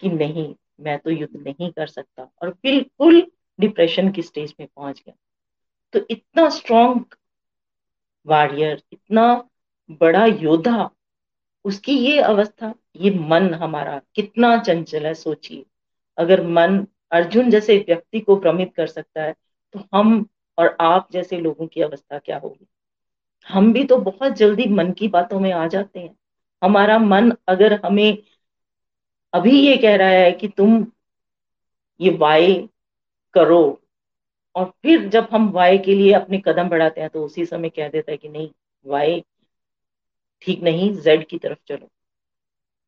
कि 0.00 0.08
नहीं 0.08 0.54
मैं 0.80 0.98
तो 0.98 1.10
युद्ध 1.10 1.36
नहीं 1.36 1.70
कर 1.70 1.86
सकता। 1.86 2.30
और 2.42 2.50
बिल्कुल 2.50 3.26
डिप्रेशन 3.60 4.10
की 4.10 4.22
स्टेज 4.22 4.54
में 4.60 4.68
पहुँच 4.76 5.02
गया। 5.06 5.14
तो 5.92 6.06
इतना 6.10 6.48
स्ट्रॉन्ग 6.48 7.04
वॉरियर 8.26 8.82
इतना 8.92 9.48
बड़ा 9.90 10.24
योद्धा 10.26 10.90
उसकी 11.64 11.98
ये 11.98 12.20
अवस्था 12.20 12.74
ये 12.96 13.10
मन 13.10 13.54
हमारा 13.54 14.00
कितना 14.14 14.56
चंचल 14.58 15.06
है 15.06 15.14
सोचिए। 15.14 15.64
अगर 16.18 16.46
मन 16.46 16.86
अर्जुन 17.12 17.50
जैसे 17.50 17.76
व्यक्ति 17.78 18.20
को 18.20 18.36
भ्रमित 18.36 18.72
कर 18.76 18.86
सकता 18.86 19.22
है 19.22 19.34
तो 19.74 19.80
हम 19.94 20.24
और 20.58 20.76
आप 20.80 21.08
जैसे 21.12 21.38
लोगों 21.38 21.66
की 21.66 21.82
अवस्था 21.82 22.18
क्या 22.18 22.38
होगी? 22.38 22.66
हम 23.46 23.72
भी 23.72 23.84
तो 23.84 23.96
बहुत 23.98 24.32
जल्दी 24.32 24.66
मन 24.68 24.92
की 24.92 25.08
बातों 25.08 25.40
में 25.40 25.50
आ 25.52 25.66
जाते 25.68 26.00
हैं। 26.00 26.14
हमारा 26.62 26.98
मन 26.98 27.32
अगर 27.48 27.80
हमें 27.84 28.18
अभी 29.32 29.58
ये 29.60 29.76
कह 29.76 29.96
रहा 29.96 30.08
है 30.08 30.30
कि 30.32 30.48
तुम 30.48 30.84
ये 32.00 32.10
वाय 32.10 32.52
करो, 33.34 33.80
और 34.54 34.64
फिर 34.82 35.08
जब 35.08 35.28
हम 35.30 35.48
वाय 35.50 35.78
के 35.78 35.94
लिए 35.94 36.12
अपने 36.12 36.38
कदम 36.38 36.68
बढ़ाते 36.68 37.00
हैं 37.00 37.10
तो 37.10 37.24
उसी 37.24 37.46
समय 37.46 37.68
कह 37.68 37.88
देता 37.88 38.12
है 38.12 38.16
कि 38.16 38.28
नहीं 38.28 38.48
वाय 38.86 39.22
ठीक 40.42 40.62
नहीं, 40.62 40.92
जेड 40.94 41.26
की 41.26 41.38
तरफ़ 41.38 41.58
चलो। 41.68 41.86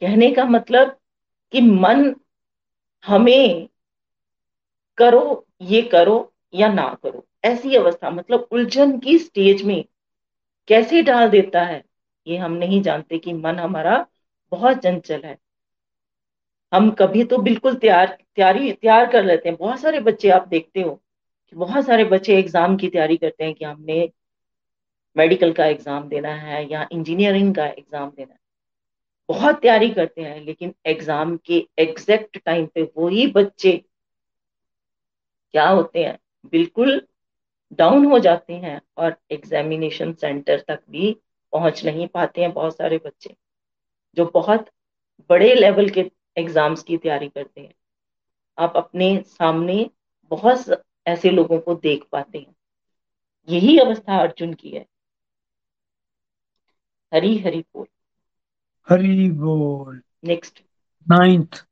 कहने 0.02 0.30
का 0.30 0.44
मतलब 0.44 0.96
कि 1.52 1.60
मन 1.60 2.14
हमें 3.04 3.68
करो, 4.98 5.46
ये 5.62 5.82
करो 5.84 6.32
या 6.54 6.68
ना 6.68 6.88
करो। 7.02 7.24
ऐसी 7.44 7.74
अवस्था 7.76 8.10
मतलब 8.10 8.48
उलझन 8.52 8.98
की 8.98 9.18
स्टेज 9.18 9.62
में 9.62 9.84
कैसे 10.68 11.02
डाल 11.02 11.28
देता 11.30 11.62
है, 11.62 11.82
ये 12.26 12.36
हम 12.36 12.52
नहीं 12.54 12.80
जानते 12.82 13.18
कि 13.18 13.32
मन 13.32 13.58
हमारा 13.58 14.06
बहुत 14.52 14.78
चंचल 14.78 15.20
है। 15.24 15.36
हम 16.72 16.90
कभी 16.90 17.24
तो 17.24 17.38
बिल्कुल 17.38 17.74
तैयार, 17.74 18.06
तैयारी, 18.36 18.72
तैयार 18.72 19.06
कर 19.12 19.24
लेते 19.24 19.48
हैं। 19.48 19.58
बहुत 19.58 19.80
सारे 19.80 20.00
बच्चे 20.00 20.30
आप 20.30 20.48
देखते 20.48 20.80
हो 20.80 20.90
कि 21.52 21.56
बहुत 21.56 21.86
सारे 21.86 22.04
बच्चे 22.04 22.38
एग्ज़ाम 22.38 22.76
की 22.76 22.88
तैयारी 22.88 23.16
करते 23.16 23.44
हैं 23.44 23.54
कि 23.54 23.64
हमने 23.64 24.08
मेडिकल 25.16 25.52
का 25.52 25.66
एग्ज़ाम 25.66 26.08
देना 26.08 26.34
है 26.34 26.66
या 26.72 26.86
इंजीनियरिंग 26.92 27.54
का 27.54 27.66
एग्ज़ाम 27.66 28.08
देना 28.08 28.32
है। 28.32 28.38
बहुत 29.28 29.60
तैयारी 29.60 29.88
करते 29.90 30.22
हैं, 30.22 30.40
लेकिन 30.40 30.74
एग्ज़ाम 30.86 31.36
के 31.46 31.66
एग्जैक्ट 31.78 32.38
टाइम 32.38 32.66
पे 32.66 32.82
वही 32.96 33.26
बच्चे 33.26 33.80
क्या 35.56 35.68
होते 35.68 36.04
हैं? 36.04 36.18
बिल्कुल 36.52 37.00
डाउन 37.78 38.04
हो 38.06 38.18
जाते 38.18 38.54
हैं 38.54 38.80
और 38.96 39.16
एग्जामिनेशन 39.30 40.12
सेंटर 40.12 40.64
तक 40.68 40.82
भी 40.90 41.12
पहुँच 41.52 41.84
नहीं 41.84 42.08
पाते 42.08 42.40
हैं 42.40 42.52
बहुत 42.52 42.76
सारे 42.76 42.98
बच्चे 42.98 43.34
जो 44.16 44.30
बहुत 44.34 44.68
बड़े 45.30 45.54
लेवल 45.54 45.88
के 45.88 46.10
एग्ज़ाम्स 46.36 46.82
की 46.82 46.96
तैयारी 46.96 47.28
करते 47.28 47.60
हैं। 47.60 47.74
आप 48.58 48.76
अपने 48.76 49.22
सामने 49.26 49.90
बहुत 50.30 50.84
ऐसे 51.06 51.30
लोगों 51.30 51.58
को 51.58 51.74
देख 51.74 52.04
पाते 52.12 52.38
हैं। 52.38 52.54
यही 53.48 53.78
अवस्था 53.78 54.18
अर्जुन 54.18 54.54
की 54.54 54.70
है। 54.70 54.86
हरी 57.12 57.38
हरी 57.38 57.60
बोल। 57.60 57.86
हरी 58.88 59.30
बोल। 59.30 60.02
नेक्स्ट 60.24 60.62
नाइन्थ 61.08 61.66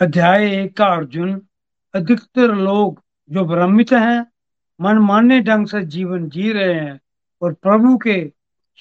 अध्याय 0.00 0.62
एक 0.62 0.76
का 0.76 0.86
अर्जुन 0.86 1.46
अधिकतर 1.94 2.54
लोग 2.54 3.02
जो 3.30 3.44
भ्रमित 3.44 3.92
हैं, 3.92 4.32
मनमाने 4.80 5.40
ढंग 5.40 5.66
से 5.66 5.84
जीवन 5.84 6.28
जी 6.28 6.52
रहे 6.52 6.74
हैं 6.74 7.00
और 7.42 7.52
प्रभु 7.52 7.98
के 7.98 8.32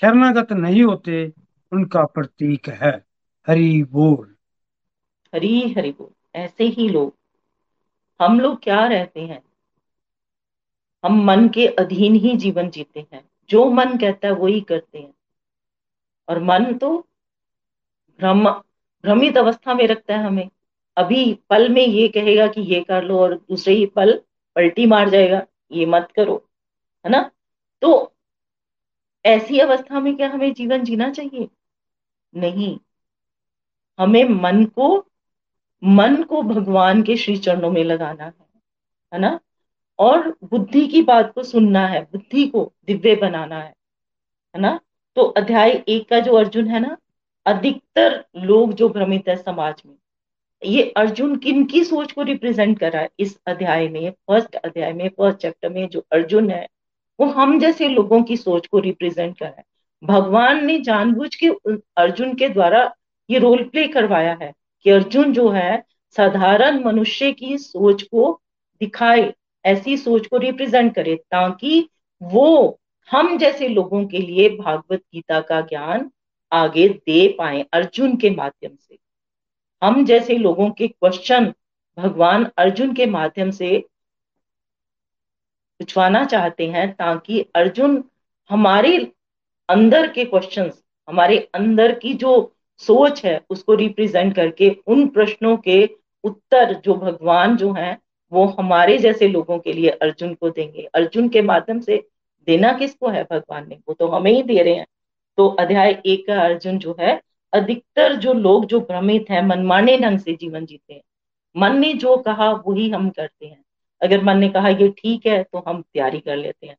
शरणागत 0.02 0.52
नहीं 0.52 0.84
होते, 0.84 1.34
उनका 1.72 2.06
प्रतीक 2.06 2.70
है। 2.70 3.06
हरी 3.48 3.84
बोल। 3.84 4.36
हरी 5.36 5.74
हरी 5.74 5.92
बोल। 5.92 6.40
ऐसे 6.40 6.64
ही 6.64 6.90
लोग। 6.90 7.16
हम 8.22 8.40
लोग 8.40 8.64
क्या 8.64 8.88
रहते 8.88 9.22
हैं? 9.22 9.44
हम 11.06 11.24
मन 11.24 11.50
के 11.50 11.68
अधीन 11.68 12.16
ही 12.16 12.38
जीवन 12.38 12.70
जीते 12.70 13.06
हैं। 13.14 13.30
जो 13.50 13.72
मन 13.72 13.98
कहता 13.98 14.28
है, 14.28 14.34
वही 14.34 14.62
करते 14.62 15.00
हैं। 15.00 15.14
और 16.30 16.44
मन 16.44 16.78
तो 16.78 17.08
भ्रम 18.20 18.50
भ्रमित 19.04 19.38
अवस्था 19.38 19.74
में 19.74 19.88
रखता 19.88 20.18
है 20.18 20.26
हमें। 20.26 20.50
अभी 20.98 21.34
पल 21.50 21.70
में 21.70 21.86
ये 21.88 22.08
कहेगा 22.08 22.48
कि 22.48 22.62
ये 22.62 22.82
कर 22.82 23.04
लो 23.04 23.20
और 23.20 23.36
दूसरे 23.36 23.74
ही 23.74 23.86
पल 23.86 24.22
पलटी 24.56 24.86
मार 24.86 25.10
जाएगा, 25.10 25.46
ये 25.72 25.86
मत 25.86 26.08
करो, 26.16 26.50
है 27.06 27.12
ना? 27.12 27.32
तो 27.82 28.14
ऐसी 29.26 29.60
अवस्था 29.60 30.00
में 30.00 30.16
क्या 30.16 30.30
हमें 30.30 30.54
जीवन 30.54 30.84
जीना 30.84 31.10
चाहिए? 31.10 31.50
नहीं। 32.36 32.80
हमें 34.00 34.24
मन 34.24 34.66
को 34.66 35.06
मन 35.84 36.24
को 36.24 36.42
भगवान 36.42 37.04
के 37.04 37.16
श्री 37.16 37.38
चरणों 37.38 37.72
में 37.72 37.84
लगाना 37.84 38.24
है 38.24 38.34
है 39.14 39.20
ना? 39.20 39.40
और 40.00 40.38
बुद्धि 40.44 40.88
की 40.88 41.02
बात 41.02 41.34
को 41.34 41.44
सुनना 41.44 41.88
है, 41.88 42.02
बुद्धि 42.04 42.48
को 42.48 42.74
दिव्य 42.86 43.16
बनाना 43.16 43.60
है 43.60 43.74
है 44.56 44.62
ना? 44.62 44.80
तो 45.16 45.22
अध्याय 45.24 45.72
एक 45.88 46.10
का 46.10 46.20
जो 46.20 46.36
अर्जुन 46.36 46.68
है 46.68 46.80
ना, 46.80 46.98
अधिकतर 47.46 48.26
लोग 48.36 48.74
जो 48.74 48.90
भ्रमित 48.90 49.28
है 49.28 49.36
समाज 49.36 49.82
में 49.86 49.96
ये 50.66 50.94
अर्जुन 50.98 51.36
किन 51.36 51.66
की 51.66 51.84
सोच 51.84 52.12
को 52.12 52.22
रिप्रेजेंट 52.22 52.80
कर 52.80 52.92
रहा 52.92 53.02
है? 53.02 53.10
इस 53.20 53.40
अध्याय 53.48 53.88
में 53.88 54.12
फ़र्स्ट 54.12 54.56
अध्याय 54.56 54.94
में 54.94 55.10
फ़र्स्ट 55.10 55.40
चैप्टर 55.40 55.70
में 55.70 55.90
जो 55.90 56.06
अर्जुन 56.12 56.50
है, 56.50 56.68
वो 57.20 57.26
हम 57.26 57.60
जैसे 57.60 57.88
लोगों 57.90 58.24
की 58.24 58.38
सोच 58.38 58.68
को 58.68 58.80
रिप्रेजेंट 58.80 59.40
कर 59.40 59.46
रहा 59.46 59.56
है। 59.58 59.64
भगवान 60.04 60.66
ने 60.66 60.80
जानबूझ 60.80 61.36
के 61.36 61.48
अर्जुन 61.98 62.34
के 62.34 62.50
द्वारा 62.50 62.96
ये 63.30 63.40
रोल 63.40 63.64
प्ले 63.64 63.88
करवाया 63.88 64.38
है 64.42 64.54
कि 64.84 64.90
अर्जुन 64.90 65.34
जो 65.34 65.50
है, 65.50 65.84
साधारण 66.18 66.84
मनुष्य 66.84 67.32
की 67.32 67.58
सोच 67.58 68.04
को 68.04 68.42
दिखाए, 68.80 69.34
ऐसी 69.66 69.98
सोच 69.98 70.28
को 70.28 70.38
रिप्रेजेंट 70.38 70.96
करे, 70.96 71.16
ताकि 71.16 71.90
वो 72.24 72.80
हम 73.12 73.38
जैसे 73.38 73.68
लोगों 73.68 74.06
के 74.06 74.18
लिए 74.18 74.50
भागवत 74.50 75.00
गीता 75.00 75.40
का 75.42 75.62
ज्ञान 75.62 76.12
आगे 76.52 76.90
दे 76.90 77.36
पाए 77.38 77.66
अर्जुन 77.74 78.16
के 78.18 78.30
माध्यम 78.30 78.72
से। 78.76 78.98
हम 79.84 80.06
जैसे 80.06 80.34
लोगों 80.34 80.72
के 80.72 80.88
क्वेश्चन 80.88 81.54
भगवान 81.98 82.52
अर्जुन 82.58 82.94
के 82.94 83.06
माध्यम 83.06 83.52
से 83.52 83.86
पूछवाना 85.80 86.26
चाहते 86.26 86.68
हैं 86.68 86.94
ताकि 86.94 87.46
अर्जुन 87.56 88.04
हमारे 88.50 89.12
अंदर 89.70 90.12
के 90.12 90.26
क्वेश्चंस 90.26 90.84
हमारे 91.10 91.50
अंदर 91.54 92.00
की 92.00 92.14
जो 92.14 92.56
सोच 92.78 93.26
है, 93.26 93.42
उसको 93.50 93.74
रिप्रेजेंट 93.74 94.36
करके 94.36 94.78
उन 94.88 95.08
प्रश्नों 95.08 95.58
के 95.58 95.90
उत्तर 96.24 96.74
जो 96.74 96.94
भगवान 96.94 97.58
जो 97.58 97.74
हैं, 97.74 98.02
वो 98.32 98.46
हमारे 98.46 98.98
जैसे 98.98 99.28
लोगों 99.28 99.60
के 99.60 99.74
लिए 99.74 99.90
अर्जुन 99.90 100.34
को 100.34 100.50
देंगे। 100.50 100.82
अर्जुन 100.82 101.30
के 101.30 101.42
माध्यम 101.42 101.80
से 101.80 102.08
देना 102.46 102.74
किसको 102.74 103.08
है? 103.08 103.24
भगवान 103.24 103.70
ने। 103.70 103.76
वो 103.76 103.94
तो 103.94 104.08
हमें 104.08 104.32
ही 104.32 104.44
दे 104.44 104.64
रहे 104.64 104.74
हैं। 104.74 104.88
तो 105.38 105.48
अध्याय 105.48 106.02
एक 106.06 106.28
का 106.28 106.42
अर्जुन 106.42 106.78
जो 106.80 106.98
है 107.00 107.22
अधिकतर 107.54 108.16
जो 108.16 108.34
लोग 108.34 108.66
जो 108.66 108.80
भ्रमित 108.82 109.30
हैं 109.30 109.42
मनमाने 109.42 109.98
ढंग 109.98 110.20
से 110.20 110.34
जीवन 110.34 110.66
जीते 110.66 110.94
हैं। 110.94 111.02
मन 111.56 111.78
ने 111.78 111.94
जो 111.94 112.16
कहा 112.18 112.52
वही 112.68 112.90
हम 112.90 113.10
करते 113.10 113.46
हैं। 113.46 113.64
अगर 114.02 114.24
मन 114.24 114.38
ने 114.38 114.50
कहा 114.50 114.70
ये 114.70 114.88
ठीक 114.98 115.26
है 115.28 115.42
तो 115.44 115.64
हम 115.68 115.82
तैयारी 115.84 116.20
कर 116.20 116.36
लेते 116.38 116.68
हैं। 116.68 116.76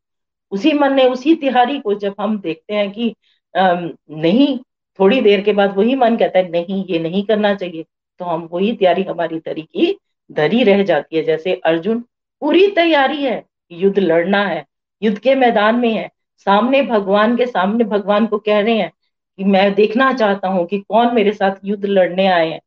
उसी 0.52 0.72
मन 0.72 0.92
ने 0.92 1.04
उसी 1.06 1.34
तिहारी 1.34 1.78
को 1.80 1.94
जब 1.94 2.14
हम 2.20 2.38
देखते 2.40 2.74
हैं 2.74 2.90
कि 2.92 3.14
आ, 3.54 3.74
नहीं 4.10 4.58
थोड़ी 4.98 5.20
देर 5.20 5.40
के 5.40 5.52
बाद 5.52 5.76
वही 5.76 5.94
मन 5.94 6.16
कहता 6.16 6.38
है 6.38 6.50
नहीं 6.50 6.84
ये 6.86 6.98
नहीं 6.98 7.22
करना 7.24 7.54
चाहिए 7.54 7.84
तो 8.20 8.24
हम 8.24 8.48
वही 8.52 8.72
तैयारी 8.72 9.02
हमारी 9.02 9.38
तरी 9.40 9.62
की 9.62 9.96
धरी 10.30 10.62
रह 10.64 10.82
जाती 10.82 11.16
है। 11.16 11.22
जैसे 11.22 11.54
अर्जुन 11.64 12.00
पूरी 12.42 12.66
तैयारी 12.70 13.22
है 13.24 13.44
युद्ध 13.72 13.98
लड़ना 13.98 14.44
है 14.46 14.64
युद्ध 15.02 15.18
के 15.18 15.34
मैदान 15.34 15.76
में 15.76 15.92
है 15.92 16.08
सामने 16.46 16.82
भगवान 16.82 17.36
के 17.36 17.46
सामने 17.46 17.84
भगवान 17.84 18.26
को 18.26 18.38
कह 18.38 18.60
रहे 18.60 18.76
हैं 18.78 18.92
कि 19.40 19.44
मैं 19.44 19.74
देखना 19.74 20.12
चाहता 20.12 20.48
हूँ 20.48 20.66
कि 20.66 20.78
कौन 20.78 21.14
मेरे 21.14 21.32
साथ 21.32 21.56
युद्ध 21.64 21.84
लड़ने 21.84 22.26
आए 22.26 22.48
हैं। 22.50 22.60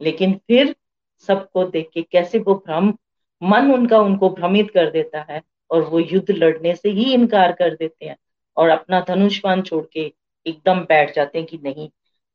लेकिन 0.00 0.32
फिर 0.32 0.76
सबको 1.18 1.64
देख 1.64 1.90
के 1.94 2.02
कैसे 2.02 2.38
वो 2.38 2.54
भ्रम, 2.54 2.94
मन 3.42 3.72
उनका 3.74 3.98
उनको 3.98 4.30
भ्रमित 4.30 4.70
कर 4.70 4.90
देता 4.90 5.26
है 5.30 5.42
और 5.70 5.82
वो 5.82 5.98
युद्ध 5.98 6.30
लड़ने 6.30 6.74
से 6.74 6.90
ही 6.90 7.14
इनकार 7.14 7.52
कर 7.52 7.74
देते 7.74 8.06
हैं 8.06 8.16
और 8.56 8.68
अपना 8.68 9.00
धनुष्मान 9.00 9.62
छोड़ 9.62 9.84
के 9.92 10.12
एकदम 10.46 10.80
बैठ 10.80 11.14
जाते 11.14 11.38
हैं 11.38 11.46
कि 11.46 11.58
नहीं। 11.58 11.90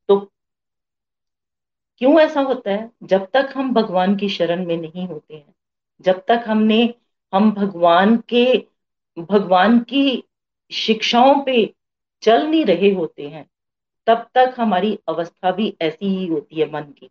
तो 0.07 0.31
क्यों 1.97 2.19
ऐसा 2.19 2.41
होता 2.41 2.71
है? 2.71 2.91
जब 3.03 3.27
तक 3.33 3.49
हम 3.55 3.73
भगवान 3.73 4.15
की 4.15 4.29
शरण 4.29 4.65
में 4.65 4.77
नहीं 4.77 5.07
होते 5.07 5.35
हैं, 5.35 5.55
जब 6.01 6.25
तक 6.27 6.43
हमने, 6.47 6.93
हम 7.33 7.51
भगवान 7.51 8.17
के, 8.17 8.67
भगवान 9.19 9.79
की 9.79 10.23
शिक्षाओं 10.71 11.41
पे 11.41 11.73
चल 12.21 12.47
नहीं 12.47 12.65
रहे 12.65 12.93
होते 12.93 13.27
हैं 13.27 13.45
तब 14.07 14.27
तक 14.33 14.53
हमारी 14.57 14.99
अवस्था 15.07 15.51
भी 15.51 15.77
ऐसी 15.81 16.05
ही 16.05 16.27
होती 16.27 16.55
है 16.55 16.71
मन 16.71 16.81
की। 16.81 17.09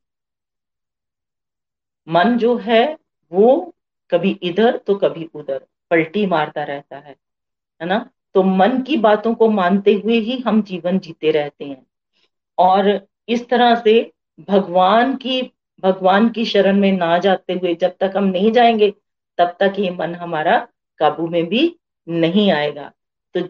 मन 2.08 2.38
जो 2.38 2.56
है, 2.56 2.98
वो 3.32 3.74
कभी 4.10 4.38
इधर 4.42 4.76
तो 4.76 4.94
कभी 4.94 5.30
उधर, 5.34 5.66
पलटी 5.90 6.26
मारता 6.26 6.62
रहता 6.62 6.96
है 6.96 7.16
है 7.82 7.86
ना? 7.86 8.10
तो 8.34 8.42
मन 8.42 8.82
की 8.82 8.96
बातों 8.96 9.34
को 9.34 9.48
मानते 9.48 9.94
हुए 9.94 10.18
ही 10.18 10.38
हम 10.38 10.62
जीवन 10.62 10.98
जीते 10.98 11.30
रहते 11.30 11.64
हैं। 11.64 11.86
और 12.58 13.06
इस 13.28 13.48
तरह 13.48 13.74
से 13.74 14.12
भगवान 14.48 15.16
की 15.16 15.52
भगवान 15.82 16.28
की 16.28 16.44
शरण 16.44 16.80
में 16.80 16.92
ना 16.92 17.18
जाते 17.18 17.52
हुए 17.52 17.74
जब 17.74 17.96
तक 18.00 18.12
हम 18.16 18.24
नहीं 18.24 18.52
जाएँगे, 18.52 18.94
तब 19.38 19.56
तक 19.60 19.72
ये 19.78 19.90
मन 19.90 20.14
हमारा 20.14 20.68
काबू 20.98 21.28
में 21.28 21.46
भी 21.46 21.76
नहीं 22.08 22.52
आएगा। 22.52 22.92
तो 23.34 23.42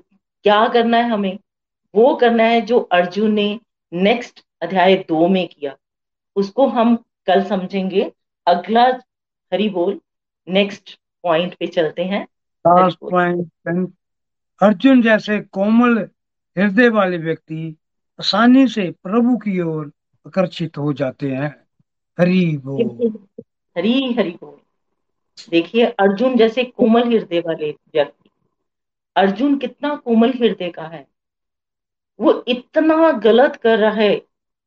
क्या 0.42 0.68
करना 0.68 0.96
है 0.96 1.08
हमें? 1.08 1.38
वो 1.94 2.14
करना 2.14 2.44
है 2.44 2.60
जो 2.60 2.78
अर्जुन 2.78 3.32
ने 3.32 3.60
नेक्स्ट 3.92 4.44
अध्याय 4.62 4.96
दो 4.96 5.28
में 5.28 5.48
किया। 5.48 5.76
उसको 6.36 6.66
हम 6.66 6.96
कल 7.26 7.44
समझेंगे। 7.44 8.12
अगला 8.46 8.84
हरी 9.52 9.68
बोल 9.68 10.00
नेक्स्ट 10.48 11.00
पॉइंट 11.22 11.54
पे 11.54 11.66
चलते 11.66 12.04
हैं। 12.04 12.26
अर्जुन 14.62 15.02
जैसे 15.02 15.40
कोमल 15.40 15.98
हृदय 16.58 16.88
वाले 16.88 17.18
व्यक्ति 17.18 17.76
आसानी 18.20 18.68
से 18.68 18.90
प्रभु 18.90 19.36
की 19.36 19.60
ओर 19.60 19.92
आकर्षित 20.26 20.78
हो 20.78 20.92
जाते 20.92 21.30
हैं। 21.30 21.64
हरी 22.20 22.56
बोल। 22.56 23.18
हरी 23.78 24.12
हरी 24.12 24.30
बोल। 24.30 24.60
देखिए 25.50 25.84
अर्जुन 25.84 26.36
जैसे 26.36 26.64
कोमल 26.64 27.08
हृदय 27.08 27.40
वाले 27.40 27.70
व्यक्ति। 27.70 28.30
अर्जुन 29.16 29.58
कितना 29.58 29.96
कोमल 29.96 30.30
हृदय 30.30 30.70
का 30.70 30.82
है। 30.82 31.13
वो 32.20 32.44
इतना 32.48 33.10
गलत 33.10 33.56
कर 33.56 33.78
रहा 33.78 33.90
है 33.90 34.16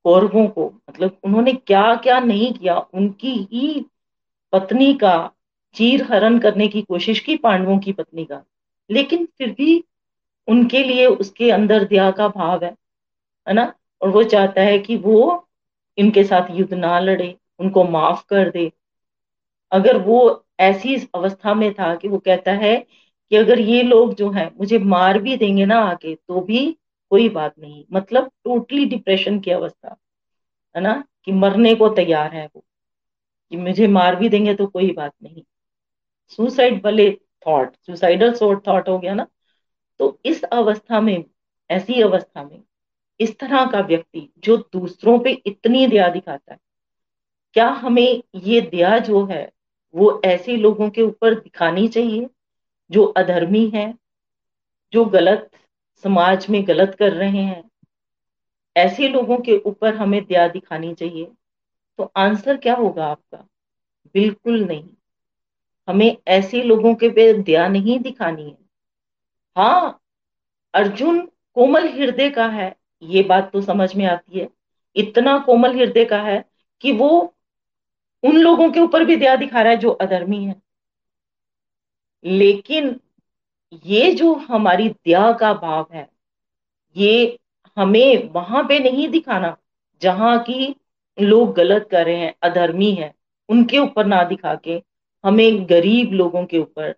कौरवों 0.06 0.48
को। 0.48 0.74
मतलब 0.90 1.18
उन्होंने 1.24 1.54
क्या 1.54 1.96
क्या 1.96 2.20
नहीं 2.20 2.54
किया, 2.54 2.78
उनकी 2.78 3.32
ही 3.52 3.86
पत्नी 4.54 4.94
का 4.94 5.32
चीर 5.76 6.04
हरण 6.04 6.40
करने 6.40 6.68
की 6.68 6.82
कोशिश 6.82 7.20
की, 7.20 7.38
पांडवों 7.38 7.80
की 7.80 7.94
पत्नी 7.94 8.26
का। 8.26 8.44
लेकिन 8.90 9.26
फिर 9.38 9.52
भी 9.52 9.84
उनके 10.48 10.84
लिए 10.84 11.06
उसके 11.06 11.52
अंदर 11.52 11.84
दया 11.84 12.12
का 12.12 12.28
भाव 12.28 12.64
है 12.66 12.76
है 13.48 13.54
ना? 13.54 13.74
और 14.02 14.10
वो 14.10 14.24
चाहता 14.24 14.62
है 14.62 14.80
कि 14.80 14.98
वो 14.98 15.48
इनके 15.98 16.24
साथ 16.24 16.52
युद्ध 16.52 16.74
ना 16.74 17.00
लड़े, 17.00 17.36
उनको 17.60 17.84
माफ़ 17.84 18.26
कर 18.30 18.50
दे। 18.50 18.72
अगर 19.72 19.98
वो 19.98 20.46
ऐसी 20.60 20.96
अवस्था 21.16 21.54
में 21.54 21.74
था 21.74 21.96
कि 21.96 22.08
वो 22.08 22.18
कहता 22.18 22.52
है 22.52 22.76
कि 23.32 23.36
अगर 23.36 23.60
ये 23.60 23.82
लोग 23.84 24.14
जो 24.16 24.30
है 24.32 24.46
मुझे 24.60 24.80
मार 24.80 25.20
भी 25.20 25.38
देंगे 25.38 25.66
ना 25.66 25.80
आके 25.80 26.16
तो 26.16 26.42
भी 26.42 26.78
कोई 27.12 27.30
बात 27.30 27.54
नहीं। 27.60 27.84
मतलब 27.94 28.32
टोटली 28.44 28.86
डिप्रेशन 28.86 29.40
की 29.40 29.52
अवस्था, 29.52 29.96
है 30.76 30.82
ना? 30.82 31.04
कि 31.26 31.32
मरने 31.32 31.76
को 31.76 31.90
तैयार 31.90 32.34
है 32.34 32.46
वो, 32.46 32.64
कि 33.52 33.58
मुझे 33.58 33.88
मार 33.88 34.16
भी 34.16 34.30
देंगे 34.30 34.54
तो 34.56 34.68
कोई 34.68 34.92
बात 34.94 35.14
नहीं। 35.24 35.44
सुसाइड 36.28 36.86
वाले 36.86 37.10
थॉट 37.48 37.76
सुसाइडल 37.86 38.34
सोट 38.34 38.68
थॉट 38.68 38.90
हो 38.90 39.00
गया 39.00 39.14
ना? 39.14 39.28
तो 40.00 40.20
इस 40.26 40.44
अवस्था 40.44 41.02
में, 41.02 41.24
ऐसी 41.70 42.02
अवस्था 42.02 42.44
में, 42.44 42.62
इस 43.20 43.38
तरह 43.40 43.66
का 43.66 43.80
व्यक्ति 43.80 44.30
जो 44.38 44.58
दूसरों 44.58 45.20
पे 45.20 45.32
इतनी 45.46 45.88
दया 45.88 46.08
दिखाता 46.08 46.54
है, 46.54 46.60
क्या 47.54 47.68
हमें 47.68 48.24
ये 48.36 48.62
दया 48.62 48.98
जो 49.00 49.26
है, 49.26 49.52
वो 49.96 50.22
ऐसे 50.26 50.56
लोगों 50.58 50.90
के 50.90 51.02
ऊपर 51.02 51.36
दिखानी 51.36 51.88
चाहिए, 51.88 52.28
जो 52.92 53.04
अधर्मी 53.04 53.68
है, 53.70 53.94
जो 54.94 55.06
गलत 55.06 55.50
समाज 56.04 56.48
में 56.50 56.68
गलत 56.68 56.96
कर 57.00 57.14
रहे 57.14 57.42
हैं। 57.42 57.70
ऐसे 58.76 59.10
लोगों 59.10 59.38
के 59.38 59.58
ऊपर 59.58 59.96
हमें 59.96 60.26
दया 60.26 60.48
दिखानी 60.48 60.94
चाहिए। 60.94 61.32
तो 61.98 62.12
आंसर 62.18 62.58
क्या 62.58 62.76
होगा 62.76 63.06
आपका? 63.06 63.38
बिल्कुल 64.14 64.64
नहीं। 64.64 64.90
हमें 65.88 66.18
ऐसे 66.28 66.64
लोगों 66.64 66.96
के 66.96 67.10
पे 67.10 67.34
दया 67.34 67.68
नहीं 67.68 68.00
दिखानी 68.00 68.44
है। 68.44 68.58
हाँ 69.56 70.02
अर्जुन 70.74 71.26
कोमल 71.56 71.88
हृदय 71.88 72.30
का 72.30 72.48
है। 72.48 72.76
ये 73.02 73.24
बात 73.24 73.52
तो 73.54 73.62
समझ 73.62 73.96
में 73.96 74.06
आती 74.06 74.40
है। 74.40 74.50
इतना 74.96 75.40
कोमल 75.40 75.76
हृदय 75.76 76.06
का 76.06 76.22
है 76.22 76.46
कि 76.82 76.92
वो 76.92 77.34
उन 78.24 78.38
लोगों 78.38 78.72
के 78.72 78.80
ऊपर 78.80 79.04
भी 79.04 79.16
दया 79.16 79.36
दिखा 79.36 79.62
रहा 79.62 79.72
है 79.72 79.78
जो 79.78 79.90
अधर्मी 79.90 80.46
है। 80.46 80.62
लेकिन 82.26 83.00
ये 83.86 84.12
जो 84.14 84.34
हमारी 84.34 84.90
दया 84.90 85.32
का 85.32 85.54
भाव 85.54 85.88
है, 85.94 86.08
ये 86.96 87.38
हमें 87.78 88.30
वहाँ 88.34 88.64
पे 88.64 88.80
नहीं 88.80 89.08
दिखाना 89.10 89.56
जहाँ 90.02 90.38
की 90.40 90.76
लोग 91.18 91.54
गलत 91.56 91.88
कर 91.92 92.06
रहे 92.06 92.16
हैं, 92.16 92.34
अधर्मी 92.44 92.92
है, 92.92 93.14
उनके 93.50 93.78
ऊपर 93.78 94.06
ना 94.06 94.24
दिखा 94.24 94.56
के 94.56 94.82
हमें 95.24 95.70
गरीब 95.70 96.12
लोगों 96.14 96.46
के 96.46 96.58
ऊपर 96.58 96.94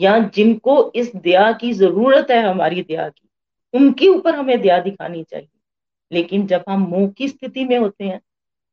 या 0.00 0.18
जिनको 0.34 0.92
इस 0.94 1.14
दया 1.16 1.50
की 1.52 1.72
ज़रूरत 1.72 2.30
है, 2.30 2.42
हमारी 2.42 2.82
दया 2.82 3.08
की, 3.08 3.28
उनके 3.74 4.08
ऊपर 4.08 4.34
हमें 4.34 4.60
दया 4.60 4.78
दिखानी 4.80 5.22
चाहिए। 5.22 5.48
लेकिन 6.10 6.46
जब 6.46 6.64
हम 6.68 6.80
मुँह 6.80 7.08
की 7.08 7.28
स्थिति 7.28 7.64
में 7.64 7.78
होते 7.78 8.04
हैं 8.04 8.20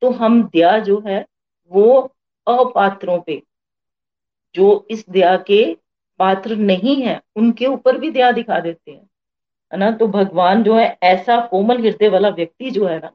तो 0.02 0.10
हम 0.12 0.42
दया 0.44 0.78
जो 0.78 1.02
है, 1.06 1.24
वो 1.70 1.98
अपात्रों 2.46 3.20
पे, 3.20 3.42
जो 4.54 4.86
इस 4.90 5.04
दया 5.10 5.36
के 5.40 5.64
पात्र 6.18 6.56
नहीं 6.56 7.02
है, 7.02 7.20
उनके 7.36 7.66
ऊपर 7.66 7.98
भी 7.98 8.10
दया 8.10 8.32
दिखा 8.32 8.60
देते 8.60 8.92
हैं। 8.92 9.10
है 9.72 9.78
ना? 9.78 9.90
तो 9.90 10.08
भगवान 10.08 10.62
जो 10.62 10.74
है, 10.76 10.98
ऐसा 11.02 11.40
कोमल 11.40 11.78
हृदय 11.78 12.08
वाला 12.08 12.28
व्यक्ति 12.28 12.70
जो 12.70 12.86
है 12.86 12.98
ना, 12.98 13.12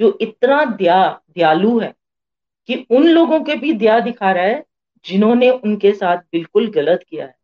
जो 0.00 0.18
इतना 0.20 0.64
दया, 0.64 1.20
दयालु 1.30 1.78
है 1.80 1.94
कि 2.66 2.86
उन 2.90 3.06
लोगों 3.06 3.40
के 3.40 3.56
भी 3.56 3.72
दया 3.72 4.00
दिखा 4.00 4.32
रहा 4.32 4.44
है, 4.44 4.64
जिन्होंने 5.04 5.50
उनके 5.50 5.92
साथ 5.92 6.16
बिल्कुल 6.16 6.70
गलत 6.70 7.04
किया 7.08 7.26
है। 7.26 7.34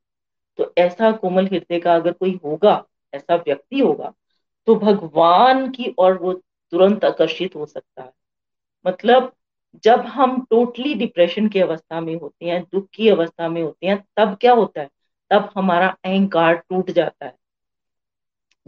तो 0.56 0.72
ऐसा 0.78 1.12
कोमल 1.12 1.46
हृदय 1.46 1.78
का 1.78 1.94
अगर 1.94 2.12
कोई 2.12 2.40
होगा, 2.44 2.84
ऐसा 3.14 3.36
व्यक्ति 3.36 3.78
होगा 3.78 4.12
तो 4.66 4.74
भगवान 4.74 5.70
की 5.70 5.94
और 5.98 6.18
वो 6.18 6.32
तुरंत 6.70 7.04
आकर्षित 7.04 7.56
हो 7.56 7.66
सकता 7.66 8.02
है। 8.02 8.12
मतलब 8.86 9.32
जब 9.84 10.00
हम 10.00 10.46
टोटली 10.50 10.94
डिप्रेशन 10.94 11.48
की 11.48 11.60
अवस्था 11.60 12.00
में 12.00 12.14
होते 12.14 12.46
हैं, 12.46 12.62
दुख 12.72 12.88
की 12.94 13.08
अवस्था 13.08 13.48
में 13.48 13.62
होते 13.62 13.86
हैं, 13.86 14.04
तब 14.16 14.36
क्या 14.40 14.52
होता 14.52 14.80
है? 14.80 14.88
तब 15.30 15.50
हमारा 15.56 15.96
अहंकार 16.04 16.54
टूट 16.54 16.90
जाता 16.90 17.26
है। 17.26 17.36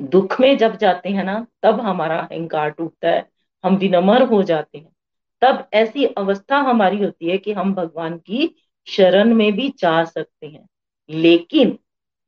दुख 0.01 0.41
में 0.41 0.59
जब 0.59 0.77
जाते 0.77 1.09
हैं 1.09 1.25
ना, 1.25 1.47
तब 1.63 1.81
हमारा 1.81 2.19
अहंकार 2.19 2.71
टूटता 2.71 3.09
है, 3.09 3.31
हम 3.65 3.77
विनम्र 3.77 4.23
हो 4.23 4.43
जाते 4.43 4.79
हैं। 4.79 4.93
तब 5.41 5.69
ऐसी 5.73 6.05
अवस्था 6.05 6.57
हमारी 6.57 7.05
होती 7.05 7.31
है 7.31 7.39
कि 7.39 7.53
हम 7.53 7.75
भगवान 7.75 8.19
की 8.19 8.55
शरण 8.87 9.35
में 9.35 9.53
भी 9.53 9.75
जा 9.79 10.05
सकते 10.05 10.47
हैं। 10.47 10.69
लेकिन 11.11 11.79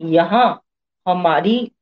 यहाँ 0.01 0.63
हमारी, 1.09 1.73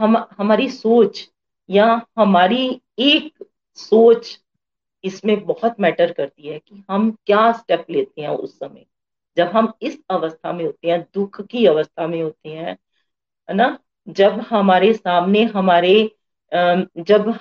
हम, 0.00 0.26
हमारी 0.38 0.70
सोच 0.70 1.30
या 1.70 2.06
हमारी 2.18 2.80
एक 2.98 3.46
सोच 3.74 4.40
इसमें 5.04 5.46
बहुत 5.46 5.80
मैटर 5.80 6.12
करती 6.12 6.48
है 6.48 6.58
कि 6.58 6.84
हम 6.90 7.16
क्या 7.26 7.52
स्टेप 7.52 7.86
लेते 7.90 8.22
हैं 8.22 8.28
उस 8.28 8.58
समय। 8.58 8.86
जब 9.40 9.48
हम 9.48 9.72
इस 9.82 9.98
अवस्था 10.10 10.52
में 10.52 10.64
होते 10.64 10.90
हैं, 10.90 11.00
दुख 11.14 11.40
की 11.42 11.66
अवस्था 11.66 12.06
में 12.06 12.22
होते 12.22 12.48
हैं, 12.48 12.76
है 13.48 13.54
ना? 13.54 13.78
जब 14.08 14.40
हमारे 14.40 14.92
सामने, 14.94 15.42
हमारे 15.46 15.92
जब 16.52 17.32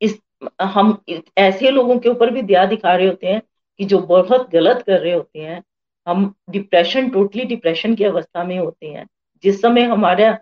इस, 0.00 0.18
हम 0.62 0.98
ऐसे 1.38 1.70
लोगों 1.70 1.98
के 1.98 2.08
ऊपर 2.08 2.30
भी 2.30 2.42
दया 2.42 2.64
दिखा 2.66 2.94
रहे 2.96 3.06
होते 3.06 3.26
हैं 3.26 3.40
कि 3.80 3.84
जो 3.84 3.98
बहुत 3.98 4.50
गलत 4.50 4.82
कर 4.86 5.00
रहे 5.00 5.12
होते 5.12 5.40
हैं, 5.40 5.62
हम 6.06 6.34
डिप्रेशन 6.50 7.08
टोटली 7.10 7.44
डिप्रेशन 7.44 7.94
की 7.94 8.04
अवस्था 8.04 8.44
में 8.44 8.58
होते 8.58 8.86
हैं। 8.86 9.06
जिस 9.44 9.60
समय 9.62 9.82
हमारा 9.82 10.38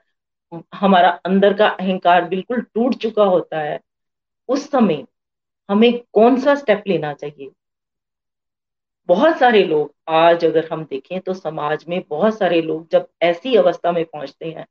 हमारा 0.74 1.11
अंदर 1.26 1.55
का 1.55 1.68
अहंकार 1.68 2.28
बिल्कुल 2.28 2.61
टूट 2.74 2.94
चुका 2.94 3.24
होता 3.24 3.59
है, 3.59 3.80
उस 4.48 4.70
समय 4.70 5.05
हमें 5.68 5.92
कौन 6.12 6.40
सा 6.40 6.55
स्टेप 6.55 6.84
लेना 6.86 7.12
चाहिए? 7.14 7.50
बहुत 9.09 9.38
सारे 9.38 9.64
लोग 9.64 9.91
आज 10.09 10.44
अगर 10.44 10.68
हम 10.72 10.84
देखें 10.84 11.20
तो 11.20 11.34
समाज 11.34 11.84
में 11.88 12.03
बहुत 12.09 12.38
सारे 12.38 12.61
लोग 12.62 12.88
जब 12.92 13.09
ऐसी 13.22 13.55
अवस्था 13.57 13.92
में 13.92 14.05
पहुँचते 14.05 14.46
हैं 14.46 14.66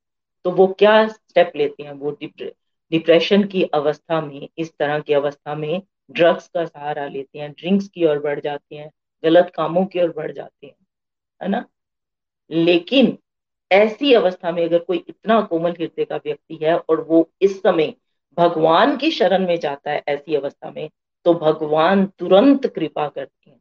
तो 0.45 0.51
वो 0.51 0.67
क्या 0.79 1.07
स्टेप 1.07 1.51
लेते 1.55 1.84
हैं? 1.84 1.91
वो 1.91 2.11
डिप्रेशन 2.21 3.43
की 3.43 3.63
अवस्था 3.63 4.21
में, 4.21 4.47
इस 4.57 4.71
तरह 4.79 4.99
की 4.99 5.13
अवस्था 5.13 5.55
में 5.55 5.82
ड्रग्स 6.11 6.47
का 6.47 6.65
सहारा 6.65 7.07
लेते 7.07 7.39
हैं 7.39 7.51
ड्रिंक्स 7.51 7.88
की 7.88 8.05
ओर 8.05 8.19
बढ़ 8.19 8.39
जाते 8.39 8.75
हैं, 8.75 8.89
गलत 9.23 9.51
कामों 9.55 9.86
की 9.86 10.01
ओर 10.01 10.13
बढ़ 10.17 10.32
जाते 10.32 10.67
हैं, 10.67 10.75
है 11.41 11.47
ना? 11.49 11.65
लेकिन 12.49 13.17
ऐसी 13.71 14.13
अवस्था 14.13 14.51
में 14.51 14.63
अगर 14.65 14.79
कोई 14.79 15.03
इतना 15.09 15.41
कोमल 15.41 15.71
हृदय 15.71 16.05
का 16.05 16.15
व्यक्ति 16.15 16.59
है 16.63 16.77
और 16.79 17.01
वो 17.01 17.27
इस 17.41 17.61
समय 17.61 17.93
भगवान 18.38 18.97
की 18.97 19.11
शरण 19.11 19.47
में 19.47 19.59
जाता 19.59 19.91
है 19.91 20.03
ऐसी 20.07 20.36
अवस्था 20.36 20.71
में 20.71 20.89
तो 21.25 21.34
भगवान 21.34 22.05
तुरंत 22.19 22.67
कृपा 22.67 23.07
करते 23.07 23.49
हैं। 23.51 23.61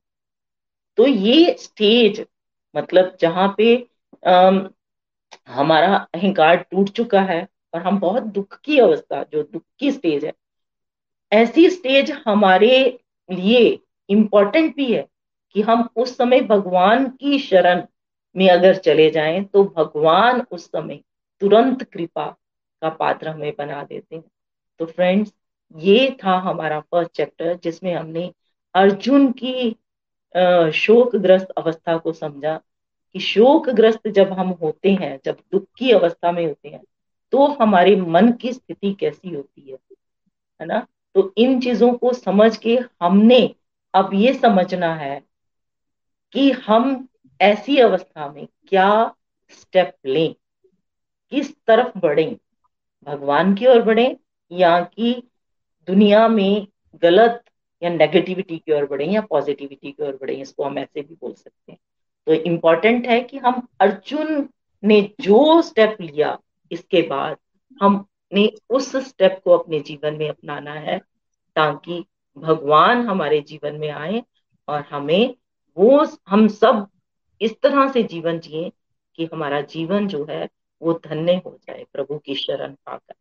तो 1.01 1.07
ये 1.07 1.55
स्टेज 1.59 2.25
मतलब 2.75 3.17
जहाँ 3.21 3.55
पे 3.59 3.65
हमारा 5.49 5.95
अहंकार 6.15 6.57
टूट 6.57 6.89
चुका 6.89 7.21
है 7.21 7.47
और 7.75 7.83
हम 7.83 7.99
बहुत 8.01 8.23
दुख 8.23 8.59
की 8.65 8.79
अवस्था, 8.79 9.23
जो 9.23 9.43
दुख 9.43 9.63
की 9.79 9.93
स्टेज 9.93 10.25
है, 10.25 10.33
ऐसी 11.33 11.69
स्टेज 11.71 12.11
हमारे 12.27 12.99
लिए 13.29 13.79
इम्पोर्टेंट 14.09 14.75
भी 14.77 14.93
है 14.93 15.07
कि 15.55 15.63
हम 15.63 15.89
उस 15.97 16.17
समय 16.17 16.41
भगवान 16.41 17.09
की 17.11 17.39
शरण 17.39 17.83
में 18.37 18.49
अगर 18.51 18.77
चले 18.77 19.11
जाएँ 19.11 19.43
तो 19.45 19.65
भगवान 19.77 20.41
उस 20.51 20.67
समय 20.67 21.01
तुरंत 21.43 21.83
कृपा 21.83 22.27
का 22.83 22.89
पात्र 22.91 23.29
हमें 23.29 23.53
बना 23.59 23.83
देते 23.83 24.17
हैं। 24.17 24.25
तो 24.81 24.87
फ्रेंड्स 24.87 25.33
ये 25.75 26.17
था 26.25 26.39
हमारा 26.41 26.81
फ़र्स्ट 26.81 27.13
चैप्टर 27.13 27.59
जिसमें 27.65 27.95
हमने 27.95 28.33
अर्जुन 28.75 29.33
की 29.33 29.77
शोकग्रस्त 30.75 31.51
अवस्था 31.59 31.97
को 31.97 32.13
समझा 32.13 32.61
कि 33.15 33.21
शोकग्रस्त 33.21 34.09
जब 34.09 34.33
हम 34.33 34.49
होते 34.63 34.91
हैं, 34.93 35.19
जब 35.25 35.37
दुख 35.53 35.65
की 35.79 35.91
अवस्था 35.91 36.33
में 36.33 36.47
होते 36.47 36.69
हैं 36.69 36.81
तो 37.33 37.47
हमारे 37.47 37.97
मन 37.97 38.33
की 38.33 38.53
स्थिति 38.53 38.93
कैसी 39.01 39.35
होती 39.35 39.71
है? 39.71 39.77
है 40.61 40.67
ना? 40.67 40.87
तो 41.15 41.33
इन 41.37 41.61
चीज़ों 41.61 41.93
को 41.95 42.13
समझ 42.13 42.57
के 42.57 42.79
हमने 43.03 43.39
अब 43.95 44.11
ये 44.15 44.35
समझना 44.35 44.95
है 44.95 45.23
कि 46.33 46.51
हम 46.67 47.09
ऐसी 47.41 47.77
अवस्था 47.79 48.29
में 48.33 48.47
क्या 48.69 48.91
स्टेप 49.51 49.95
लें? 50.07 50.35
किस 51.33 51.55
तरफ़ 51.67 51.99
बढ़े? 51.99 52.25
भगवान 53.07 53.55
की 53.55 53.67
ओर 53.67 53.83
बढ़े 53.83 54.17
या 54.51 54.81
कि 54.81 55.13
दुनिया 55.89 56.27
में 56.29 56.67
गलत 57.03 57.43
या 57.83 57.91
नेगेटिविटी 57.91 58.59
की 58.59 58.73
ओर 58.73 58.87
बढ़े 58.87 59.07
या 59.07 59.21
पॉजिटिविटी 59.21 59.93
की 59.93 60.03
ओर 60.03 60.19
बढ़े, 60.21 60.35
इसको 60.35 60.65
हम 60.65 60.79
ऐसे 60.79 61.03
भी 61.03 61.15
बोल 61.15 61.33
सकते 61.33 61.73
हैं। 61.73 61.79
तो 62.27 62.33
इम्पोर्टेंट 62.33 63.07
है 63.07 63.21
कि 63.21 63.39
हम 63.39 63.67
अर्जुन 63.81 64.49
ने 64.85 65.01
जो 65.21 65.63
स्टेप 65.63 65.97
लिया, 66.01 66.39
इसके 66.73 67.03
बाद 67.03 67.37
हमने 67.83 68.51
उस 68.71 68.97
स्टेप 68.97 69.41
को 69.45 69.51
अपने 69.51 69.81
जीवन 69.81 70.15
में 70.15 70.29
अपनाना 70.29 70.73
है, 70.73 70.99
ताकि 71.57 72.05
भगवान 72.37 73.07
हमारे 73.07 73.41
जीवन 73.41 73.75
में 73.75 73.91
आए 73.91 74.23
और 74.69 74.81
हमें 74.81 75.35
वो 75.77 76.07
हम 76.29 76.49
सब 76.49 76.87
इस 77.41 77.61
तरह 77.61 77.89
से 77.93 78.03
जीवन 78.03 78.39
जिए 78.39 78.73
कि 79.17 79.29
हमारा 79.33 79.61
जीवन 79.61 80.09
जो 80.09 80.25
है 80.31 80.49
वो 80.83 80.93
धन्य 80.93 81.33
हो 81.47 81.59
जाए 81.67 81.85
प्रभु 81.93 82.19
की 82.19 82.35
शरण 82.35 82.75
पाकर। 82.87 83.15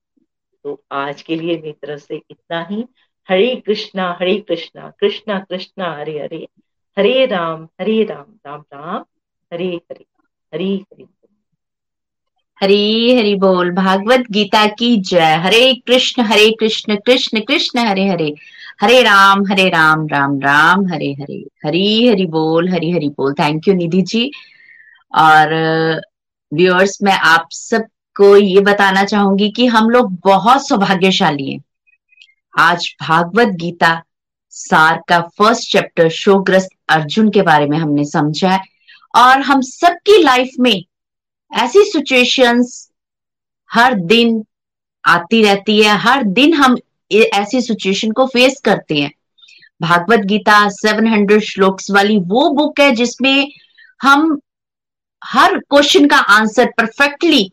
तो 0.64 0.84
आज 0.92 1.22
के 1.22 1.36
लिए 1.36 1.56
मेरी 1.56 1.72
तरफ़ 1.72 2.00
से 2.00 2.22
इतना 2.30 2.64
ही। 2.64 2.86
हरे 3.30 3.64
कृष्णा 3.66 4.18
हरे 4.22 4.38
कृष्णा 4.38 4.94
कृष्णा 5.00 5.40
कृष्णा, 5.40 5.98
हरे 6.00 6.20
हरे। 6.20 6.48
हरे 7.00 7.26
राम 7.26 7.68
हरे 7.82 8.04
राम 8.04 8.26
राम 8.48 8.62
राम। 8.62 9.04
हरे 9.54 9.68
हरे 9.68 10.06
हरे 10.54 10.76
हरे। 10.76 11.06
हरी, 12.62 13.16
हरि 13.16 13.36
बोल। 13.36 13.72
भागवत 13.72 14.24
गीता 14.32 14.66
की 14.68 14.98
जय। 14.98 15.36
हरे 15.36 15.74
कृष्ण 15.88 16.22
हरे 16.22 16.52
कृष्ण 16.60 16.96
कृष्ण 16.96 17.40
कृष्ण, 17.40 17.80
हरे 17.80 18.08
हरे। 18.08 18.36
हरे 18.82 19.02
राम 19.02 19.46
हरे 19.52 19.70
राम 19.70 20.08
राम 20.08 20.40
राम, 20.40 20.88
हरे 20.88 21.12
हरे। 21.12 21.48
हरी, 21.66 22.08
हरि 22.08 22.26
बोल, 22.26 22.70
हरी, 22.70 22.92
हरि 22.92 23.10
बोल। 23.10 23.34
Thank 23.34 23.68
you 23.68 23.74
Nidhi 23.74 24.02
ji. 24.02 24.32
और 25.16 25.54
व्यूअर्स 26.54 27.04
मैं 27.04 27.14
आप 27.14 27.48
सबको 27.52 28.38
ये 28.38 28.62
बताना 28.62 29.04
चाहूँगी 29.04 29.52
कि 29.52 29.66
हम 29.66 29.90
लोग 29.90 30.14
बहुत 30.14 30.68
सौभाग्यशाली 30.68 31.52
हैं। 31.52 31.62
आज 32.58 32.96
भागवत 33.02 33.48
गीता 33.48 34.04
सार 34.50 35.02
का 35.08 35.20
फ़र्स्ट 35.38 35.72
चैप्टर 35.72 36.10
शोग्रस्त 36.10 36.70
अर्जुन 36.90 37.30
के 37.30 37.42
बारे 37.42 37.66
में 37.66 37.78
हमने 37.78 38.06
समझा 38.06 38.50
है। 38.50 38.60
और 39.16 39.42
हम 39.42 39.62
सबकी 39.62 40.22
लाइफ 40.24 40.50
में 40.60 40.84
ऐसी 41.52 41.84
सिचुएशंस 41.84 42.90
हर 43.74 43.94
दिन 43.94 44.46
आती 45.06 45.44
रहती 45.44 45.82
है, 45.82 45.98
हर 45.98 46.24
दिन 46.24 46.54
हम 46.54 46.78
ऐसी 47.12 47.62
सिचुएशन 47.62 48.12
को 48.12 48.26
फेस 48.26 48.60
करते 48.66 48.96
हैं। 48.96 49.12
भागवत 49.82 50.20
गीता 50.20 50.70
700 50.70 51.40
श्लोक्स 51.40 51.92
वाली 51.92 52.18
वो 52.18 52.50
बुक 52.50 52.80
है 52.80 52.92
जिसमें 52.92 53.52
हम 54.02 54.40
हर 55.24 55.58
क्वेश्चन 55.60 56.08
का 56.08 56.18
आंसर 56.18 56.72
परफेक्टली 56.78 57.52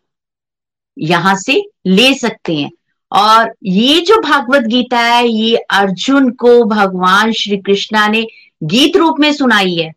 यहाँ 0.98 1.36
से 1.36 1.62
ले 1.86 2.14
सकते 2.14 2.56
हैं। 2.56 2.70
और 3.12 3.54
ये 3.64 4.00
जो 4.00 4.20
भागवत 4.20 4.62
गीता 4.62 4.98
है, 4.98 5.28
ये 5.28 5.56
अर्जुन 5.56 6.30
को 6.30 6.64
भगवान 6.64 7.32
श्री 7.32 7.56
कृष्णा 7.56 8.08
ने 8.08 8.26
गीत 8.62 8.96
रूप 8.96 9.16
में 9.20 9.32
सुनाई 9.32 9.74
है। 9.74 9.92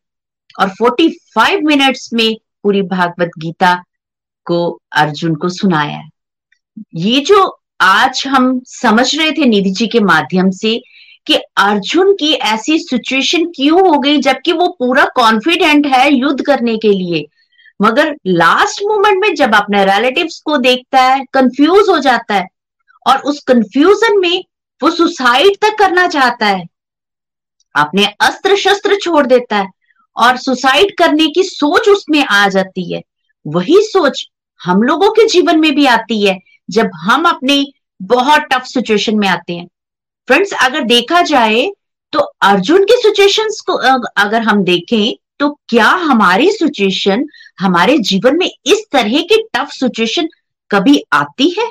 और 0.59 0.69
45 0.69 1.59
मिनट्स 1.63 2.13
में 2.13 2.37
पूरी 2.63 2.81
भागवत 2.81 3.31
गीता 3.37 3.83
को 4.45 4.81
अर्जुन 4.91 5.35
को 5.35 5.49
सुनाया 5.49 5.97
है। 5.97 6.09
ये 6.95 7.19
जो 7.19 7.59
आज 7.81 8.23
हम 8.27 8.61
समझ 8.65 9.15
रहे 9.15 9.31
थे 9.31 9.45
निधि 9.45 9.69
जी 9.69 9.87
के 9.87 9.99
माध्यम 9.99 10.49
से 10.49 10.81
कि 11.25 11.33
अर्जुन 11.35 12.13
की 12.13 12.33
ऐसी 12.33 12.79
सिचुएशन 12.79 13.45
क्यों 13.45 13.89
हो 13.89 13.99
गई, 13.99 14.17
जबकि 14.17 14.51
वो 14.51 14.67
पूरा 14.79 15.05
कॉन्फिडेंट 15.05 15.87
है 15.87 16.13
युद्ध 16.13 16.45
करने 16.45 16.77
के 16.77 16.89
लिए। 16.89 17.27
मगर 17.81 18.15
लास्ट 18.27 18.81
मोमेंट 18.83 19.21
में 19.21 19.35
जब 19.35 19.55
अपने 19.55 19.85
रिलेटिव्स 19.85 20.39
को 20.39 20.57
देखता 20.57 21.01
है 21.01 21.25
कंफ्यूज 21.33 21.89
हो 21.89 21.99
जाता 21.99 22.35
है 22.35 22.58
और 23.09 23.17
उस 23.21 23.39
कंफ्यूजन 23.43 24.19
में 24.19 24.43
वो 24.81 24.89
सुसाइड 24.91 25.57
तक 25.61 25.77
करना 25.79 26.07
चाहता 26.07 26.45
है। 26.45 26.65
अपने 27.75 28.05
अस्त्र 28.21 28.55
शस्त्र 28.57 28.95
छोड़ 28.95 29.25
देता 29.27 29.57
है 29.57 29.67
और 30.15 30.37
सुसाइड 30.37 30.95
करने 30.97 31.27
की 31.27 31.43
सोच 31.45 31.89
उसमें 31.89 32.23
आ 32.23 32.47
जाती 32.49 32.93
है। 32.93 33.01
वही 33.45 33.81
सोच 33.83 34.25
हम 34.61 34.81
लोगों 34.83 35.09
के 35.11 35.27
जीवन 35.27 35.59
में 35.59 35.73
भी 35.75 35.85
आती 35.87 36.21
है, 36.21 36.37
जब 36.69 36.89
हम 36.97 37.25
अपने 37.25 37.63
बहुत 37.99 38.41
टफ 38.51 38.65
सिचुएशन 38.65 39.17
में 39.19 39.27
आते 39.27 39.53
हैं। 39.53 39.67
फ्रेंड्स 40.27 40.53
अगर 40.61 40.81
देखा 40.85 41.21
जाए 41.23 41.69
तो 42.13 42.19
अर्जुन 42.19 42.83
की 42.83 42.95
सिचुएशंस 42.97 43.59
को 43.61 43.73
अगर 44.17 44.41
हम 44.41 44.63
देखें 44.63 45.13
तो 45.39 45.49
क्या 45.69 45.87
हमारी 46.01 46.49
सिचुएशन 46.51 47.25
हमारे 47.59 47.97
जीवन 47.99 48.37
में 48.37 48.45
इस 48.45 48.85
तरह 48.91 49.21
की 49.23 49.41
टफ 49.53 49.71
सिचुएशन 49.71 50.27
कभी 50.71 51.01
आती 51.13 51.49
है? 51.49 51.67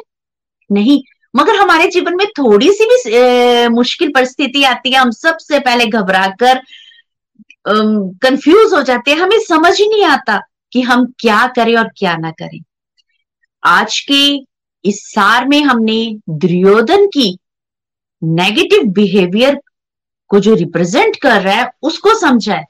नहीं 0.71 1.01
मगर 1.35 1.57
हमारे 1.57 1.87
जीवन 1.91 2.17
में 2.17 2.27
थोड़ी 2.39 2.71
सी 2.73 2.85
भी 2.87 3.69
मुश्किल 3.69 4.13
परिस्थिति 4.15 4.63
आती 4.65 4.93
है, 4.93 4.99
हम 4.99 5.11
सबसे 5.11 5.59
पहले 5.59 5.87
घबरा 5.87 6.27
कर 6.43 6.61
कंफ्यूज 7.67 8.73
हो 8.75 8.83
जाते 8.83 9.11
हैं। 9.11 9.19
हमें 9.19 9.39
समझ 9.41 9.79
ही 9.81 9.89
नहीं 9.89 10.05
आता 10.05 10.41
कि 10.73 10.81
हम 10.83 11.05
क्या 11.21 11.47
करें 11.57 11.75
और 11.77 11.89
क्या 11.97 12.17
ना 12.17 12.31
करें। 12.31 12.61
आज 13.63 13.99
के 14.11 14.23
इस 14.85 15.01
सार 15.05 15.47
में 15.49 15.61
हमने 15.63 15.99
दुर्योधन 16.31 17.07
की 17.07 17.37
नेगेटिव 18.23 18.85
बिहेवियर 18.93 19.61
को 20.31 20.41
जो 20.41 20.55
रिप्रेजेंट 20.55 21.17
कर 21.17 21.41
रहा 21.43 21.55
है, 21.55 21.71
उसको 21.83 22.15
समझा 22.21 22.55
है। 22.55 22.65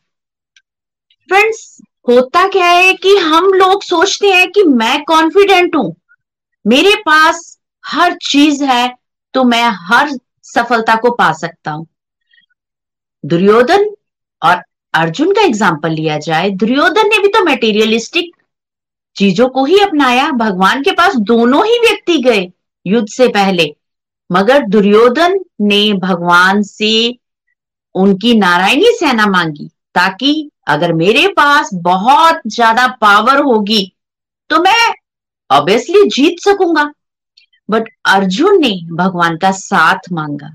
फ्रेंड्स 1.28 1.78
होता 2.08 2.46
क्या 2.48 2.66
है 2.66 2.92
कि 2.94 3.16
हम 3.16 3.52
लोग 3.52 3.82
सोचते 3.82 4.28
हैं 4.28 4.50
कि 4.50 4.62
मैं 4.64 5.02
कॉन्फिडेंट 5.04 5.76
हूँ। 5.76 5.94
मेरे 6.64 6.94
पास 7.06 7.57
हर 7.88 8.16
चीज़ 8.22 8.64
है 8.64 8.88
तो 9.34 9.44
मैं 9.44 9.68
हर 9.82 10.10
सफलता 10.44 10.94
को 10.96 11.10
पा 11.12 11.32
सकता 11.34 11.70
हूँ। 11.70 11.86
दुर्योधन 13.24 13.88
और 14.42 14.62
अर्जुन 14.94 15.32
का 15.34 15.42
एग्ज़ाम्पल 15.42 15.90
लिया 15.92 16.18
जाए। 16.20 16.50
दुर्योधन 16.52 17.08
ने 17.08 17.18
भी 17.18 17.28
तो 17.28 17.44
मेटीरियलिस्टिक 17.44 18.34
चीज़ों 19.16 19.48
को 19.48 19.64
ही 19.64 19.78
अपनाया। 19.80 20.30
भगवान 20.32 20.82
के 20.82 20.92
पास 20.92 21.14
दोनों 21.26 21.64
ही 21.66 21.78
व्यक्ति 21.80 22.18
गए 22.22 22.48
युद्ध 22.86 23.08
से 23.08 23.28
पहले। 23.30 23.74
मगर 24.30 24.66
दुर्योधन 24.66 25.38
ने 25.62 25.92
भगवान 25.98 26.62
से 26.64 27.18
उनकी 27.94 28.34
नारायणी 28.36 28.92
सेना 28.94 29.26
मांगी, 29.28 29.68
ताकि 29.94 30.50
अगर 30.66 30.92
मेरे 30.94 31.26
पास 31.28 31.70
बहुत 31.74 32.40
ज़्यादा 32.48 32.86
पावर 33.00 33.42
होगी 33.42 33.80
तो 34.50 34.58
मैं 34.60 34.94
ऑब्वियसली 35.50 36.04
जीत 36.10 36.40
सकूँगा। 36.40 36.90
बट 37.70 37.84
अर्जुन 38.04 38.60
ने 38.60 38.80
भगवान 38.92 39.36
का 39.36 39.50
साथ 39.50 39.98
मांगा 40.12 40.54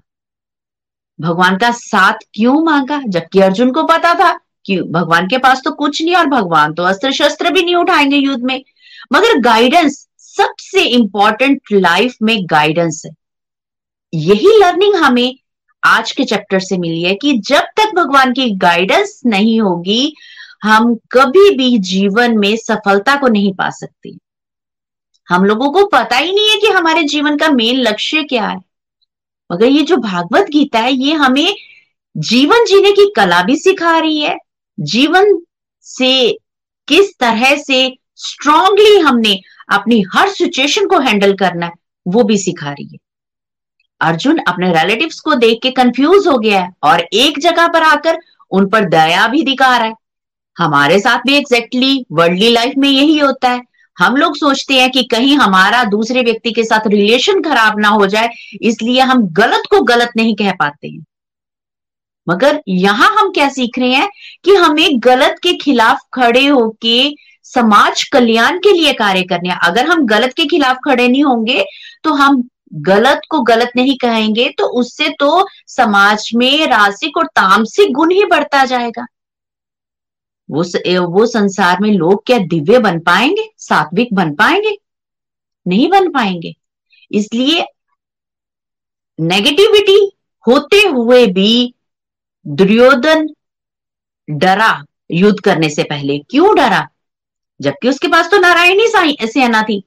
भगवान 1.22 1.58
का 1.58 1.72
साथ 1.72 2.14
क्यों 2.34 2.64
मांगा 2.64 3.02
जबकि 3.08 3.40
अर्जुन 3.40 3.72
को 3.72 3.84
पता 3.84 4.14
था 4.14 4.40
कि 4.66 4.82
भगवान 4.82 5.28
के 5.28 5.38
पास 5.38 5.62
तो 5.66 5.72
कुछ 5.72 6.02
नहीं 6.02 6.16
और 6.16 6.26
भगवान 6.26 6.74
तो 6.74 6.84
अस्त्र 6.84 7.12
शस्त्र 7.12 7.52
भी 7.52 7.64
नहीं 7.64 7.76
उठाएँगे 7.76 8.16
युद्ध 8.16 8.44
में। 8.44 8.64
मगर 9.14 9.40
गाइडेंस 9.40 10.08
सबसे 10.18 10.82
इंपॉर्टेंट 10.82 11.62
लाइफ 11.74 12.16
में 12.22 12.38
गाइडेंस 12.46 13.04
है। 13.06 13.12
यही 14.14 14.60
लर्निंग 14.60 14.96
हमें 14.96 15.36
आज 15.84 16.12
के 16.12 16.24
चैप्टर 16.24 16.60
से 16.60 16.78
मिली 16.78 17.04
है 17.04 17.16
कि 17.16 17.38
जब 17.38 17.62
तक 17.62 17.92
भगवान 17.96 18.34
की 18.34 18.50
गाइडेंस 18.52 19.22
नहीं 19.26 19.62
होगी, 19.62 20.16
हम 20.64 20.96
कभी 20.96 21.56
भी 21.56 21.78
जीवन 21.78 22.38
में 22.38 22.58
सफलता 22.58 23.16
को 23.16 23.28
नहीं 23.28 23.54
पा 23.54 23.70
सकते। 23.70 24.18
हम 25.30 25.46
लोगों 25.46 25.70
को 25.72 25.86
पता 25.86 26.18
ही 26.18 26.34
नहीं 26.34 26.50
है 26.50 26.58
कि 26.58 26.68
हमारे 26.68 27.04
जीवन 27.04 27.38
का 27.38 27.50
मेन 27.50 27.76
लक्ष्य 27.76 28.24
क्या 28.24 28.48
है। 28.48 28.58
मगर 29.52 29.66
ये 29.66 29.82
जो 29.82 29.98
भागवत 29.98 30.44
गीता 30.44 30.80
है, 30.80 30.94
ये 30.94 31.14
हमें 31.14 31.56
जीवन 32.18 32.66
जीने 32.66 32.92
की 32.92 33.14
कला 33.16 33.44
भी 33.44 33.56
सिखा 33.56 34.00
रही 34.00 34.20
है। 34.20 34.38
जीवन 34.80 35.42
से 35.82 36.38
किस 36.88 37.18
तरह 37.20 37.56
से 37.56 37.98
स्ट्रांगली 38.16 38.98
हमने 38.98 39.40
अपनी 39.72 40.04
हर 40.14 40.30
सिचुएशन 40.30 40.88
को 40.88 41.00
हैंडल 41.00 41.34
करना 41.34 41.66
है, 41.66 41.72
वो 42.08 42.24
भी 42.24 42.38
सिखा 42.38 42.72
रही 42.72 42.88
है। 42.94 42.98
अर्जुन 44.02 44.38
अपने 44.38 44.72
रिलेटिव्स 44.72 45.20
को 45.20 45.36
देख 45.36 45.60
के 45.64 45.72
कंफ्यूज 45.72 46.28
हो 46.28 46.38
गया 46.38 46.62
है 46.62 46.74
और 46.84 47.02
एक 47.14 47.40
जगह 47.40 47.68
पर 47.68 47.84
आकर 47.84 48.18
उन 48.52 48.70
पर 48.70 48.86
दया 48.86 49.28
भी 49.28 49.44
दिखा 49.44 49.78
रहा 49.78 49.88
है। 49.88 49.94
हमारे 50.58 51.00
साथ 51.00 51.20
भी 51.20 51.36
एग्जैक्टली 51.36 52.06
वर्ल्डली 52.12 52.50
लाइफ 52.50 52.74
में 52.78 52.90
यही 52.90 53.18
होता 53.20 53.50
है। 53.50 53.73
हम 53.98 54.16
लोग 54.16 54.36
सोचते 54.38 54.74
हैं 54.74 54.90
कि 54.92 55.04
कहीं 55.04 55.36
हमारा 55.38 55.84
दूसरे 55.86 56.22
व्यक्ति 56.22 56.52
के 56.52 56.64
साथ 56.64 56.88
रिलेशन 56.88 57.42
खराब 57.42 57.80
ना 57.80 57.88
हो 57.90 58.06
जाए, 58.08 58.30
इसलिए 58.62 59.02
हम 59.02 59.28
गलत 59.34 59.64
को 59.70 59.82
गलत 59.84 60.12
नहीं 60.18 60.36
कह 60.36 60.52
पाते 60.52 60.88
हैं। 60.88 61.04
मगर 62.28 62.62
यहाँ 62.70 63.10
हम 63.16 63.30
क्या 63.32 63.48
सीख 63.50 63.80
रहे 63.80 63.94
हैं 63.94 64.10
कि 64.46 64.56
हमें 64.56 65.00
गलत 65.04 65.36
के 65.44 65.54
खिलाफ 65.58 66.00
खड़े 66.14 66.46
होके 66.46 67.10
समाज 67.46 68.04
कल्याण 68.04 68.58
के 68.60 68.72
लिए 68.72 68.94
कार्य 68.94 69.24
करने 69.24 69.50
हैं। 69.50 69.58
अगर 69.64 69.88
हम 69.88 70.06
गलत 70.08 70.34
के 70.34 70.46
खिलाफ 70.48 70.78
खड़े 70.86 71.08
नहीं 71.08 71.24
होंगे 71.24 71.64
तो 72.04 72.14
हम 72.14 72.44
गलत 72.84 73.22
को 73.30 73.40
गलत 73.44 73.72
नहीं 73.76 73.96
कहेंगे 73.98 74.48
तो 74.58 74.68
उससे 74.80 75.10
तो 75.20 75.46
समाज 75.68 76.30
में 76.36 76.68
रासिक 76.68 77.18
और 77.18 77.26
तामसिक 77.36 77.92
गुण 77.94 78.12
ही 78.12 78.24
बढ़ता 78.26 78.64
जाएगा। 78.66 79.06
वो 80.50 80.64
वो 81.08 81.26
संसार 81.26 81.80
में 81.82 81.92
लोग 81.92 82.26
क्या 82.26 82.38
दिव्य 82.38 82.80
बन 82.80 83.00
पाएँगे? 83.00 83.50
सात्विक 83.58 84.14
बन 84.14 84.34
पाएँगे? 84.36 84.78
नहीं 85.68 85.90
बन 85.90 86.12
पाएँगे। 86.12 86.54
इसलिए 87.12 87.66
नेगेटिविटी 89.20 90.12
होते 90.48 90.88
हुए 90.88 91.26
भी 91.28 91.74
दुर्योधन 92.48 93.28
डरा 94.30 94.84
युद्ध 95.12 95.40
करने 95.40 95.70
से 95.70 95.84
पहले। 95.84 96.20
क्यों 96.20 96.56
डरा? 96.56 96.88
जबकि 97.62 97.90
उसके 97.90 98.08
पास 98.08 98.32
तो 98.32 98.38
नारायणी 98.38 98.88
सेना 99.28 99.64
थी। 99.64 99.84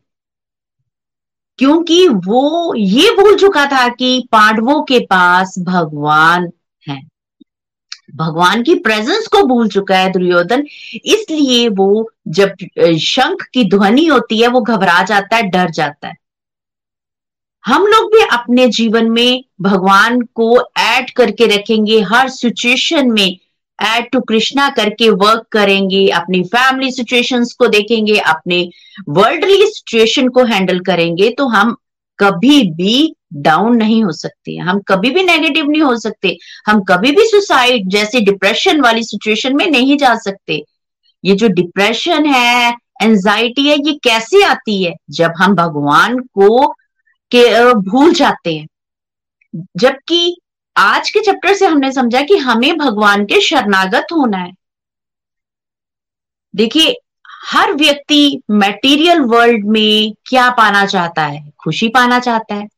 क्योंकि 1.58 2.08
वो 2.08 2.74
ये 2.76 3.10
भूल 3.10 3.36
चुका 3.36 3.66
था 3.66 3.88
कि 3.88 4.28
पांडवों 4.32 4.82
के 4.82 4.98
पास 5.00 5.54
भगवान 5.58 6.50
भगवान 8.14 8.62
की 8.62 8.74
प्रेजेंस 8.74 9.26
को 9.26 9.42
भूल 9.42 9.68
चुका 9.68 9.98
है 9.98 10.10
दुर्योधन। 10.12 10.64
इसलिए 11.04 11.68
वो 11.68 12.10
जब 12.28 12.54
शंख 12.98 13.42
की 13.52 13.64
ध्वनि 13.70 14.06
होती 14.06 14.38
है, 14.38 14.48
वो 14.48 14.60
घबरा 14.60 15.02
जाता 15.02 15.36
है, 15.36 15.42
डर 15.42 15.70
जाता 15.70 16.08
है। 16.08 16.14
हम 17.64 17.86
लोग 17.86 18.12
भी 18.12 18.20
अपने 18.32 18.66
जीवन 18.68 19.10
में 19.10 19.44
भगवान 19.60 20.20
को 20.34 20.58
ऐड 20.78 21.10
करके 21.10 21.46
रखेंगे, 21.46 22.00
हर 22.02 22.28
सिचुएशन 22.28 23.10
में 23.12 23.38
ऐड 23.78 24.08
टू 24.12 24.20
कृष्णा 24.20 24.68
करके 24.68 25.08
वर्क 25.10 25.46
करेंगे, 25.52 26.06
अपनी 26.08 26.42
फैमिली 26.44 26.90
सिचुएशंस 26.90 27.52
को 27.52 27.66
देखेंगे, 27.66 28.16
अपने 28.16 28.68
वर्ल्डली 29.08 29.66
सिचुएशन 29.66 30.28
को 30.28 30.44
हैंडल 30.44 30.80
करेंगे 30.80 31.30
तो 31.30 31.46
हम 31.46 31.76
कभी 32.18 32.62
भी 32.72 33.14
डाउन 33.34 33.76
नहीं 33.76 34.02
हो 34.04 34.12
सकते, 34.12 34.56
हम 34.56 34.80
कभी 34.80 35.10
भी 35.10 35.22
नेगेटिव 35.22 35.66
नहीं 35.66 35.82
हो 35.82 35.96
सकते, 35.96 36.36
हम 36.66 36.82
कभी 36.82 37.12
भी 37.12 37.24
सुसाइड 37.24 37.88
जैसे 37.88 38.20
डिप्रेशन 38.20 38.80
वाली 38.80 39.02
सिचुएशन 39.02 39.56
में 39.56 39.66
नहीं 39.66 39.96
जा 39.98 40.14
सकते। 40.14 40.62
ये 41.24 41.34
जो 41.34 41.48
डिप्रेशन 41.48 42.26
है 42.26 42.74
एंजाइटी 43.02 43.68
है, 43.68 43.76
ये 43.76 43.92
कैसे 44.04 44.42
आती 44.44 44.82
है? 44.84 44.94
जब 45.10 45.32
हम 45.38 45.54
भगवान 45.54 46.18
को 46.18 46.66
के 47.30 47.74
भूल 47.74 48.12
जाते 48.14 48.54
हैं। 48.56 48.66
जबकि 49.76 50.36
आज 50.76 51.10
के 51.10 51.20
चैप्टर 51.20 51.54
से 51.54 51.66
हमने 51.66 51.92
समझा 51.92 52.22
कि 52.22 52.36
हमें 52.36 52.76
भगवान 52.78 53.24
के 53.24 53.40
शरणागत 53.40 54.06
होना 54.12 54.38
है। 54.38 54.52
देखिए, 56.54 56.94
हर 57.46 57.72
व्यक्ति 57.72 58.42
मटेरियल 58.50 59.20
वर्ल्ड 59.20 59.64
में 59.64 60.14
क्या 60.26 60.50
पाना 60.50 60.86
चाहता 60.86 61.22
है? 61.22 61.52
खुशी 61.64 61.88
पाना 61.88 62.18
चाहता 62.18 62.54
है। 62.54 62.68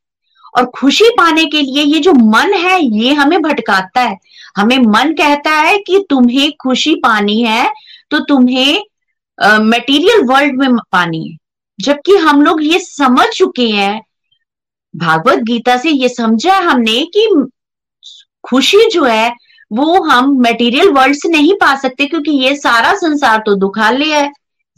और 0.53 0.65
खुशी 0.75 1.09
पाने 1.17 1.45
के 1.45 1.61
लिए 1.61 1.83
ये 1.83 1.99
जो 1.99 2.13
मन 2.13 2.53
है, 2.53 2.79
ये 2.81 3.13
हमें 3.13 3.41
भटकाता 3.41 4.01
है। 4.01 4.17
हमें 4.57 4.77
मन 4.79 5.13
कहता 5.13 5.51
है 5.51 5.77
कि 5.77 6.05
तुम्हें 6.09 6.51
खुशी 6.61 6.95
पानी 6.95 7.41
है 7.41 7.71
तो 8.11 8.19
तुम्हें 8.19 8.81
मटेरियल 9.63 10.23
वर्ल्ड 10.25 10.59
में 10.59 10.77
पानी 10.91 11.27
है। 11.27 11.37
जबकि 11.79 12.15
हम 12.17 12.41
लोग 12.41 12.63
ये 12.63 12.79
समझ 12.79 13.27
चुके 13.27 13.67
हैं, 13.69 14.01
भागवत 14.93 15.43
गीता 15.43 15.77
से 15.77 15.89
ये 15.89 16.09
समझा 16.09 16.57
हमने 16.61 17.03
कि 17.15 17.27
खुशी 18.43 18.89
जो 18.91 19.03
है, 19.03 19.33
वो 19.71 20.01
हम 20.03 20.31
मटेरियल 20.41 20.89
वर्ल्ड 20.89 21.15
से 21.15 21.29
नहीं 21.29 21.53
पा 21.53 21.75
सकते 21.75 22.05
क्योंकि 22.05 22.31
ये 22.33 22.55
सारा 22.55 22.93
संसार 22.97 23.43
तो 23.45 23.55
दुखालय 23.55 24.13
है। 24.13 24.29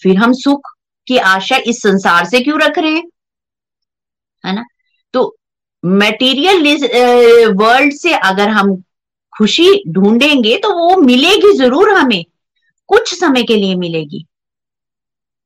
फिर 0.01 0.17
हम 0.17 0.33
सुख 0.33 0.71
की 1.07 1.17
आशा 1.17 1.57
इस 1.65 1.81
संसार 1.81 2.25
से 2.25 2.39
क्यों 2.39 2.59
रख 2.61 2.77
रहे 2.77 2.91
हैं? 2.91 3.03
है 4.43 4.53
ना? 4.55 4.63
मटेरियल 5.83 6.61
वर्ल्ड 7.53 7.93
से 7.93 8.13
अगर 8.15 8.49
हम 8.49 8.75
खुशी 9.33 9.71
ढूंढेंगे 9.87 10.57
तो 10.57 10.73
वो 10.75 10.95
मिलेगी 10.97 11.53
ज़रूर 11.57 11.89
हमें। 11.91 12.23
कुछ 12.89 13.13
समय 13.13 13.43
के 13.43 13.55
लिए 13.55 13.75
मिलेगी। 13.75 14.25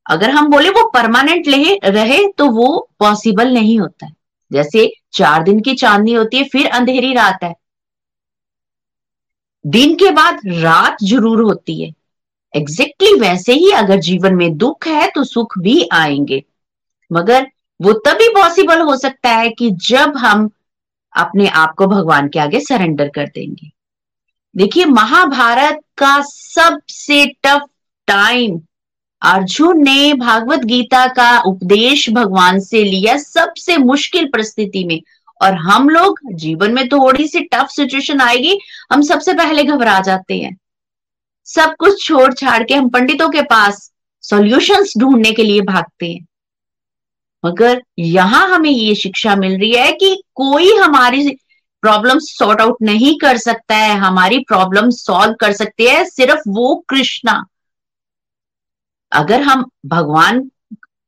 अगर 0.05 0.29
हम 0.29 0.49
बोले 0.51 0.69
वो 0.69 0.85
परमानेंट 0.89 1.47
रहे 1.85 2.25
तो 2.37 2.49
वो 2.51 2.67
पॉसिबल 2.99 3.53
नहीं 3.53 3.79
होता। 3.79 4.05
है 4.05 4.13
जैसे 4.51 4.89
चार 5.13 5.43
दिन 5.43 5.59
की 5.59 5.73
चांदनी 5.75 6.13
होती 6.13 6.37
है, 6.37 6.43
फिर 6.43 6.67
अंधेरी 6.69 7.13
रात 7.13 7.43
है। 7.43 7.53
दिन 9.65 9.95
के 9.95 10.11
बाद 10.11 10.39
रात 10.47 10.97
ज़रूर 11.03 11.41
होती 11.41 11.81
है। 11.81 11.93
एग्जैक्टली 12.53 13.07
exactly 13.07 13.21
वैसे 13.21 13.53
ही 13.53 13.71
अगर 13.73 13.99
जीवन 13.99 14.35
में 14.35 14.57
दुख 14.57 14.87
है 14.87 15.07
तो 15.07 15.23
सुख 15.23 15.57
भी 15.59 15.87
आएँगे। 15.93 16.43
मगर 17.11 17.47
वो 17.81 17.93
तभी 17.93 18.29
पॉसिबल 18.29 18.81
हो 18.81 18.97
सकता 18.97 19.29
है 19.29 19.49
कि 19.49 19.71
जब 19.71 20.17
हम 20.17 20.49
अपने 21.17 21.47
आप 21.47 21.73
को 21.77 21.87
भगवान 21.87 22.27
के 22.29 22.39
आगे 22.39 22.59
सरेंडर 22.59 23.09
कर 23.09 23.25
देंगे। 23.27 23.71
देखिए, 24.57 24.85
महाभारत 24.85 25.79
का 25.97 26.21
सबसे 26.25 27.25
टफ 27.25 27.61
टाइम 28.07 28.61
अर्जुन 29.21 29.83
ने 29.83 30.13
भागवत 30.13 30.59
गीता 30.59 31.07
का 31.07 31.39
उपदेश 31.39 32.09
भगवान 32.09 32.59
से 32.59 32.83
लिया 32.83 33.17
सबसे 33.17 33.77
मुश्किल 33.77 34.25
परिस्थिति 34.25 34.83
में। 34.83 35.01
और 35.41 35.53
हम 35.53 35.89
लोग, 35.89 36.19
जीवन 36.33 36.73
में 36.73 36.87
थोड़ी 36.87 37.27
सी 37.27 37.39
टफ 37.39 37.67
सिचुएशन 37.69 38.21
आएगी, 38.21 38.59
हम 38.93 39.01
सबसे 39.01 39.33
पहले 39.33 39.63
घबरा 39.63 39.99
जाते 39.99 40.37
हैं। 40.37 40.57
सब 41.45 41.75
कुछ 41.75 42.05
छोड़ 42.05 42.33
छाड़ 42.33 42.63
के 42.63 42.73
हम 42.73 42.89
पंडितों 42.89 43.29
के 43.29 43.41
पास 43.41 43.91
सॉल्यूशंस 44.21 44.93
ढूँढने 44.97 45.31
के 45.31 45.43
लिए 45.43 45.61
भागते 45.61 46.13
हैं। 46.13 46.25
मगर 47.45 47.81
यहाँ 47.99 48.47
हमें 48.49 48.69
ये 48.69 48.95
शिक्षा 48.95 49.35
मिल 49.35 49.59
रही 49.59 49.71
है 49.71 49.91
कि 49.93 50.15
कोई 50.35 50.75
हमारी 50.77 51.29
प्रॉब्लम 51.83 52.19
सॉर्ट 52.19 52.61
आउट 52.61 52.77
नहीं 52.81 53.17
कर 53.19 53.37
सकता 53.37 53.75
है, 53.75 53.95
हमारी 53.97 54.39
प्रॉब्लम 54.39 54.89
सॉल्व 54.91 55.33
कर 55.39 55.53
सकते 55.53 55.89
हैं 55.89 56.03
सिर्फ़ 56.05 56.49
वो 56.49 56.75
कृष्णा। 56.89 57.43
अगर 59.11 59.41
हम 59.41 59.65
भगवान 59.85 60.39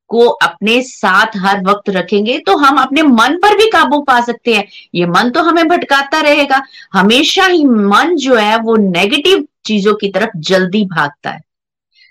को 0.10 0.28
अपने 0.28 0.82
साथ 0.82 1.38
हर 1.38 1.64
वक्त 1.64 1.90
रखेंगे 1.90 2.38
तो 2.40 2.56
हम 2.58 2.78
अपने 2.78 3.02
मन 3.04 3.38
पर 3.38 3.58
भी 3.58 3.70
काबू 3.70 4.00
पा 4.02 4.20
सकते 4.22 4.54
हैं। 4.56 4.64
ये 4.96 5.06
मन 5.06 5.30
तो 5.30 5.42
हमें 5.44 5.68
भटकाता 5.68 6.22
रहेगा। 6.22 6.62
हमेशा 6.94 7.46
ही 7.46 7.64
मन 7.66 8.16
जो 8.16 8.36
है 8.36 8.58
वो 8.60 8.76
नेगेटिव 8.78 9.46
चीज़ों 9.66 9.94
की 9.96 10.10
तरफ़ 10.10 10.38
जल्दी 10.38 10.84
भागता 10.88 11.30
है। 11.30 11.42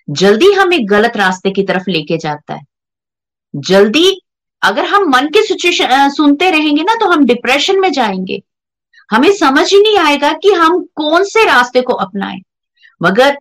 जल्दी 0.09 0.53
हमें 0.53 0.79
गलत 0.91 1.17
रास्ते 1.17 1.51
की 1.51 1.63
तरफ़ 1.63 1.91
लेके 1.91 2.19
जाता 2.19 2.55
है। 2.55 2.65
जल्दी, 3.57 4.21
अगर 4.63 4.85
हम 4.85 5.09
मन 5.11 5.27
के 5.29 5.43
सिचुएशन 5.43 6.09
सुनते 6.11 6.51
रहेंगे 6.51 6.83
ना 6.83 6.95
तो 6.95 7.07
हम 7.07 7.25
डिप्रेशन 7.27 7.81
में 7.81 7.91
जाएँगे। 7.93 8.43
हमें 9.11 9.33
समझ 9.33 9.73
ही 9.73 9.81
नहीं 9.83 9.99
आएगा 9.99 10.33
कि 10.35 10.53
हम 10.53 10.81
कौन 10.97 11.25
से 11.25 11.45
रास्ते 11.45 11.81
को 11.81 11.93
अपनाएँ। 11.95 12.41
मगर 13.01 13.37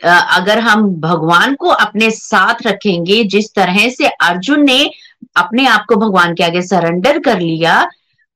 अगर 0.00 0.58
हम 0.58 0.86
भगवान 1.00 1.54
को 1.54 1.68
अपने 1.68 2.10
साथ 2.10 2.62
रखेंगे, 2.66 3.22
जिस 3.24 3.52
तरह 3.54 3.88
से 3.90 4.06
अर्जुन 4.06 4.64
ने 4.64 4.90
अपने 5.36 5.66
आप 5.66 5.84
को 5.88 5.96
भगवान 5.96 6.34
के 6.34 6.44
आगे 6.44 6.62
सरेंडर 6.62 7.18
कर 7.18 7.40
लिया 7.40 7.84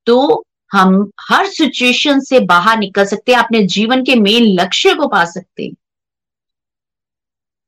तो 0.07 0.45
हम 0.73 1.11
हर 1.21 1.47
सिचुएशन 1.49 2.21
से 2.21 2.41
बाहर 2.43 2.79
निकल 2.79 3.05
सकते 3.07 3.33
हैं, 3.33 3.39
अपने 3.39 3.63
जीवन 3.65 4.03
के 4.05 4.15
मेन 4.17 4.45
लक्ष्य 4.61 4.95
को 4.95 5.07
पा 5.09 5.25
सकते 5.25 5.65
हैं। 5.65 5.75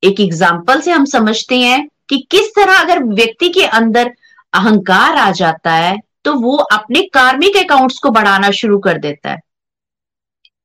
एक 0.02 0.20
एग्ज़ाम्पल 0.20 0.80
से 0.80 0.90
हम 0.90 1.04
समझते 1.06 1.58
हैं 1.58 1.88
कि 2.10 2.16
किस 2.30 2.48
तरह 2.56 2.78
अगर 2.78 3.02
व्यक्ति 3.04 3.48
के 3.50 3.64
अंदर 3.74 4.12
अहंकार 4.52 5.16
आ 5.16 5.30
जाता 5.32 5.72
है 5.72 5.96
तो 6.24 6.32
वो 6.36 6.56
अपने 6.56 7.02
कार्मिक 7.14 7.56
अकाउंट्स 7.56 7.98
को 7.98 8.10
बढ़ाना 8.10 8.50
शुरू 8.52 8.78
कर 8.80 8.98
देता 8.98 9.30
है। 9.30 9.40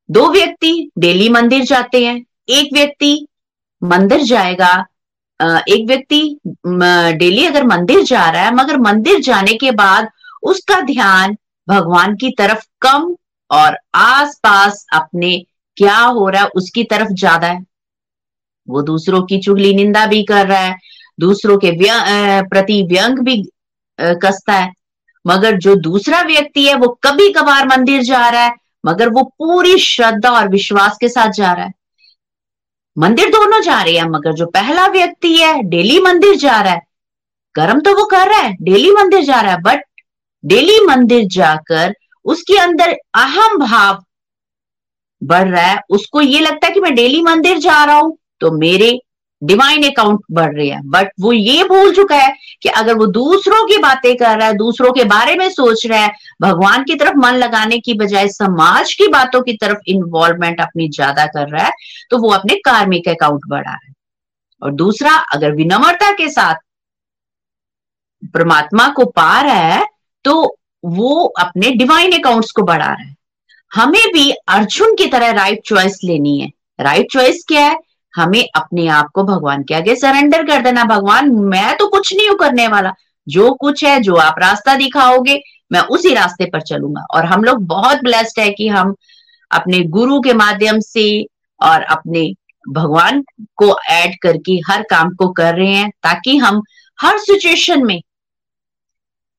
दो 0.09 0.27
व्यक्ति 0.31 0.89
डेली 0.97 1.29
मंदिर 1.29 1.63
जाते 1.65 2.05
हैं, 2.05 2.23
एक 2.49 2.73
व्यक्ति 2.73 3.27
मंदिर 3.81 4.23
जाएगा 4.23 4.73
एक 5.39 5.85
व्यक्ति 5.87 6.21
डेली 6.57 7.45
अगर 7.45 7.63
मंदिर 7.67 8.03
जा 8.03 8.29
रहा 8.29 8.41
है, 8.41 8.53
मगर 8.55 8.77
मंदिर 8.79 9.19
जाने 9.21 9.53
के 9.55 9.71
बाद 9.73 10.07
उसका 10.43 10.79
ध्यान 10.83 11.35
भगवान 11.67 12.15
की 12.15 12.29
तरफ़ 12.37 12.63
कम 12.81 13.15
और 13.49 13.77
आसपास 13.95 14.85
अपने 14.93 15.37
क्या 15.77 15.97
हो 15.97 16.27
रहा 16.29 16.41
है, 16.41 16.47
उसकी 16.49 16.83
तरफ़ 16.85 17.11
ज़्यादा 17.11 17.47
है। 17.47 17.59
वो 18.67 18.81
दूसरों 18.83 19.21
की 19.23 19.39
चुगली 19.41 19.73
निंदा 19.75 20.05
भी 20.05 20.23
कर 20.23 20.47
रहा 20.47 20.59
है 20.59 20.75
दूसरों 21.19 21.57
के 21.57 21.71
व्य 21.73 22.41
प्रति 22.49 22.81
व्यंग 22.83 23.19
भी 23.19 23.41
कसता 23.99 24.53
है। 24.53 24.71
मगर 25.25 25.57
जो 25.57 25.75
दूसरा 25.77 26.21
व्यक्ति 26.23 26.65
है, 26.65 26.75
वो 26.75 26.87
कभी 27.03 27.31
कभार 27.33 27.67
मंदिर 27.67 28.01
जा 28.03 28.27
रहा 28.29 28.43
है, 28.43 28.55
मगर 28.85 29.09
वो 29.09 29.23
पूरी 29.37 29.77
श्रद्धा 29.79 30.29
और 30.31 30.47
विश्वास 30.49 30.97
के 31.01 31.09
साथ 31.09 31.31
जा 31.31 31.51
रहा 31.51 31.65
है। 31.65 31.73
मंदिर 32.97 33.29
दोनों 33.29 33.61
जा 33.61 33.81
रहे 33.81 33.95
हैं, 33.95 34.09
मगर 34.09 34.33
जो 34.33 34.45
पहला 34.47 34.87
व्यक्ति 34.89 35.35
है, 35.35 35.61
डेली 35.63 35.99
मंदिर 36.01 36.35
जा 36.37 36.59
रहा 36.61 36.73
है। 36.73 36.81
कर्म 37.55 37.79
तो 37.81 37.93
वो 37.95 38.05
कर 38.05 38.27
रहा 38.29 38.39
है, 38.39 38.53
डेली 38.61 38.91
मंदिर 38.91 39.23
जा 39.23 39.39
रहा 39.41 39.51
है 39.51 39.61
बट 39.61 39.83
डेली 40.43 40.79
मंदिर 40.85 41.25
जाकर 41.31 41.93
उसके 42.25 42.57
अंदर 42.57 42.91
अहम 43.15 43.57
भाव 43.59 44.03
बढ़ 45.21 45.47
रहा 45.47 45.63
है। 45.63 45.79
उसको 45.89 46.21
ये 46.21 46.39
लगता 46.39 46.67
है 46.67 46.73
कि 46.73 46.79
मैं 46.79 46.93
डेली 46.95 47.21
मंदिर 47.21 47.57
जा 47.59 47.83
रहा 47.85 47.95
हूँ 47.95 48.17
तो 48.39 48.51
मेरे 48.51 48.99
डिवाइन 49.43 49.83
अकाउंट 49.83 50.19
बढ़ 50.31 50.53
रही 50.55 50.67
है। 50.69 50.79
बट 50.85 51.11
वो 51.21 51.31
ये 51.33 51.63
भूल 51.65 51.93
चुका 51.95 52.15
है 52.15 52.33
कि 52.61 52.69
अगर 52.71 52.95
वो 52.95 53.05
दूसरों 53.07 53.65
की 53.67 53.77
बातें 53.79 54.15
कर 54.17 54.37
रहा 54.37 54.47
है, 54.47 54.53
दूसरों 54.55 54.91
के 54.93 55.03
बारे 55.05 55.35
में 55.35 55.49
सोच 55.51 55.85
रहा 55.87 55.99
है, 55.99 56.11
भगवान 56.41 56.83
की 56.83 56.95
तरफ़ 56.95 57.17
मन 57.17 57.35
लगाने 57.35 57.79
की 57.79 57.93
बजाय 57.95 58.27
समाज 58.29 58.93
की 58.93 59.07
बातों 59.09 59.41
की 59.41 59.53
तरफ़ 59.57 59.89
इन्वॉल्वमेंट 59.89 60.61
अपनी 60.61 60.89
ज़्यादा 60.89 61.25
कर 61.27 61.49
रहा 61.49 61.65
है 61.65 61.71
तो 62.11 62.17
वो 62.19 62.29
अपने 62.31 62.55
कार्मिक 62.65 63.09
अकाउंट 63.09 63.41
बढ़ा 63.47 63.61
रहा 63.61 63.73
है। 63.77 63.93
और 64.61 64.71
दूसरा, 64.73 65.15
अगर 65.33 65.51
विनम्रता 65.53 66.11
के 66.13 66.29
साथ 66.31 66.55
परमात्मा 68.33 68.87
को 68.89 69.05
पा 69.07 69.41
रहा 69.41 69.53
है 69.53 69.85
तो 70.25 70.33
वो 70.83 71.23
अपने 71.39 71.71
डिवाइन 71.73 72.11
अकाउंट्स 72.13 72.51
को 72.51 72.63
बढ़ा 72.63 72.85
रहा 72.85 72.93
है। 72.93 73.15
हमें 73.71 74.11
भी 74.13 74.29
अर्जुन 74.31 74.93
की 74.95 75.05
तरह 75.07 75.31
राइट 75.33 75.61
चॉइस 75.65 75.99
लेनी 76.03 76.39
है। 76.39 76.51
राइट 76.79 77.11
चॉइस 77.11 77.43
क्या 77.47 77.61
है? 77.61 77.75
हमें 78.15 78.43
अपने 78.55 78.87
आप 78.87 79.09
को 79.13 79.23
भगवान 79.23 79.63
के 79.63 79.75
आगे 79.75 79.95
सरेंडर 79.95 80.43
कर 80.43 80.61
देना। 80.61 80.83
भगवान, 80.83 81.31
मैं 81.31 81.77
तो 81.77 81.87
कुछ 81.87 82.13
नहीं 82.15 82.29
हूँ 82.29 82.37
करने 82.37 82.67
वाला। 82.67 82.93
जो 83.27 83.51
कुछ 83.53 83.83
है, 83.85 83.99
जो 83.99 84.15
आप 84.15 84.35
रास्ता 84.39 84.75
दिखाओगे, 84.75 85.41
मैं 85.71 85.79
उसी 85.79 86.13
रास्ते 86.13 86.45
पर 86.45 86.61
चलूँगा। 86.61 87.05
और 87.11 87.25
हम 87.25 87.43
लोग 87.43 87.65
बहुत 87.65 87.97
ब्लेस्ड 87.97 88.39
है 88.39 88.49
कि 88.49 88.67
हम 88.67 88.95
अपने 89.51 89.79
गुरु 89.79 90.19
के 90.21 90.33
माध्यम 90.33 90.79
से 90.79 91.25
और 91.61 91.81
अपने 91.81 92.33
भगवान 92.69 93.23
को 93.55 93.77
ऐड 93.89 94.15
करके 94.21 94.53
हर 94.69 94.83
काम 94.83 95.09
को 95.09 95.27
कर 95.29 95.55
रहे 95.55 95.73
हैं, 95.73 95.89
ताकि 95.89 96.37
हम 96.37 96.61
हर 96.99 97.17
सिचुएशन 97.17 97.85
में 97.85 98.01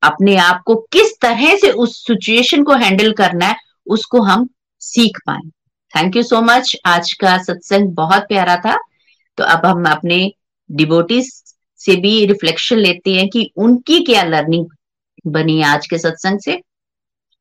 अपने 0.02 0.36
आप 0.36 0.62
को 0.66 0.74
किस 0.92 1.20
तरह 1.20 1.56
से 1.56 1.70
उस 1.70 2.06
सिचुएशन 2.06 2.62
को 2.62 2.72
हैंडल 2.72 3.12
करना 3.12 3.46
है, 3.46 3.56
उसको 3.86 4.22
हम 4.22 4.48
सीख 4.80 5.18
पाए। 5.26 5.50
थैंक 5.94 6.16
यू 6.16 6.22
सो 6.22 6.40
मच 6.40 6.76
आज 6.86 7.12
का 7.12 7.36
सत्संग 7.42 7.88
बहुत 7.94 8.22
प्यारा 8.28 8.56
था। 8.56 8.76
तो 9.38 9.44
अब 9.44 9.66
हम 9.66 9.84
अपने 9.84 10.16
डिबोटीज 10.70 11.30
से 11.80 11.94
भी 11.96 12.24
रिफ्लेक्शन 12.26 12.76
लेते 12.76 13.14
हैं 13.14 13.28
कि 13.28 13.50
उनकी 13.56 14.00
क्या 14.00 14.22
लर्निंग 14.22 14.66
बनी 15.26 15.60
आज 15.62 15.86
के 15.86 15.98
सत्संग 15.98 16.38
से। 16.38 16.60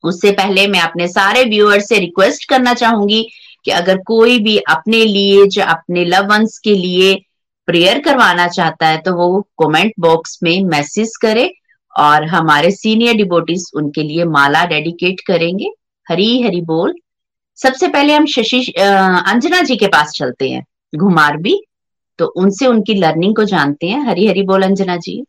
उससे 0.04 0.32
पहले 0.32 0.68
मैं 0.68 0.80
अपने 0.80 1.08
सारे 1.08 1.43
व्यूअर्स 1.45 1.88
से 1.89 1.99
रिक्वेस्ट 1.99 2.47
करना 2.49 2.74
चाहूँगी 2.74 3.22
कि 3.66 3.72
अगर 3.72 3.97
कोई 4.08 4.39
भी 4.39 4.58
अपने 4.70 5.04
लिए 5.06 5.45
जो 5.47 5.64
अपने 5.64 6.06
लव 6.06 6.28
वंस 6.28 6.58
के 6.64 6.76
लिए 6.76 7.14
प्रेयर 7.68 7.99
करवाना 7.99 8.47
चाहता 8.47 8.88
है 8.88 8.97
तो 8.97 9.16
वो 9.16 9.41
कमेंट 9.62 9.93
बॉक्स 9.99 10.39
में 10.43 10.64
मैसेज 10.66 11.16
करे 11.22 11.51
और 11.93 12.26
हमारे 12.26 12.72
सीनियर 12.72 13.16
डिबोटीज 13.16 13.70
उनके 13.76 14.04
लिए 14.04 14.26
माला 14.28 14.66
डेडिकेट 14.66 15.22
करेंगे। 15.28 15.72
हरी 16.08 16.41
हरी 16.41 16.62
बोल। 16.64 16.93
सबसे 17.56 17.88
पहले 17.88 18.14
हम 18.14 18.26
शशि 18.26 18.74
अंजना 18.78 19.62
जी 19.62 19.76
के 19.76 19.88
पास 19.88 20.12
चलते 20.12 20.49
हैं, 20.49 20.66
घुमार 20.95 21.38
भी। 21.38 21.64
तो 22.20 22.26
उनसे 22.28 22.68
उनकी 22.68 22.93
लर्निंग 22.93 23.36
को 23.36 23.43
जानते 23.43 23.88
हैं। 23.88 24.01
हरी 24.08 24.28
हरी 24.28 24.41
बोल, 24.41 24.64
अंजना 24.64 24.97
जी। 24.97 25.26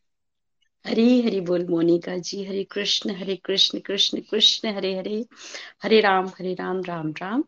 हरी 0.86 1.22
हरी 1.22 1.40
बोल, 1.40 1.66
मोनिका 1.70 2.16
जी। 2.16 2.44
हरे 2.44 2.64
कृष्ण 2.64 3.14
हरे 3.14 3.36
कृष्ण 3.36 3.78
कृष्ण 3.78 4.20
कृष्ण, 4.30 4.74
हरे 4.74 4.96
हरे। 4.98 5.24
हरे 5.82 6.00
राम 6.00 6.26
हरे 6.28 6.54
राम 6.54 6.82
राम 6.82 7.10
राम। 7.10 7.44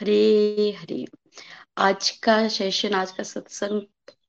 हरे 0.00 0.76
हरे। 0.80 1.04
आज 1.78 2.10
का 2.10 2.48
सेशन 2.48 2.94
आज 2.94 3.10
का 3.10 3.22
सत्संग 3.22 3.82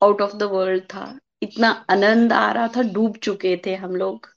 आउट 0.03 0.21
ऑफ़ 0.21 0.35
द 0.35 0.43
वर्ल्ड 0.43 0.83
था। 0.83 1.19
इतना 1.43 1.85
आनंद 1.89 2.33
आ 2.33 2.51
रहा 2.51 2.67
था, 2.67 2.81
डूब 2.83 3.17
चुके 3.17 3.59
थे 3.65 3.75
हम 3.75 3.95
लोग। 3.95 4.30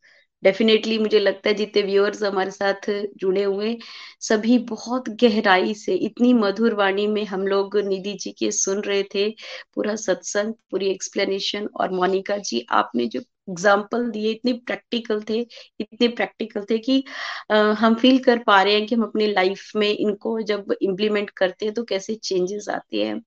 डेफिनेटली 0.45 0.99
मुझे 0.99 1.19
लगता 1.21 1.49
है 1.49 1.55
जितने 1.55 1.83
व्यूअर्स 1.83 2.23
हमारे 2.23 2.51
साथ 2.51 2.91
जुड़े 3.19 3.43
हुए 3.45 3.77
सभी 4.23 4.59
बहुत 4.69 5.09
गहराई 5.23 5.75
से 5.75 5.95
इतनी 6.07 6.33
मधुर 6.35 6.75
वाणी 6.75 7.07
में 7.07 7.25
हम 7.27 7.47
लोग 7.47 7.77
निधि 7.89 8.13
जी 8.21 8.33
के 8.39 8.51
सुन 8.53 8.81
रहे 8.83 9.03
थे 9.15 9.29
पूरा 9.75 9.95
सत्संग 9.99 10.55
पूरी 10.71 10.91
एक्सप्लेनेशन 10.91 11.69
और 11.77 11.93
मोनिका 11.93 12.37
जी 12.43 12.67
आपने 12.73 13.07
जो 13.07 13.21
एग्ज़ाम्पल 13.51 14.09
दिए 14.11 14.31
इतने 14.31 14.53
प्रैक्टिकल 14.67 15.21
थे 15.31 15.39
इतने 15.81 16.09
प्रैक्टिकल 16.11 16.65
थे 16.71 16.79
कि 16.79 17.03
आ, 17.51 17.57
हम 17.75 17.95
फील 17.95 18.19
कर 18.25 18.39
पा 18.47 18.63
रहे 18.63 18.75
हैं 18.75 18.87
कि 18.87 18.95
हम 18.95 19.03
अपने 19.03 19.27
लाइफ 19.29 19.71
में 19.77 19.89
इनको 19.91 20.41
जब 20.43 20.75
इम्प्लीमेंट 20.83 21.31
करते 21.37 21.65
हैं 21.67 21.75
तो 21.75 21.85
कैसे 21.85 22.15
चेंजेस 22.25 22.69
आते 22.71 23.05
हैं। 23.05 23.21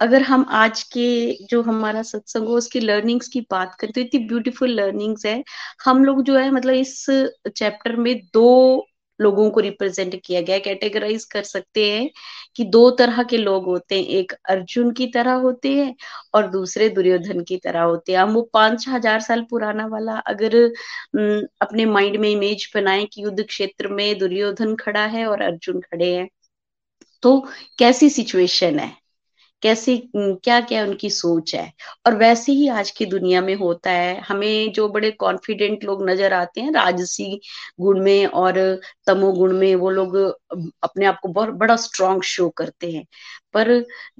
अगर 0.00 0.22
हम 0.22 0.44
आज 0.54 0.82
के 0.92 1.06
जो 1.46 1.60
हमारा 1.62 2.02
सत्संग 2.04 2.46
हो, 2.48 2.56
उसकी 2.56 2.80
लर्निंग्स 2.80 3.28
की 3.28 3.40
बात 3.50 3.74
करें 3.80 3.92
तो 3.92 4.00
इतनी 4.00 4.26
ब्यूटीफुल 4.28 4.70
लर्निंग्स 4.72 5.26
है। 5.26 5.42
हम 5.84 6.04
लोग 6.04 6.22
जो 6.24 6.36
है 6.38 6.50
मतलब 6.50 6.74
इस 6.74 7.04
चैप्टर 7.48 7.96
में 7.98 8.14
दो 8.34 8.86
लोगों 9.20 9.48
को 9.50 9.60
रिप्रेजेंट 9.60 10.14
किया 10.24 10.40
गया 10.40 10.58
कैटेगराइज 10.58 11.24
कर 11.24 11.42
सकते 11.44 11.84
हैं 11.92 12.08
कि 12.56 12.64
दो 12.66 12.90
तरह 12.98 13.22
के 13.22 13.36
लोग 13.36 13.64
होते 13.66 13.98
हैं। 13.98 14.06
एक 14.08 14.32
अर्जुन 14.50 14.90
की 14.94 15.06
तरह 15.06 15.32
होते 15.44 15.72
हैं 15.74 15.94
और 16.34 16.50
दूसरे 16.50 16.88
दुर्योधन 16.90 17.42
की 17.44 17.56
तरह 17.58 17.82
होते 17.82 18.12
हैं। 18.12 18.18
हम 18.18 18.32
वो 18.34 18.42
पाँच 18.54 18.84
हज़ार 18.88 19.20
साल 19.20 19.42
पुराना 19.50 19.86
वाला 19.86 20.18
अगर 20.26 20.56
अपने 21.62 21.86
माइंड 21.86 22.16
में 22.16 22.28
इमेज 22.30 22.70
बनाए 22.74 23.04
कि 23.12 23.24
युद्ध 23.24 23.44
क्षेत्र 23.44 23.88
में 23.90 24.18
दुर्योधन 24.18 24.74
खड़ा 24.76 25.06
है 25.08 25.26
और 25.26 25.42
अर्जुन 25.42 25.80
खड़े 25.82 26.14
हैं 26.14 26.28
तो 27.22 27.38
कैसी 27.78 28.10
सिचुएशन 28.10 28.78
है? 28.78 28.92
कैसे 29.66 29.96
क्या 30.14 30.60
क्या 30.62 30.82
उनकी 30.84 31.10
सोच 31.10 31.54
है? 31.54 31.72
और 32.06 32.14
वैसे 32.16 32.52
ही 32.52 32.68
आज 32.70 32.90
की 32.92 33.06
दुनिया 33.06 33.40
में 33.42 33.54
होता 33.56 33.90
है, 33.90 34.20
हमें 34.20 34.72
जो 34.72 34.88
बड़े 34.90 35.10
कॉन्फिडेंट 35.20 35.84
लोग 35.84 36.08
नज़र 36.10 36.32
आते 36.34 36.60
हैं, 36.60 36.72
राजसी 36.72 37.40
गुण 37.80 38.00
में 38.02 38.26
और 38.28 38.58
तमो 39.06 39.32
गुण 39.32 39.52
में, 39.58 39.74
वो 39.76 39.90
लोग 39.90 40.16
अपने 40.84 41.06
आप 41.06 41.18
को 41.22 41.28
बहुत, 41.30 41.48
बड़ा 41.50 41.76
स्ट्रांग 41.78 42.22
शो 42.26 42.48
करते 42.58 42.90
हैं। 42.92 43.04
पर 43.54 43.68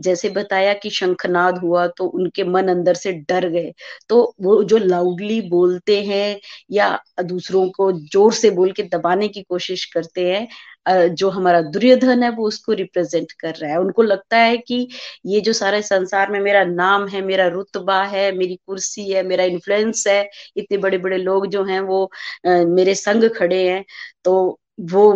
जैसे 0.00 0.28
बताया 0.30 0.72
कि 0.74 0.90
शंखनाद 0.90 1.58
हुआ 1.58 1.86
तो 1.88 2.04
उनके 2.08 2.44
मन 2.46 2.68
अंदर 2.68 2.94
से 2.96 3.12
डर 3.30 3.48
गए। 3.50 3.72
तो 4.08 4.34
वो 4.42 4.62
जो 4.64 4.78
लाउडली 4.78 5.40
बोलते 5.50 6.00
हैं 6.04 6.38
या 6.72 6.88
दूसरों 7.24 7.68
को 7.70 7.90
ज़ोर 7.94 8.32
से 8.34 8.50
बोल 8.52 8.72
के 8.72 8.82
दबाने 8.88 9.28
की 9.28 9.42
कोशिश 9.44 9.84
करते 9.86 10.30
हैं 10.30 10.46
जो 10.86 11.28
हमारा 11.30 11.60
दुर्योधन 11.64 12.22
है, 12.22 12.30
वो 12.30 12.46
उसको 12.48 12.72
रिप्रेजेंट 12.74 13.32
कर 13.34 13.54
रहा 13.54 13.70
है। 13.70 13.78
उनको 13.80 14.02
लगता 14.02 14.38
है 14.38 14.56
कि 14.58 14.88
ये 15.26 15.40
जो 15.40 15.52
सारे 15.54 15.80
संसार 15.82 16.30
में 16.32 16.40
मेरा 16.40 16.64
नाम 16.64 17.06
है, 17.08 17.22
मेरा 17.22 17.46
रुतबा 17.48 18.02
है, 18.04 18.30
मेरी 18.32 18.56
कुर्सी 18.66 19.10
है, 19.10 19.22
मेरा 19.24 19.44
इन्फ्लुएंस 19.46 20.04
है, 20.08 20.28
इतने 20.56 20.78
बड़े 20.78 20.98
बड़े 20.98 21.18
लोग 21.18 21.46
जो 21.48 21.64
हैं, 21.64 21.80
वो 21.82 22.10
मेरे 22.46 22.94
संग 22.96 23.28
खड़े 23.36 23.62
हैं 23.68 23.84
तो 24.24 24.58
वो 24.82 25.12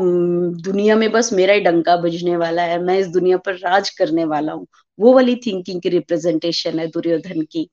दुनिया 0.62 0.96
में 0.96 1.10
बस 1.12 1.32
मेरा 1.32 1.54
ही 1.54 1.60
डंका 1.60 1.96
बजने 1.98 2.36
वाला 2.36 2.62
है, 2.62 2.78
मैं 2.82 2.98
इस 2.98 3.06
दुनिया 3.08 3.36
पर 3.38 3.54
राज 3.56 3.90
करने 3.92 4.24
वाला 4.26 4.52
हूँ। 4.52 4.66
वो 4.98 5.12
वाली 5.14 5.34
थिंकिंग 5.46 5.80
की 5.82 5.88
रिप्रेजेंटेशन 5.88 6.78
है 6.78 6.86
दुर्योधन 6.88 7.42
की, 7.42 7.68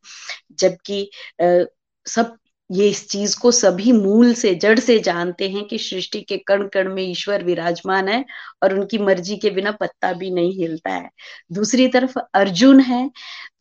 जबकि 0.53 1.09
सब 2.05 2.35
ये 2.69 2.87
इस 2.89 3.07
चीज़ 3.09 3.37
को 3.39 3.51
सभी 3.51 3.91
मूल 3.91 4.33
से, 4.33 4.53
जड़ 4.55 4.79
से 4.79 4.97
जानते 4.99 5.49
हैं 5.49 5.63
कि 5.65 5.77
सृष्टि 5.77 6.21
के 6.21 6.37
कण 6.37 6.67
कण 6.67 6.93
में 6.93 7.03
ईश्वर 7.03 7.43
विराजमान 7.43 8.07
है 8.09 8.23
और 8.63 8.73
उनकी 8.73 8.97
मर्ज़ी 8.97 9.37
के 9.37 9.49
बिना 9.49 9.71
पत्ता 9.71 10.13
भी 10.13 10.31
नहीं 10.31 10.53
हिलता 10.53 10.91
है। 10.91 11.09
दूसरी 11.51 11.87
तरफ़ 11.87 12.17
अर्जुन 12.33 12.79
है, 12.79 13.09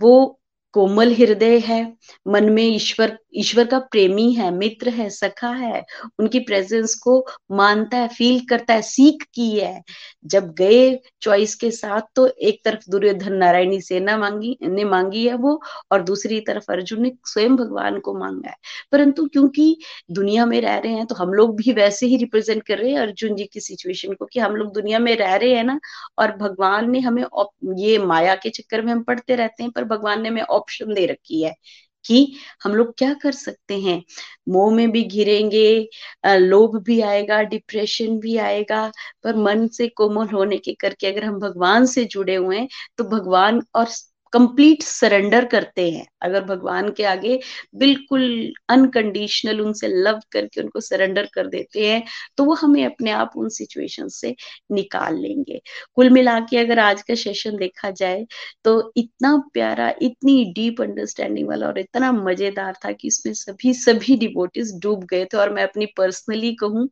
वो 0.00 0.40
कोमल 0.74 1.12
हृदय 1.14 1.58
है, 1.58 1.82
मन 2.28 2.50
में 2.50 2.62
ईश्वर 2.64 3.18
ईश्वर 3.36 3.64
का 3.66 3.78
प्रेमी 3.90 4.30
है, 4.32 4.50
मित्र 4.52 4.88
है, 4.90 5.08
सखा 5.10 5.48
है, 5.50 5.84
उनकी 6.18 6.40
प्रेजेंस 6.40 6.94
को 6.98 7.18
मानता 7.52 7.96
है 7.98 8.08
फील 8.08 8.40
करता 8.50 8.74
है 8.74 8.82
सीख 8.84 9.24
की 9.34 9.50
है। 9.50 9.82
जब 10.24 10.52
गए 10.54 10.98
चॉइस 11.22 11.54
के 11.54 11.70
साथ 11.70 12.02
तो 12.16 12.26
एक 12.28 12.60
तरफ़ 12.64 12.90
दुर्योधन 12.90 13.32
नारायणी 13.34 13.80
सेना 13.80 14.16
मांगी, 14.18 14.56
ने 14.62 14.84
मांगी 14.84 15.26
है 15.28 15.34
वो, 15.36 15.60
और 15.92 16.02
दूसरी 16.02 16.40
तरफ़ 16.40 16.72
अर्जुन 16.72 17.02
ने 17.02 17.12
स्वयं 17.26 17.56
भगवान 17.56 17.98
को 18.00 18.14
मांगा 18.18 18.48
है। 18.48 18.56
परंतु 18.92 19.26
क्योंकि 19.28 19.76
दुनिया 20.12 20.46
में 20.46 20.60
रह 20.60 20.76
रहे 20.78 20.92
हैं 20.92 21.06
तो 21.06 21.14
हम 21.14 21.32
लोग 21.32 21.56
भी 21.56 21.72
वैसे 21.72 22.06
ही 22.06 22.16
रिप्रेजेंट 22.16 22.62
कर 22.62 22.78
रहे 22.78 22.90
हैं 22.92 22.98
अर्जुन 23.00 23.34
जी 23.36 23.44
की 23.44 23.60
सिचुएशन 23.60 24.12
को, 24.14 24.24
कि 24.26 24.40
हम 24.40 24.56
लोग 24.56 24.72
दुनिया 24.74 24.98
में 24.98 25.14
रह 25.16 25.34
रहे 25.36 25.54
हैं 25.54 25.64
ना, 25.64 25.78
और 26.18 26.36
भगवान 26.36 26.90
ने 26.90 27.00
हमें 27.00 27.24
ये 27.78 27.98
माया 27.98 28.34
के 28.34 28.50
चक्कर 28.50 28.82
में 28.82 28.92
हम 28.92 29.02
पढ़ते 29.04 29.36
रहते 29.36 29.62
हैं, 29.62 29.72
पर 29.72 29.84
भगवान 29.86 30.22
ने 30.22 30.28
हमें 30.28 30.42
ऑप्शन 30.42 30.94
दे 30.94 31.06
रखी 31.06 31.42
है। 31.42 31.54
कि 32.06 32.32
हम 32.64 32.74
लोग 32.74 32.92
क्या 32.98 33.12
कर 33.22 33.32
सकते 33.34 33.80
हैं? 33.80 34.02
मोह 34.48 34.72
में 34.74 34.90
भी 34.92 35.02
घिरेंगे 35.04 35.88
लोभ 36.38 36.76
भी 36.84 37.00
आएगा 37.02 37.40
डिप्रेशन 37.44 38.18
भी 38.20 38.36
आएगा, 38.38 38.86
पर 39.24 39.36
मन 39.38 39.66
से 39.70 39.88
कोमल 39.90 40.28
होने 40.30 40.58
के 40.58 40.74
करके 40.80 41.06
अगर 41.06 41.24
हम 41.24 41.38
भगवान 41.40 41.86
से 41.88 42.04
जुड़े 42.06 42.34
हुए 42.36 42.58
हैं 42.58 42.68
तो 42.98 43.04
भगवान 43.10 43.62
और 43.74 43.86
कंप्लीट 44.36 44.82
सरेंडर 44.84 45.44
करते 45.46 45.90
हैं। 45.90 46.06
अगर 46.22 46.44
भगवान 46.44 46.90
के 46.92 47.04
आगे 47.06 47.38
बिल्कुल 47.76 48.24
अनकंडीशनल 48.70 49.60
उनसे 49.60 49.88
लव 49.88 50.20
करके 50.32 50.60
उनको 50.62 50.80
सरेंडर 50.82 51.28
कर 51.34 51.46
देते 51.48 51.86
हैं 51.86 52.02
तो 52.38 52.44
वो 52.44 52.54
हमें 52.56 52.84
अपने 52.86 53.10
आप 53.12 53.32
उन 53.36 53.48
सिचुएशन 53.50 54.08
से 54.10 54.34
निकाल 54.72 55.18
लेंगे। 55.18 55.60
कुल 55.96 56.10
मिला 56.10 56.38
के 56.40 56.58
अगर 56.58 56.78
आज 56.80 57.02
का 57.02 57.14
सेशन 57.16 57.56
देखा 57.56 57.90
जाए 57.92 58.24
तो 58.64 58.92
इतना 58.96 59.36
प्यारा, 59.54 59.88
इतनी 60.02 60.44
डीप 60.54 60.80
अंडरस्टैंडिंग 60.82 61.48
वाला 61.48 61.66
और 61.66 61.78
इतना 61.78 62.12
मज़ेदार 62.14 62.74
था 62.84 62.92
कि 62.92 63.08
इसमें 63.08 63.32
सभी 63.34 63.74
सभी 63.76 64.16
डिवोटिस 64.18 64.72
डूब 64.82 65.04
गए 65.06 65.24
थे 65.26 65.36
और 65.38 65.52
मैं 65.54 65.62
अपनी 65.62 65.86
पर्सनली 65.96 66.54
कहूँ 66.56 66.88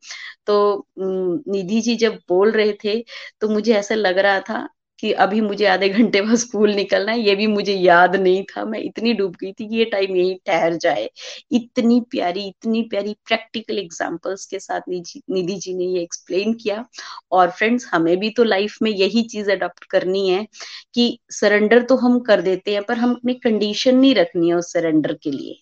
तो 0.47 0.87
निधि 0.99 1.81
जी 1.81 1.97
जब 1.97 2.19
बोल 2.29 2.51
रहे 2.53 2.73
थे 2.85 3.01
तो 3.41 3.49
मुझे 3.49 3.75
ऐसा 3.75 3.95
लग 3.95 4.19
रहा 4.19 4.41
था 4.43 4.69
कि 4.99 5.11
अभी 5.15 5.41
मुझे 5.41 5.67
आधे 5.67 5.89
घंटे 5.89 6.21
बाद 6.23 6.37
स्कूल 6.37 6.73
निकलना 6.75 7.13
है, 7.13 7.21
ये 7.21 7.35
भी 7.37 7.47
मुझे 7.47 7.75
याद 7.75 8.17
नहीं 8.17 8.43
था। 8.47 8.65
मैं 8.65 8.81
इतनी 8.81 9.13
डूब 9.15 9.35
गई 9.41 9.53
थी 9.53 9.69
कि 9.69 9.77
ये 9.77 9.85
टाइम 9.85 10.17
यही 10.17 10.35
ठहर 10.47 10.75
जाए। 10.77 11.09
इतनी 11.53 12.01
प्यारी 12.11 12.47
इतनी 12.49 12.83
प्यारी 12.91 13.15
प्रैक्टिकल 13.27 13.79
एग्जांपल्स 13.79 14.47
के 14.47 14.59
साथ 14.59 14.89
निधि 14.89 15.57
जी 15.57 15.75
ने 15.75 15.85
ये 15.87 16.03
एक्सप्लेन 16.03 16.55
किया। 16.55 16.85
और 17.33 17.51
फ्रेंड्स 17.51 17.89
हमें 17.93 18.17
भी 18.21 18.31
तो 18.31 18.45
लाइफ 18.45 18.77
में 18.83 18.91
यही 18.91 19.23
चीज़ 19.25 19.51
अडॉप्ट 19.53 19.85
करनी 19.91 20.29
है 20.29 20.47
कि 20.95 21.19
सरेंडर 21.33 21.83
तो 21.83 21.97
हम 21.97 22.19
कर 22.21 22.41
देते 22.43 22.75
हैं, 22.75 22.83
पर 22.85 22.99
हम 22.99 23.15
अपनी 23.15 23.35
कंडीशन 23.35 23.97
नहीं 23.97 24.15
रखनी 24.15 24.49
है 24.49 24.55
उस 24.55 24.73
सरेंडर 24.73 25.15
के 25.23 25.31
लिए। 25.31 25.57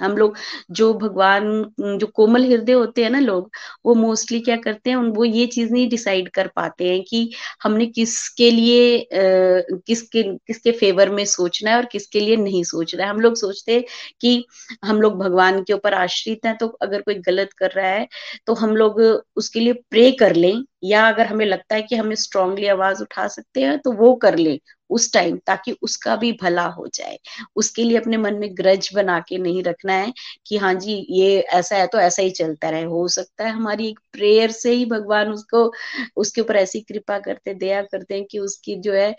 हम 0.00 0.16
लोग 0.16 0.36
जो 0.70 0.92
भगवान, 0.94 1.50
जो 1.80 2.06
कोमल 2.06 2.44
हृदय 2.44 2.72
होते 2.72 3.02
हैं 3.04 3.10
ना 3.10 3.20
लोग, 3.20 3.50
वो 3.86 3.94
मोस्टली 3.94 4.40
क्या 4.40 4.56
करते 4.58 4.90
हैं 4.90 4.96
वो 4.96 5.24
ये 5.24 5.46
चीज़ 5.48 5.72
नहीं 5.72 5.88
डिसाइड 5.88 6.28
कर 6.30 6.46
पाते 6.56 6.88
हैं 6.88 7.02
कि 7.08 7.30
हमने 7.62 7.86
किसके 7.88 8.50
लिए, 8.50 8.98
अः, 8.98 9.62
किसके 9.86 10.22
किसके 10.38 10.72
फेवर 10.72 11.10
में 11.10 11.24
सोचना 11.26 11.70
है 11.70 11.76
और 11.76 11.84
किसके 11.92 12.20
लिए 12.20 12.36
नहीं 12.36 12.62
सोचना 12.64 13.04
है। 13.04 13.10
हम 13.10 13.20
लोग 13.20 13.34
सोचते 13.36 13.74
हैं 13.74 13.84
कि 14.20 14.44
हम 14.84 15.00
लोग 15.02 15.18
भगवान 15.18 15.62
के 15.62 15.72
ऊपर 15.72 15.94
आश्रित 15.94 16.46
हैं 16.46 16.56
तो 16.58 16.66
अगर 16.82 17.00
कोई 17.02 17.14
गलत 17.26 17.52
कर 17.58 17.70
रहा 17.70 17.88
है 17.88 18.06
तो 18.46 18.54
हम 18.54 18.76
लोग 18.76 19.00
उसके 19.36 19.60
लिए 19.60 19.72
प्रे 19.90 20.10
कर 20.12 20.34
लें। 20.36 20.62
या 20.82 21.06
अगर 21.08 21.26
हमें 21.26 21.44
लगता 21.46 21.74
है 21.74 21.82
कि 21.82 21.96
हमें 21.96 22.14
स्ट्रांगली 22.16 22.66
आवाज़ 22.68 23.02
उठा 23.02 23.26
सकते 23.28 23.62
हैं 23.62 23.78
तो 23.80 23.92
वो 23.94 24.14
कर 24.18 24.36
ले 24.38 24.58
उस 24.90 25.12
टाइम 25.12 25.36
ताकि 25.46 25.72
उसका 25.82 26.14
भी 26.16 26.30
भला 26.42 26.64
हो 26.68 26.86
जाए। 26.94 27.18
उसके 27.56 27.84
लिए 27.84 27.96
अपने 27.98 28.16
मन 28.16 28.34
में 28.36 28.48
ग्रज 28.58 28.88
बना 28.94 29.18
के 29.28 29.38
नहीं 29.38 29.62
रखना 29.62 29.92
है 29.94 30.12
कि 30.46 30.56
हाँ 30.58 30.72
जी, 30.74 30.94
ये 31.10 31.38
ऐसा 31.40 31.76
है 31.76 31.86
तो 31.86 31.98
ऐसा 32.00 32.22
ही 32.22 32.30
चलता 32.32 32.70
रहे। 32.70 32.84
हो 32.84 33.06
सकता 33.08 33.44
है 33.44 33.50
हमारी 33.52 33.88
एक 33.88 33.98
प्रेयर 34.12 34.50
से 34.52 34.72
ही 34.72 34.84
भगवान 34.86 35.32
उसको, 35.32 35.70
उसके 36.16 36.40
ऊपर 36.40 36.56
ऐसी 36.56 36.80
कृपा 36.82 37.18
करते, 37.18 37.54
दया 37.54 37.82
करते 37.84 38.14
हैं 38.14 38.24
कि 38.26 38.38
उसकी 38.40 38.76
जो 38.80 38.92
है 38.94 39.12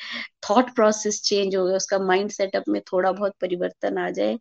थॉट 0.50 0.74
प्रोसेस 0.76 1.22
चेंज 1.24 1.56
हो 1.56 1.66
गया, 1.66 1.76
उसका 1.76 2.00
माइंड 2.02 2.30
सेटअप 2.32 2.64
में 2.70 2.82
थोड़ा 2.84 3.12
बहुत 3.12 3.34
परिवर्तन 3.42 3.98
आ 3.98 4.10
जाए। 4.12 4.38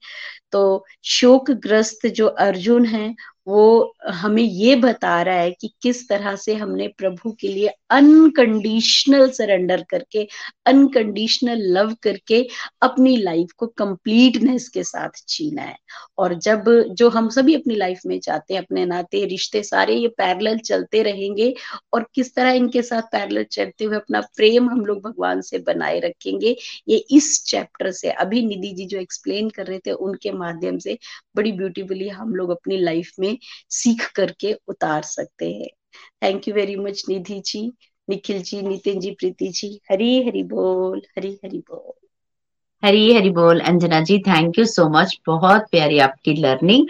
तो 0.52 0.84
शोक 1.06 1.50
ग्रस्त 1.62 2.06
जो 2.12 2.26
अर्जुन 2.40 2.86
है 2.86 3.14
वो 3.48 3.94
हमें 4.10 4.42
ये 4.42 4.74
बता 4.76 5.20
रहा 5.22 5.34
है 5.34 5.50
कि 5.50 5.70
किस 5.82 6.08
तरह 6.08 6.34
से 6.36 6.54
हमने 6.54 6.88
प्रभु 6.98 7.30
के 7.40 7.48
लिए 7.48 7.68
अनकंडीशनल 7.90 9.28
सरेंडर 9.30 9.84
करके 9.90 10.26
अनकंडीशनल 10.66 11.62
लव 11.76 11.94
करके 12.02 12.42
अपनी 12.82 13.16
लाइफ 13.16 13.52
को 13.58 13.66
कंप्लीटनेस 13.78 14.68
के 14.68 14.82
साथ 14.84 15.22
जीना 15.28 15.62
है। 15.62 15.76
और 16.18 16.34
जब 16.34 16.64
जो 16.92 17.08
हम 17.08 17.28
सभी 17.28 17.54
अपनी 17.54 17.76
लाइफ 17.76 18.00
में 18.06 18.18
चाहते 18.20 18.54
हैं, 18.54 18.62
अपने 18.62 18.84
नाते, 18.86 19.24
रिश्ते 19.24 19.62
सारे 19.62 19.94
ये 19.94 20.08
पैरेलल 20.08 20.58
चलते 20.58 21.02
रहेंगे 21.02 21.52
और 21.92 22.06
किस 22.14 22.34
तरह 22.34 22.50
इनके 22.52 22.82
साथ 22.82 23.02
पैरेलल 23.12 23.44
चलते 23.44 23.84
हुए 23.84 23.96
अपना 23.96 24.20
प्रेम 24.36 24.68
हम 24.70 24.84
लोग 24.86 25.02
भगवान 25.02 25.40
से 25.40 25.58
बनाए 25.58 25.98
रखेंगे, 26.00 26.56
ये 26.88 26.96
इस 27.10 27.42
चैप्टर 27.46 27.90
से। 27.92 28.10
अभी 28.10 28.42
निधि 28.46 28.72
जी 28.74 28.86
जो 28.86 28.98
एक्सप्लेन 28.98 29.50
कर 29.50 29.66
रहे 29.66 29.78
थे, 29.78 29.92
उनके 29.92 30.32
माध्यम 30.32 30.78
से 30.78 30.98
बड़ी 31.36 31.52
ब्यूटीफुली 31.52 32.08
हम 32.10 32.34
लोग 32.34 32.50
अपनी 32.50 32.76
लाइफ 32.78 33.12
में 33.20 33.37
सीख 33.70 34.10
करके 34.12 34.52
उतार 34.68 35.02
सकते 35.02 35.50
हैं। 35.52 35.68
Thank 36.22 36.48
you 36.48 36.54
very 36.54 36.76
much 36.76 37.02
Nidhi 37.08 37.42
ji 37.46 37.72
Nikhil 38.08 38.42
ji 38.42 38.62
Nitin 38.62 39.00
ji 39.00 39.10
Preeti 39.10 39.48
ji 39.48 39.68
Hari 39.90 40.26
Hari 40.26 40.42
बोल, 40.42 41.02
हरी 41.18 41.38
हरी 41.44 41.58
बोल। 41.58 41.92
हरी 42.82 43.12
हरी 43.14 43.30
बोल, 43.30 43.60
Anjana 43.60 44.00
ji 44.00 44.18
thank 44.18 44.58
you 44.58 44.64
so 44.64 44.88
much 44.88 45.18
बहुत 45.26 45.66
प्यारी 45.70 45.98
आपकी 45.98 46.34
लर्निंग 46.34 46.86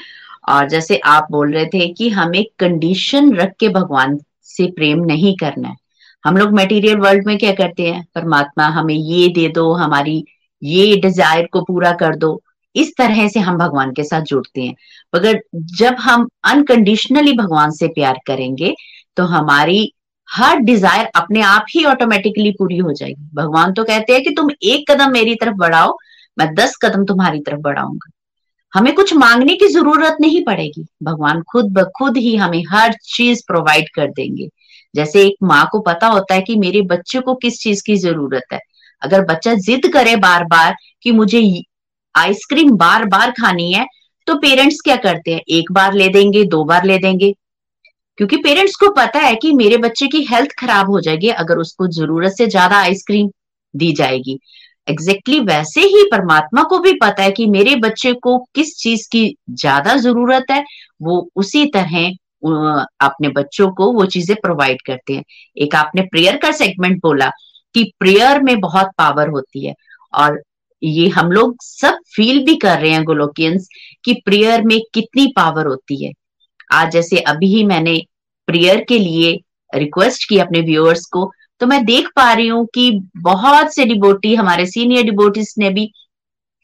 और 0.49 0.69
जैसे 0.69 0.97
आप 1.07 1.27
बोल 1.31 1.53
रहे 1.55 1.67
थे 1.67 1.89
कि 1.89 2.09
हमें 2.09 2.45
कंडीशन 2.59 3.35
रख 3.35 3.55
के 3.61 3.69
भगवान 3.69 4.19
से 4.45 4.67
प्रेम 4.71 5.05
नहीं 5.05 5.37
करना 5.37 5.69
है। 5.69 5.77
हम 6.25 6.37
लोग 6.37 6.53
मटेरियल 6.53 6.97
वर्ल्ड 6.97 7.27
में 7.27 7.39
क्या 7.39 7.53
करते 7.53 7.91
हैं? 7.91 8.07
परमात्मा 8.15 8.65
हमें 8.65 8.95
ये 8.95 9.29
दे 9.29 9.49
दो, 9.49 9.73
हमारी 9.73 10.25
ये 10.63 10.97
डिज़ायर 10.97 11.47
को 11.47 11.61
पूरा 11.63 11.93
कर 11.93 12.17
दो। 12.17 12.43
इस 12.79 12.93
तरह 12.99 13.29
से 13.29 13.41
हम 13.41 13.59
भगवान 13.59 13.93
के 13.93 14.05
साथ 14.05 14.22
जुड़ते 14.24 14.61
हैं। 14.61 14.74
मगर 15.12 15.41
जब 15.79 15.97
हम 16.01 16.29
अनकंडीशनली 16.45 17.33
भगवान 17.35 17.70
से 17.70 17.89
प्यार 17.91 18.18
करेंगे 18.26 18.74
तो 19.16 19.24
हमारी 19.26 19.93
हर 20.29 20.59
डिज़ायर 20.61 21.07
अपने 21.16 21.41
आप 21.43 21.66
ही 21.70 21.85
ऑटोमेटिकली 21.85 22.51
पूरी 22.51 22.79
हो 22.79 22.93
जाएगी। 22.93 23.29
भगवान 23.35 23.72
तो 23.72 23.85
कहते 23.85 24.12
हैं 24.12 24.22
कि 24.24 24.31
तुम 24.31 24.51
एक 24.53 24.91
कदम 24.91 25.12
मेरी 25.12 25.35
तरफ़ 25.35 25.55
बढ़ाओ, 25.57 25.97
मैं 26.37 26.55
दस 26.55 26.76
कदम 26.83 27.05
तुम्हारी 27.05 27.41
तरफ़ 27.41 27.61
बढ़ाऊँगा। 27.61 28.11
हमें 28.72 28.95
कुछ 28.95 29.12
मांगने 29.14 29.55
की 29.55 29.66
ज़रूरत 29.68 30.16
नहीं 30.20 30.43
पड़ेगी। 30.45 30.87
भगवान 31.03 31.43
खुद 31.43 31.72
ब 31.72 31.85
खुद 31.99 32.16
ही 32.16 32.35
हमें 32.37 32.62
हर 32.70 32.93
चीज़ 33.07 33.43
प्रोवाइड 33.47 33.89
कर 33.95 34.11
देंगे। 34.11 34.49
जैसे 34.95 35.22
एक 35.22 35.37
माँ 35.43 35.68
को 35.72 35.81
पता 35.81 36.07
होता 36.07 36.35
है 36.35 36.41
कि 36.41 36.57
मेरे 36.57 36.83
बच्चे 36.85 37.20
को 37.20 37.35
किस 37.35 37.61
चीज़ 37.61 37.83
की 37.87 37.97
ज़रूरत 37.97 38.53
है। 38.53 38.61
अगर 39.03 39.24
बच्चा 39.24 39.55
जिद 39.57 39.91
करे 39.93 40.14
बार 40.18 40.45
बार 40.45 40.74
कि 41.03 41.12
मुझे 41.12 41.39
आइसक्रीम 42.15 42.71
बार 42.77 43.05
बार 43.07 43.31
खानी 43.33 43.73
है 43.73 43.87
तो 44.27 44.35
पेरेंट्स 44.39 44.81
क्या 44.85 44.97
करते 44.97 45.35
हैं? 45.35 45.41
एक 45.41 45.73
बार 45.73 45.95
ले 45.95 46.09
देंगे, 46.09 46.45
दो 46.45 46.65
बार 46.65 46.85
ले 46.85 46.99
देंगे। 46.99 47.33
क्योंकि 48.19 48.37
पेरेंट्स 48.37 48.75
को 48.77 48.91
पता 48.93 49.19
है 49.19 49.35
कि 49.35 49.53
मेरे 49.53 49.77
बच्चे 49.79 50.07
की 50.09 50.23
हेल्थ 50.25 50.51
खराब 50.59 50.91
हो 50.91 51.01
जाएगी 51.01 51.29
अगर 51.31 51.59
उसको 51.59 51.87
ज़रूरत 51.93 52.33
से 52.33 52.47
ज़्यादा 52.47 52.79
आइसक्रीम 52.79 53.29
दी 53.75 53.93
जाएगी। 53.93 54.39
एग्जैक्टली 54.89 55.35
exactly 55.35 55.49
वैसे 55.49 55.81
ही 55.83 56.03
परमात्मा 56.13 56.63
को 56.63 56.79
भी 56.79 56.93
पता 56.93 57.23
है 57.23 57.31
कि 57.31 57.47
मेरे 57.47 57.75
बच्चे 57.79 58.13
को 58.23 58.37
किस 58.55 58.77
चीज़ 58.79 59.09
की 59.13 59.25
ज़्यादा 59.53 59.97
ज़रूरत 59.97 60.51
है, 60.51 60.63
वो 61.01 61.29
उसी 61.37 61.65
तरह 61.67 62.09
अपने 63.01 63.29
बच्चों 63.29 63.71
को 63.71 63.91
वो 63.93 64.05
चीज़ें 64.07 64.37
प्रोवाइड 64.43 64.83
करते 64.87 65.15
हैं। 65.15 65.25
एक 65.57 65.75
आपने 65.75 66.03
प्रेयर 66.03 66.37
का 66.37 66.51
सेगमेंट 66.53 67.01
बोला 67.03 67.31
कि 67.75 67.85
प्रेयर 68.01 68.43
में 68.43 68.59
बहुत 68.61 68.91
पावर 68.99 69.29
होती 69.29 69.67
है। 69.67 69.75
और 70.13 70.41
ये 70.83 71.09
हम 71.09 71.31
लोग 71.33 71.57
सब 71.62 71.99
फील 72.16 72.45
भी 72.45 72.55
कर 72.57 72.79
रहे 72.81 72.91
हैं 72.91 73.03
गोलोकियंस 73.05 73.68
कि 74.05 74.12
प्रेयर 74.24 74.62
में 74.62 74.79
कितनी 74.95 75.26
पावर 75.37 75.66
होती 75.66 76.05
है। 76.05 76.12
आज 76.72 76.93
जैसे 76.93 77.20
अभी 77.29 77.47
ही 77.47 77.64
मैंने 77.64 78.01
प्रेयर 78.49 78.85
के 78.89 78.99
लिए 78.99 79.39
रिक्वेस्ट 79.72 80.29
की 80.29 80.39
अपने 80.39 80.61
व्यूअर्स 80.61 81.05
को 81.07 81.31
तो 81.61 81.66
मैं 81.66 81.85
देख 81.85 82.09
पा 82.16 82.33
रही 82.33 82.49
हूँ 82.49 82.66
कि 82.74 82.91
बहुत 83.16 83.74
से 83.74 83.85
डिबोटी 83.85 84.35
हमारे 84.35 84.66
सीनियर 84.66 85.05
डिबोटिस 85.05 85.55
ने 85.59 85.70
भी 85.70 85.91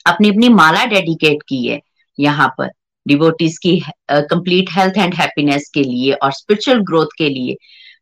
अपनी 0.06 0.28
अपनी 0.28 0.48
माला 0.48 0.84
डेडिकेट 0.86 1.42
की 1.48 1.64
है 1.66 1.80
यहाँ 2.18 2.48
पर 2.58 2.70
डिबोटीज 3.06 3.58
की 3.58 3.78
कंप्लीट 4.10 4.70
हेल्थ 4.72 4.98
एंड 4.98 5.14
हैप्पीनेस 5.14 5.70
के 5.74 5.82
लिए 5.82 6.12
और 6.12 6.32
स्पिरिचुअल 6.32 6.78
ग्रोथ 6.82 7.16
के 7.18 7.28
लिए। 7.28 7.56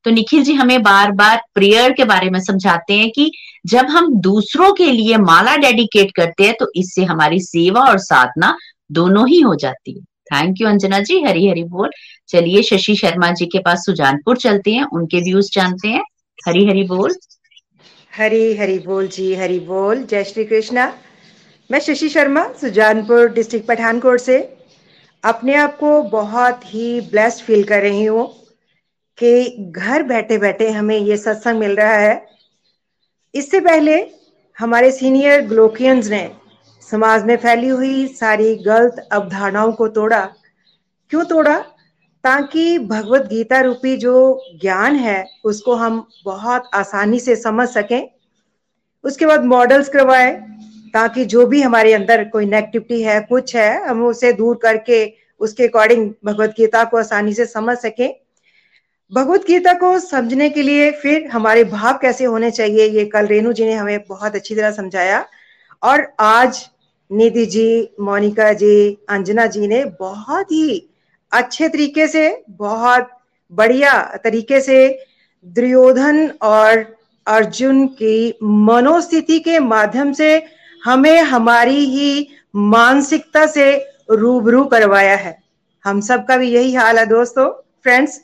तो 0.05 0.11
निखिल 0.11 0.43
जी 0.45 0.53
हमें 0.55 0.83
बार 0.83 1.11
बार 1.13 1.41
प्रेयर 1.55 1.93
के 1.93 2.05
बारे 2.05 2.31
में 2.31 2.41
समझाते 2.41 2.95
हैं 2.95 3.11
कि 3.11 3.31
जब 3.67 3.87
हम 3.87 4.15
दूसरों 4.15 4.73
के 4.73 4.87
लिए 4.87 5.17
माला 5.17 5.57
डेडिकेट 5.57 6.11
करते 6.17 6.45
हैं 6.45 6.55
तो 6.61 6.71
इससे 6.77 7.05
हमारी 7.05 7.41
सेवा 7.41 7.81
और 7.81 7.99
साधना 7.99 8.59
दोनों 8.93 9.29
ही 9.29 9.41
हो 9.41 9.55
जाती 9.55 9.93
है। 9.93 10.01
थैंक 10.01 10.61
यू 10.61 10.69
अंजना 10.69 10.99
जी 10.99 11.23
हरी 11.23 11.49
हरी 11.49 11.65
बोल। 11.65 11.91
चलिए, 12.29 12.63
शशि 12.63 12.95
शर्मा 12.97 13.31
जी 13.31 13.47
के 13.47 13.59
पास 13.59 13.85
सुजानपुर 13.87 14.37
चलते 14.37 14.73
हैं, 14.73 14.85
उनके 14.85 15.21
व्यूज़ 15.21 15.51
जानते 15.53 15.89
हैं। 15.89 16.03
हरी 16.47 16.67
हरी 16.67 16.85
बोल। 16.85 17.15
हरी 18.17 18.57
हरी 18.57 18.79
बोल 18.79 19.07
जी, 19.07 19.35
हरी 19.35 19.61
बोल। 19.61 20.03
जय 20.03 20.25
श्री 20.25 20.45
कृष्णा। 20.45 20.95
मैं 21.71 21.81
शशि 21.81 22.09
शर्मा, 22.09 22.53
सुजानपुर 22.61 23.29
डिस्ट्रिक्ट 23.29 23.67
पठानकोट 23.67 24.21
से। 24.21 24.57
अपने 25.25 25.55
आप 25.55 25.79
को 25.79 26.03
बहुत 26.03 26.61
ही 26.67 27.01
ब्लेस्ड 27.01 27.45
फील 27.45 27.65
कर 27.65 27.83
रही 27.83 28.05
हूँ 28.05 28.27
कि 29.19 29.57
घर 29.71 30.03
बैठे 30.03 30.39
बैठे 30.39 30.71
हमें 30.71 30.99
ये 30.99 31.17
सत्संग 31.17 31.59
मिल 31.59 31.77
रहा 31.77 31.95
है। 31.95 32.32
इससे 33.35 33.61
पहले 33.61 34.11
हमारे 34.59 34.93
सीनियर 34.93 35.41
ग्लोकियंस 35.41 36.09
ने 36.09 36.33
समाज 36.91 37.25
में 37.25 37.37
फैली 37.37 37.69
हुई 37.69 38.07
सारी 38.07 38.57
गलत 38.57 39.09
अवधारणाओं 39.13 39.73
को 39.73 39.89
तोड़ा। 39.89 40.31
क्यों 41.11 41.25
तोड़ा? 41.25 41.59
ताकि 42.25 42.79
भगवत 42.79 43.23
गीता 43.23 43.61
रूपी 43.61 43.97
जो 43.97 44.45
ज्ञान 44.61 44.97
है, 44.97 45.27
उसको 45.45 45.75
हम 45.75 46.09
बहुत 46.25 46.71
आसानी 46.75 47.21
से 47.21 47.37
समझ 47.37 47.69
सकें। 47.69 48.11
उसके 49.05 49.27
बाद 49.27 49.45
मॉडल्स 49.45 49.89
करवाए, 49.89 50.33
ताकि 50.95 51.25
जो 51.25 51.47
भी 51.47 51.63
हमारे 51.63 51.93
अंदर 51.93 52.25
कोई 52.25 52.47
नेगेटिविटी 52.47 53.03
है, 53.03 53.21
कुछ 53.21 53.57
है, 53.57 53.89
हम 53.89 54.07
उसे 54.07 54.33
दूर 54.33 54.59
करके 54.63 55.13
उसके 55.41 55.67
अकॉर्डिंग 55.67 56.13
भगवत 56.25 56.51
गीता 56.51 56.85
को 56.85 56.97
आसानी 56.97 57.35
से 57.35 57.47
समझ 57.47 57.79
सकें। 57.79 58.21
भगवत 59.13 59.45
गीता 59.47 59.73
को 59.73 59.99
समझने 59.99 60.49
के 60.51 60.63
लिए 60.63 60.91
फिर 60.93 61.27
हमारे 61.27 61.65
भाव 61.65 61.99
कैसे 62.03 62.25
होने 62.25 62.51
चाहिए, 62.51 62.87
ये 62.87 63.05
कल 63.05 63.27
रेणु 63.27 63.53
जी 63.53 63.65
ने 63.65 63.73
हमें 63.73 64.05
बहुत 64.09 64.35
अच्छी 64.35 64.55
तरह 64.55 64.71
समझाया। 64.71 65.25
और 65.83 66.07
आज 66.21 66.65
निधि 67.11 67.45
जी, 67.47 67.89
मोनिका 68.01 68.53
जी, 68.53 68.99
अंजना 69.09 69.47
जी 69.47 69.69
ने 69.69 69.85
बहुत 70.01 70.53
ही 70.53 70.89
अच्छे 71.33 71.69
तरीके 71.69 72.07
से, 72.09 72.43
बहुत 72.51 73.11
बढ़िया 73.53 74.01
तरीके 74.25 74.61
से 74.61 75.05
दुर्योधन 75.47 76.27
और 76.43 76.85
अर्जुन 77.27 77.87
की 77.87 78.39
मनोस्थिति 78.43 79.39
के 79.41 79.59
माध्यम 79.59 80.13
से 80.13 80.35
हमें 80.83 81.23
हमारी 81.23 81.85
ही 81.87 82.29
मानसिकता 82.55 83.47
से 83.47 83.73
रूबरू 84.11 84.65
करवाया 84.65 85.17
है। 85.17 85.39
हम 85.85 86.01
सब 86.01 86.27
का 86.27 86.37
भी 86.37 86.51
यही 86.51 86.75
हाल 86.75 86.99
है 86.99 87.07
दोस्तों। 87.07 87.51
फ्रेंड्स 87.83 88.21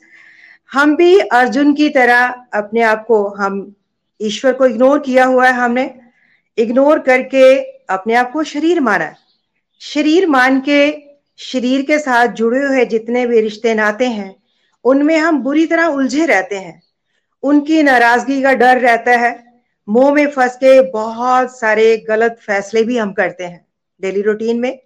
हम 0.71 0.95
भी 0.95 1.19
अर्जुन 1.19 1.73
की 1.73 1.89
तरह 1.89 2.25
अपने 2.53 2.81
आप 2.81 3.05
को 3.05 3.27
हम 3.29 3.75
ईश्वर 4.21 4.53
को 4.53 4.65
इग्नोर 4.65 4.99
किया 4.99 5.25
हुआ 5.25 5.47
है 5.47 5.53
हमने। 5.53 5.99
इग्नोर 6.57 6.99
करके 6.99 7.59
अपने 7.89 8.15
आप 8.15 8.31
को 8.31 8.43
शरीर 8.43 8.79
माना 8.79 9.13
शरीर 9.81 10.27
मान 10.27 10.59
के 10.59 10.79
शरीर 11.37 11.81
के 11.81 11.99
साथ 11.99 12.27
जुड़े 12.27 12.63
हुए 12.63 12.85
जितने 12.85 13.27
भी 13.27 13.41
रिश्ते 13.41 13.73
नाते 13.73 14.05
हैं, 14.05 14.35
उनमें 14.85 15.17
हम 15.17 15.37
बुरी 15.43 15.65
तरह 15.65 15.85
उलझे 15.85 16.25
रहते 16.25 16.55
हैं। 16.55 16.81
उनकी 17.43 17.83
नाराज़गी 17.83 18.41
का 18.43 18.53
डर 18.53 18.77
रहता 18.77 19.11
है। 19.11 19.61
मुँह 19.87 20.13
में 20.13 20.27
फंस 20.27 20.55
के 20.55 20.91
बहुत 20.91 21.59
सारे 21.59 21.97
गलत 21.97 22.37
फैसले 22.41 22.83
भी 22.83 22.97
हम 22.97 23.13
करते 23.13 23.43
हैं। 23.43 23.65
डेली 24.01 24.21
रूटीन 24.21 24.59
में 24.59 24.77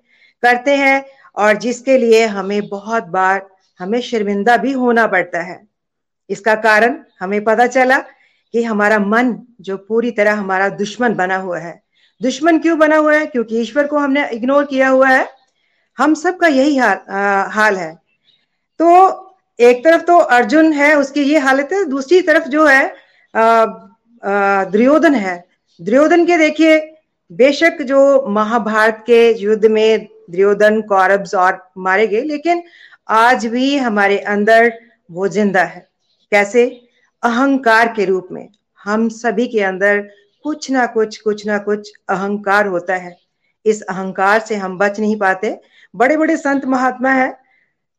करते 0.44 0.76
हैं 0.76 1.06
और 1.36 1.58
जिसके 1.58 1.98
लिए 1.98 2.26
हमें 2.26 2.68
बहुत 2.68 3.04
बार 3.04 3.48
हमें 3.80 4.02
शर्मिंदा 4.02 4.58
भी 4.58 4.72
होना 4.72 5.08
पड़ता 5.08 5.42
है। 5.42 5.73
इसका 6.30 6.56
कारण 6.62 6.98
हमें 7.20 7.44
पता 7.44 7.68
चला 7.68 7.98
कि 8.54 8.64
हमारा 8.64 9.00
मन 9.00 9.36
जो 9.62 9.78
पूरी 9.80 10.12
तरह 10.12 10.34
हमारा 10.36 10.70
दुश्मन 10.72 11.14
बना 11.16 11.38
हुआ 11.38 11.60
है। 11.60 11.82
दुश्मन 12.22 12.60
क्यों 12.60 12.78
बना 12.80 12.98
हुआ 12.98 13.14
है? 13.16 13.26
क्योंकि 13.26 13.60
ईश्वर 13.62 13.88
को 13.88 13.98
हमने 13.98 14.28
इग्नोर 14.30 14.66
किया 14.66 14.90
हुआ 14.90 15.10
है। 15.10 15.28
हम 15.98 16.14
सबका 16.16 16.48
यही 16.48 16.78
हाल 16.78 16.98
आ, 17.10 17.44
हाल 17.50 17.76
है। 17.78 17.94
तो 18.80 18.90
एक 19.60 19.84
तरफ़ 19.84 20.02
तो 20.04 20.18
अर्जुन 20.18 20.72
है 20.74 20.94
उसकी 20.96 21.22
ये 21.24 21.40
हालत 21.40 21.70
है। 21.74 21.84
दूसरी 21.90 22.22
तरफ़ 22.22 22.48
जो 22.50 22.66
है 22.68 22.94
दुर्योधन 24.72 25.16
है। 25.16 25.38
दुर्योधन 25.80 26.26
के 26.26 26.38
देखिए 26.38 26.78
बेशक 27.32 27.82
जो 27.82 28.02
महाभारत 28.30 29.04
के 29.08 29.22
युद्ध 29.42 29.66
में 29.66 30.06
दुर्योधन 30.30 30.82
कौरव 30.90 31.38
और 31.38 31.62
मारे 31.78 32.08
गए 32.08 32.22
लेकिन 32.24 32.64
आज 33.10 33.46
भी 33.46 33.76
हमारे 33.78 34.18
अंदर 34.20 34.72
वो 35.12 35.28
ज़िंदा 35.28 35.64
है। 35.64 35.88
कैसे? 36.34 36.88
अहंकार 37.24 37.88
के 37.88 38.06
रूप 38.06 38.28
में। 38.32 38.50
हम 38.84 39.10
सभी 39.10 39.48
के 39.48 39.60
अंदर 39.60 40.10
कुछ 40.44 40.72
ना 40.72 40.86
कुछ 40.86 41.18
कुछ 41.18 41.48
ना 41.48 41.58
कुछ 41.58 41.94
अहंकार 42.10 42.68
होता 42.68 42.96
है। 42.96 43.18
इस 43.66 43.82
अहंकार 43.82 44.40
से 44.40 44.56
हम 44.56 44.78
बच 44.78 45.00
नहीं 45.00 45.20
पाते। 45.20 45.62
बड़े 45.96 46.18
बड़े 46.18 46.38
संत 46.38 46.66
महात्मा 46.66 47.10
है, 47.10 47.38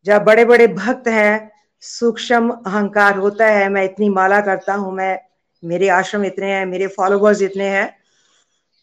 जब 0.05 0.25
बड़े 0.25 0.45
बड़े 0.45 0.67
भक्त 0.67 1.09
हैं, 1.09 1.53
सूक्ष्म 1.81 2.51
अहंकार 2.51 3.17
होता 3.17 3.47
है। 3.47 3.69
मैं 3.69 3.85
इतनी 3.85 4.09
माला 4.09 4.41
करता 4.41 4.75
हूँ, 4.75 4.93
मैं, 4.93 5.21
मेरे 5.65 5.89
आश्रम 5.89 6.25
इतने 6.25 6.47
हैं, 6.47 6.67
मेरे 6.67 6.87
फॉलोवर्स 6.87 7.43
इतने 7.43 7.65
हैं। 7.65 7.97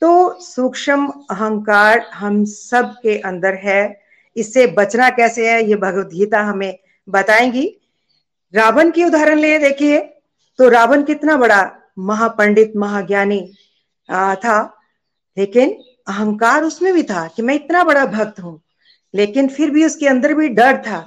तो 0.01 0.39
सूक्ष्म 0.39 1.07
अहंकार 1.07 1.99
हम 1.99 2.45
सब 2.45 2.93
के 3.03 3.19
अंदर 3.19 3.53
है। 3.53 4.01
इससे 4.37 4.67
बचना 4.67 5.09
कैसे 5.09 5.51
है? 5.51 5.63
ये 5.63 5.75
भगवत 5.75 6.05
गीता 6.05 6.41
हमें 6.41 6.79
बताएँगी। 7.09 7.80
रावण 8.53 8.89
की 8.91 9.03
उदाहरण 9.03 9.39
ले 9.39 9.57
देखिए 9.59 9.99
तो 10.59 10.67
रावण 10.69 11.03
कितना 11.03 11.35
बड़ा 11.37 11.61
महापंडित, 11.99 12.73
महाज्ञानी 12.75 13.41
था। 14.09 14.57
लेकिन 15.37 15.69
अहंकार 16.07 16.63
उसमें 16.63 16.93
भी 16.93 17.03
था 17.03 17.27
कि 17.27 17.41
मैं 17.41 17.55
इतना 17.55 17.83
बड़ा 17.83 18.05
भक्त 18.05 18.39
हूँ। 18.39 18.61
लेकिन 19.13 19.47
फिर 19.47 19.69
भी 19.69 19.85
उसके 19.85 20.07
अंदर 20.07 20.33
भी 20.33 20.47
डर 20.49 20.77
था। 20.87 20.99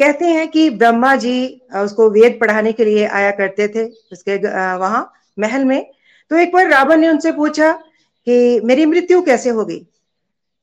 कहते 0.00 0.26
हैं 0.26 0.48
कि 0.48 0.68
ब्रह्मा 0.70 1.14
जी 1.16 1.46
उसको 1.76 2.08
वेद 2.10 2.38
पढ़ाने 2.40 2.72
के 2.72 2.84
लिए 2.84 3.06
आया 3.06 3.30
करते 3.30 3.68
थे, 3.68 3.84
उसके 4.12 4.36
वहाँ, 4.76 5.12
महल 5.38 5.64
में। 5.64 5.84
तो 6.30 6.36
एक 6.36 6.52
बार 6.52 6.68
रावण 6.68 7.00
ने 7.00 7.08
उनसे 7.08 7.32
पूछा 7.32 7.72
कि, 7.72 8.60
मेरी 8.60 8.86
मृत्यु 8.86 9.22
कैसे 9.22 9.50
होगी 9.50 9.86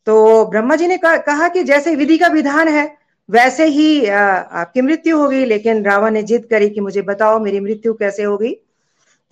तो 0.08 0.46
ब्रह्मा 0.46 0.76
जी 0.76 0.88
ने 0.88 0.98
कहा 0.98 1.48
कि 1.48 1.64
जैसे 1.64 1.96
विधि 1.96 2.18
का 2.18 2.28
विधान 2.28 2.68
है 2.68 2.86
वैसे 3.30 3.66
ही 3.66 4.06
आपकी 4.06 4.82
मृत्यु 4.82 5.18
होगी 5.18 5.46
लेकिन 5.46 5.84
रावण 5.86 6.14
ने 6.14 6.24
जिद 6.24 6.46
करी 6.46 6.70
कि 6.70 6.82
मुझे 6.82 7.02
बताओ 7.02 7.40
मेरी 7.40 7.60
मृत्यु 7.60 7.94
कैसे 7.94 8.24
होगी 8.24 8.56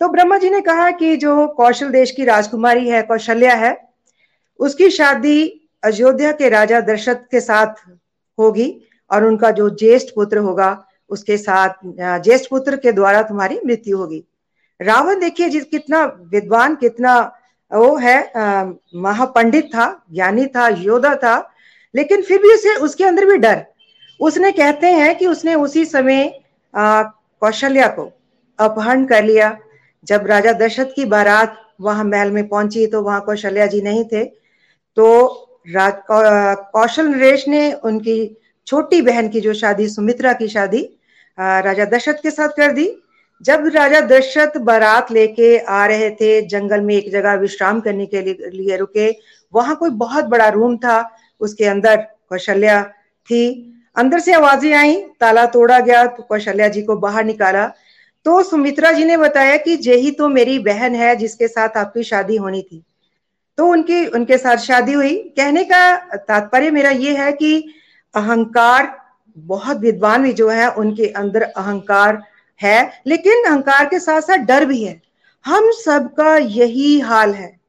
तो 0.00 0.08
ब्रह्मा 0.08 0.36
जी 0.38 0.50
ने 0.50 0.60
कहा 0.60 0.90
कि 0.90 1.16
जो 1.16 1.46
कौशल 1.46 1.90
देश 1.90 2.10
की 2.10 2.24
राजकुमारी 2.24 2.88
है, 2.88 3.02
कौशल्या 3.02 3.54
है, 3.54 3.76
उसकी 4.60 4.90
शादी 4.90 5.68
अयोध्या 5.84 6.32
के 6.32 6.48
राजा 6.48 6.80
दशरथ 6.80 7.22
के 7.30 7.40
साथ 7.40 7.74
होगी 8.38 8.68
और 9.10 9.24
उनका 9.24 9.50
जो 9.50 9.68
ज्येष्ठ 9.70 10.14
पुत्र 10.14 10.38
होगा, 10.38 10.86
उसके 11.10 11.36
साथ 11.36 11.68
ज्येष्ठ 12.22 12.50
पुत्र 12.50 12.76
के 12.76 12.92
द्वारा 12.92 13.22
तुम्हारी 13.22 13.60
मृत्यु 13.66 13.98
होगी। 13.98 14.24
रावण 14.80 15.20
देखिए, 15.20 15.48
जिस 15.48 15.64
कितना 15.64 16.04
विद्वान, 16.30 16.74
कितना 16.74 17.20
वो 17.70 17.96
है 17.96 18.18
महापंडित 18.94 19.66
था, 19.66 19.86
ज्ञानी 20.12 20.46
था, 20.46 20.68
योद्धा 20.68 21.14
था, 21.14 21.36
लेकिन 21.94 22.22
फिर 22.22 22.42
भी 22.42 22.54
उसे, 22.54 22.74
उसके 22.74 23.04
अंदर 23.04 23.24
भी 23.24 23.36
डर। 23.38 23.64
उसने 24.20 24.50
कहते 24.52 24.86
हैं 24.88 25.16
कि 25.18 25.26
उसने 25.26 25.54
उसी 25.56 25.84
समय 25.84 26.32
कौशल्या 26.74 27.88
को 27.88 28.10
अपहरण 28.58 29.04
कर 29.06 29.24
लिया। 29.24 29.56
जब 30.06 30.26
राजा 30.26 30.52
दशरथ 30.54 30.94
की 30.96 31.04
बारात 31.06 31.56
वहाँ 31.80 32.04
महल 32.04 32.30
में 32.30 32.46
पहुँची 32.48 32.86
तो 32.86 33.02
वहाँ 33.02 33.20
कौशल्या 33.20 33.66
जी 33.66 33.80
नहीं 33.82 34.04
थे। 34.04 34.24
तो 34.24 35.42
कौशल 35.68 37.06
नरेश 37.06 37.46
ने 37.48 37.72
उनकी 37.74 38.36
छोटी 38.66 39.00
बहन 39.02 39.28
की 39.28 39.40
जो 39.40 39.54
शादी, 39.54 39.88
सुमित्रा 39.88 40.32
की 40.32 40.48
शादी 40.48 40.82
राजा 41.38 41.84
दशरथ 41.86 42.22
के 42.22 42.30
साथ 42.30 42.48
कर 42.48 42.72
दी। 42.72 42.90
जब 43.44 43.66
राजा 43.74 44.00
दशरथ 44.00 44.56
बारात 44.58 45.10
लेके 45.12 45.56
आ 45.58 45.86
रहे 45.86 46.10
थे, 46.10 46.40
जंगल 46.42 46.80
में 46.80 46.94
एक 46.94 47.10
जगह 47.12 47.34
विश्राम 47.36 47.80
करने 47.80 48.06
के 48.06 48.22
लिए 48.22 48.76
रुके, 48.76 49.10
वहाँ 49.52 49.76
कोई 49.76 49.90
बहुत 49.92 50.24
बड़ा 50.26 50.48
रूम 50.48 50.76
था। 50.76 50.98
उसके 51.40 51.64
अंदर 51.66 51.96
कौशल्या 52.28 52.82
थी। 53.28 53.72
अंदर 53.96 54.18
से 54.18 54.32
आवाज़ें 54.32 54.74
आई, 54.74 54.96
ताला 55.20 55.46
तोड़ा 55.46 55.80
गया, 55.80 56.06
कौशल्या 56.06 56.68
जी 56.68 56.82
को 56.82 56.96
बाहर 56.96 57.24
निकाला। 57.24 57.72
तो 58.24 58.42
सुमित्रा 58.42 58.92
जी 58.92 59.04
ने 59.04 59.16
बताया 59.16 59.56
कि 59.56 59.76
जेही 59.76 60.10
तो 60.10 60.28
मेरी 60.28 60.58
बहन 60.58 60.94
है 60.94 61.16
जिसके 61.16 61.48
साथ 61.48 61.68
आपकी 61.76 62.02
शादी 62.02 62.36
होनी 62.36 62.62
थी। 62.62 62.84
तो 63.58 63.66
उनकी, 63.66 64.06
उनके 64.06 64.38
साथ 64.38 64.56
शादी 64.56 64.92
हुई। 64.92 65.14
कहने 65.16 65.64
का 65.64 65.96
तात्पर्य 66.16 66.70
मेरा 66.70 66.90
ये 66.90 67.16
है 67.16 67.32
कि 67.32 67.74
अहंकार, 68.14 68.98
बहुत 69.38 69.76
विद्वान 69.76 70.22
भी 70.22 70.32
जो 70.32 70.48
है, 70.48 70.70
उनके 70.70 71.06
अंदर 71.06 71.42
अहंकार 71.42 72.22
है, 72.62 73.02
लेकिन 73.06 73.44
अहंकार 73.44 73.86
के 73.86 73.98
साथ 73.98 74.20
साथ 74.20 74.36
डर 74.36 74.64
भी 74.64 74.84
है। 74.84 75.02
हम 75.46 75.70
सबका 75.70 76.36
यही 76.36 77.00
हाल 77.00 77.34
है। 77.34 77.60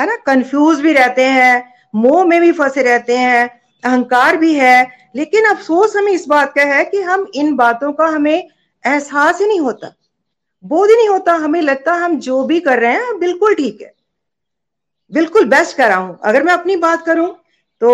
है 0.00 0.06
ना? 0.06 0.16
कंफ्यूज 0.16 0.80
भी 0.80 0.92
रहते 0.92 1.24
हैं, 1.24 1.74
मोह 1.94 2.24
में 2.24 2.40
भी 2.40 2.52
फंसे 2.52 2.82
रहते 2.82 3.16
हैं 3.16 3.55
अहंकार 3.82 4.36
भी 4.36 4.52
है, 4.54 4.86
लेकिन 5.16 5.44
अफसोस 5.46 5.96
हमें 5.96 6.12
इस 6.12 6.26
बात 6.28 6.52
का 6.54 6.62
है 6.66 6.84
कि 6.84 7.00
हम 7.02 7.26
इन 7.34 7.54
बातों 7.56 7.92
का 7.92 8.06
हमें 8.06 8.36
एहसास 8.36 9.40
ही 9.40 9.46
नहीं 9.46 9.60
होता। 9.60 9.92
बोध 10.64 10.90
ही 10.90 10.96
नहीं 10.96 11.08
होता, 11.08 11.34
हमें 11.34 11.60
लगता 11.62 11.92
हम 11.94 12.18
जो 12.20 12.42
भी 12.44 12.60
कर 12.60 12.78
रहे 12.80 12.92
हैं 12.94 13.18
बिल्कुल 13.20 13.54
ठीक 13.54 13.80
है। 13.82 13.92
बिल्कुल 15.12 15.44
बेस्ट 15.46 15.76
कर 15.76 15.88
रहा 15.88 15.98
हूँ। 15.98 16.18
अगर 16.24 16.42
मैं 16.42 16.52
अपनी 16.52 16.76
बात 16.78 17.04
करूँ 17.06 17.28
तो 17.82 17.92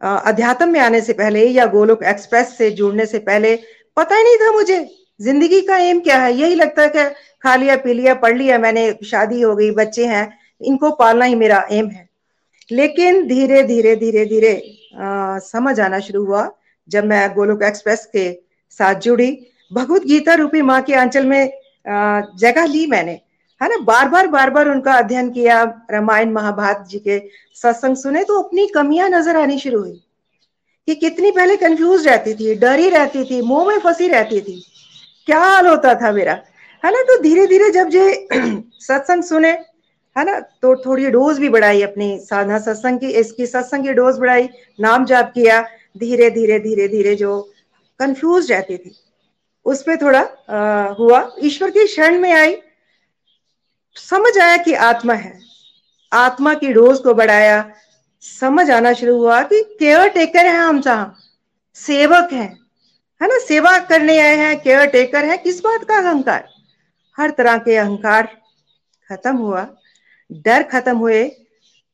अध्यात्म 0.00 0.68
में 0.68 0.80
आने 0.80 1.00
से 1.00 1.12
पहले 1.12 1.44
या 1.46 1.66
गोलोक 1.68 2.02
एक्सप्रेस 2.04 2.56
से 2.58 2.70
जुड़ने 2.72 3.06
से 3.06 3.18
पहले, 3.20 3.54
पता 3.96 4.16
ही 4.16 4.22
नहीं 4.24 4.36
था 4.36 4.50
मुझे, 4.52 4.78
ज़िंदगी 5.20 5.60
का 5.62 5.76
एम 5.78 6.00
क्या 6.00 6.18
है? 6.18 6.32
यही 6.34 6.54
लगता 6.54 6.82
है 6.82 6.88
कि 6.88 7.04
खा 7.42 7.54
लिया, 7.56 7.76
पी 7.76 7.94
लिया, 7.94 8.14
पढ़ 8.16 8.36
लिया, 8.36 8.58
मैंने, 8.58 8.92
शादी 9.04 9.40
हो 9.40 9.54
गई, 9.56 9.70
बच्चे 9.72 10.06
हैं, 10.06 10.38
इनको 10.60 10.90
पालना 10.92 11.24
ही 11.24 11.34
मेरा 11.34 11.66
एम 11.70 11.88
है। 11.88 12.08
लेकिन 12.70 13.26
धीरे 13.28 13.62
धीरे 13.64 13.94
धीरे 13.96 14.24
धीरे 14.26 14.52
समझ 14.92 15.78
आना 15.80 15.98
शुरू 16.00 16.24
हुआ 16.24 16.50
जब 16.88 17.04
मैं 17.04 17.28
गोलोक 17.34 17.62
एक्सप्रेस 17.62 18.04
के 18.06 18.32
साथ 18.78 19.00
जुड़ी। 19.00 19.30
भगवत 19.70 20.02
गीता 20.02 20.34
रूपी 20.34 20.62
माँ 20.62 20.80
के 20.82 20.94
आंचल 20.94 21.26
में 21.26 21.50
जगह 22.38 22.66
ली 22.66 22.86
मैंने। 22.86 23.12
है 23.60 23.68
ना? 23.68 23.76
बार 23.76 24.08
बार 24.08 24.26
बार 24.26 24.50
बार 24.50 24.68
उनका 24.68 24.92
अध्ययन 24.92 25.30
किया, 25.30 25.62
रामायण, 25.90 26.30
महाभारत 26.32 26.86
जी 26.88 26.98
के 26.98 27.18
सत्संग 27.62 27.96
सुने 27.96 28.22
तो 28.24 28.40
अपनी 28.42 28.66
कमियाँ 28.66 29.08
नज़र 29.10 29.36
आनी 29.36 29.58
शुरू 29.58 29.80
हुई 29.80 30.00
कि 30.88 30.94
कितनी 30.94 31.30
पहले 31.30 31.56
कंफ्यूज 31.56 32.06
रहती 32.08 32.34
थी, 32.34 32.54
डरी 32.54 32.88
रहती 32.90 33.24
थी, 33.24 33.40
मुँह 33.42 33.66
में 33.68 33.78
फंसी 33.78 34.08
रहती 34.08 34.40
थी। 34.40 34.62
क्या 35.26 35.38
हाल 35.38 35.66
होता 35.66 35.94
था 35.94 36.12
मेरा? 36.12 36.32
है 36.84 36.92
ना? 36.92 37.02
तो 37.02 37.20
धीरे 37.22 37.46
धीरे 37.46 37.70
जब 37.70 37.90
ये 37.94 38.28
सत्संग 38.80 39.22
सुने 39.22 39.52
है 40.16 40.24
ना? 40.24 40.40
तो 40.40 40.74
थोड़ी 40.76 41.10
डोज 41.10 41.38
भी 41.38 41.48
बढ़ाई 41.48 41.82
अपनी 41.82 42.18
साधना 42.18 42.58
सत्संग 42.58 43.00
की 43.00 43.10
इसकी 43.10 43.46
सत्संग 43.46 43.84
की 43.84 43.92
डोज 43.92 44.18
बढ़ाई 44.18 44.48
नाम 44.80 45.04
जाप 45.04 45.32
किया 45.34 45.62
धीरे 45.98 46.30
धीरे 46.30 46.58
धीरे 46.58 46.88
धीरे 46.88 47.14
जो 47.14 47.52
कंफ्यूज 47.98 48.52
रहती 48.52 48.76
थी। 48.76 48.96
उस 49.64 49.82
पर 49.82 49.96
थोड़ा 49.96 50.20
आ, 50.20 50.88
हुआ। 50.88 51.36
ईश्वर 51.42 51.70
की 51.70 51.86
शरण 51.86 52.18
में 52.18 52.32
आई। 52.32 52.56
समझ 53.96 54.38
आया 54.38 54.56
कि 54.56 54.74
आत्मा 54.74 55.14
है। 55.14 55.40
आत्मा 56.12 56.54
की 56.54 56.72
डोज 56.72 56.98
को 56.98 57.14
बढ़ाया। 57.14 57.70
समझ 58.22 58.70
आना 58.70 58.92
शुरू 58.92 59.16
हुआ 59.18 59.42
कि 59.42 59.62
केयर 59.78 60.08
टेकर 60.08 60.46
है 60.46 60.56
हम 60.56 60.80
जहाँ। 60.80 61.16
सेवक 61.74 62.32
हैं। 62.32 62.58
है 63.22 63.28
ना? 63.28 63.38
सेवा 63.38 63.78
करने 63.78 64.18
आए 64.18 64.36
हैं 64.36 64.60
केयर 64.60 64.86
टेकर 64.86 65.24
है। 65.24 65.38
किस 65.38 65.60
बात 65.60 65.84
का 65.84 65.96
अहंकार? 65.96 66.48
हर 67.18 67.30
तरह 67.30 67.58
के 67.58 67.76
अहंकार 67.76 68.28
खत्म 69.08 69.36
हुआ। 69.36 69.76
डर 70.30 70.62
खत्म 70.64 70.96
हुए। 70.96 71.24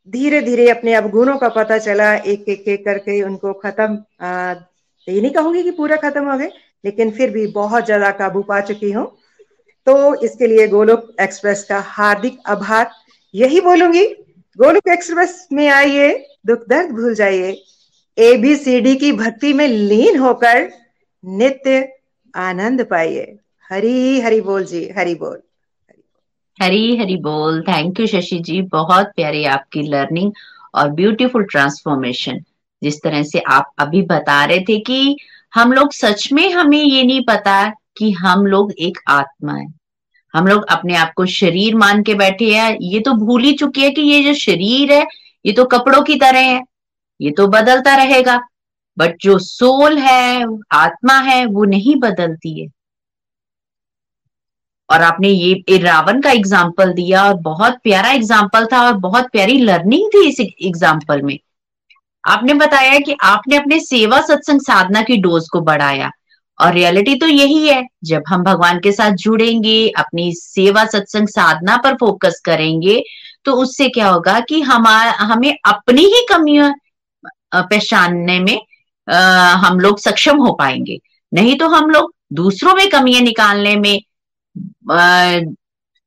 धीरे 0.09 0.41
धीरे 0.43 0.69
अपने 0.71 0.95
अवगुणों 0.95 1.37
का 1.39 1.49
पता 1.51 1.79
चला। 1.79 2.15
एक 2.15 2.49
एक 2.49 2.69
एक 2.69 2.85
करके 2.85 3.21
उनको 3.23 3.53
खत्म 3.55 3.93
ये 5.09 5.21
नहीं 5.21 5.31
कहूँगी 5.33 5.63
कि 5.63 5.71
पूरा 5.73 5.97
खत्म 5.99 6.31
हो 6.31 6.37
गए, 6.39 6.51
लेकिन 6.85 7.11
फिर 7.11 7.31
भी 7.31 7.47
बहुत 7.53 7.85
ज़्यादा 7.87 8.11
काबू 8.13 8.43
पा 8.43 8.61
चुकी 8.63 8.91
हूँ। 8.93 9.07
तो 9.87 10.15
इसके 10.17 10.47
लिए 10.47 10.67
गोलोक 10.69 11.15
एक्सप्रेस 11.21 11.65
का 11.65 11.79
हार्दिक 11.89 12.39
आभार। 12.49 12.91
यही 13.35 13.61
बोलूँगी, 13.61 14.05
गोलोक 14.59 14.89
एक्सप्रेस 14.89 15.47
में 15.53 15.69
आइए, 15.69 16.13
दुख 16.47 16.69
दर्द 16.69 16.91
भूल 16.93 17.15
जाइए। 17.15 17.57
एबीसीडी 18.19 18.95
की 18.97 19.13
भक्ति 19.15 19.53
में 19.53 19.67
लीन 19.69 20.19
होकर 20.19 20.69
नित्य 21.25 21.89
आनंद 22.35 22.85
पाइए। 22.87 23.37
हरी 23.71 24.21
हरि 24.21 24.41
बोल 24.41 24.65
जी, 24.65 24.89
हरि 24.99 25.15
बोल। 25.15 25.41
हरी 26.63 26.97
हरी 26.97 27.17
बोल। 27.17 27.63
Thank 27.63 28.01
you 28.01 28.07
Shashi 28.07 28.39
ji. 28.39 28.63
बहुत 28.63 29.07
प्यारी 29.17 29.45
आपकी 29.45 29.83
लर्निंग 29.83 30.33
और 30.75 30.91
ब्यूटीफुल 30.91 31.45
ट्रांसफॉर्मेशन 31.45 32.41
जिस 32.83 33.03
तरह 33.03 33.23
से 33.23 33.39
आप 33.39 33.73
अभी 33.79 34.03
बता 34.03 34.45
रहे 34.45 34.61
थे 34.61 34.79
कि 34.79 35.17
हम 35.55 35.73
लोग 35.73 35.93
सच 35.93 36.33
में 36.33 36.53
हमें 36.53 36.83
ये 36.83 37.03
नहीं 37.03 37.25
पता 37.25 37.69
कि 37.69 38.11
हम 38.11 38.47
लोग 38.47 38.73
एक 38.73 38.99
आत्मा 39.09 39.55
है। 39.55 39.67
हम 40.35 40.47
लोग 40.47 40.65
अपने 40.65 40.97
आप 40.97 41.13
को 41.17 41.27
शरीर 41.27 41.77
मान 41.77 42.03
के 42.03 42.15
बैठे 42.15 42.55
हैं। 42.55 42.79
ये 42.83 43.01
तो 43.01 43.13
भूल 43.13 43.43
ही 43.43 43.53
चुकी 43.53 43.81
है 43.81 43.91
कि 43.91 44.03
ये 44.03 44.23
जो 44.23 44.35
शरीर 44.35 44.93
है, 44.93 45.07
ये 45.47 45.53
तो 45.53 45.65
कपड़ों 45.65 46.03
की 46.03 46.15
तरह 46.15 46.39
है। 46.39 46.63
ये 47.21 47.31
तो 47.31 47.47
बदलता 47.47 47.97
रहेगा। 47.97 48.41
बट 48.99 49.17
जो 49.21 49.39
सोल 49.39 49.99
है, 49.99 50.47
आत्मा 50.73 51.19
है, 51.19 51.47
वो 51.47 51.65
नहीं 51.65 51.97
बदलती 51.97 52.63
है। 52.63 52.69
और 54.89 55.03
आपने 55.03 55.29
ये 55.29 55.79
रावण 55.79 56.21
का 56.21 56.31
एग्ज़ाम्पल 56.31 56.93
दिया 56.93 57.25
और 57.25 57.35
बहुत 57.43 57.79
प्यारा 57.83 58.11
एग्ज़ाम्पल 58.11 58.67
था 58.73 58.83
और 58.87 58.93
बहुत 58.99 59.29
प्यारी 59.33 59.59
लर्निंग 59.61 60.09
थी 60.15 60.27
इस 60.29 60.41
एग्ज़ाम्पल 60.41 61.23
में। 61.23 61.39
आपने 62.25 62.55
बताया 62.55 62.99
कि 62.99 63.17
आपने 63.25 63.57
अपने 63.57 63.81
सेवा 63.81 64.21
सत्संग 64.21 64.61
साधना 64.61 65.03
की 65.03 65.17
डोज 65.17 65.49
को 65.49 65.61
बढ़ाया 65.61 66.11
और 66.59 66.73
रियलिटी 66.75 67.15
तो 67.15 67.27
यही 67.27 67.67
है 67.69 67.83
जब 68.05 68.23
हम 68.29 68.43
भगवान 68.43 68.79
के 68.81 68.93
साथ 68.93 69.17
जुड़ेंगे 69.19 69.89
अपनी 69.99 70.33
सेवा 70.35 70.85
सत्संग 70.87 71.29
साधना 71.29 71.77
पर 71.77 71.95
फोकस 71.95 72.41
करेंगे 72.45 73.03
तो 73.45 73.53
उससे 73.53 73.89
क्या 73.89 74.09
होगा 74.09 74.39
कि 74.41 74.61
हमारा 74.63 75.13
हमें 75.25 75.53
अपनी 75.65 76.05
ही 76.05 76.25
कमियाँ 76.29 76.73
पहचानने 77.55 78.39
में 78.41 78.59
आ, 79.09 79.19
हम 79.57 79.81
लोग 79.81 79.99
सक्षम 79.99 80.39
हो 80.39 80.53
पाएँगे। 80.53 80.99
नहीं 81.33 81.57
तो 81.59 81.69
हम 81.69 81.91
लोग 81.91 82.13
दूसरों 82.33 82.75
में 82.75 82.89
कमियाँ 82.91 83.21
निकालने 83.23 83.75
में 83.77 84.01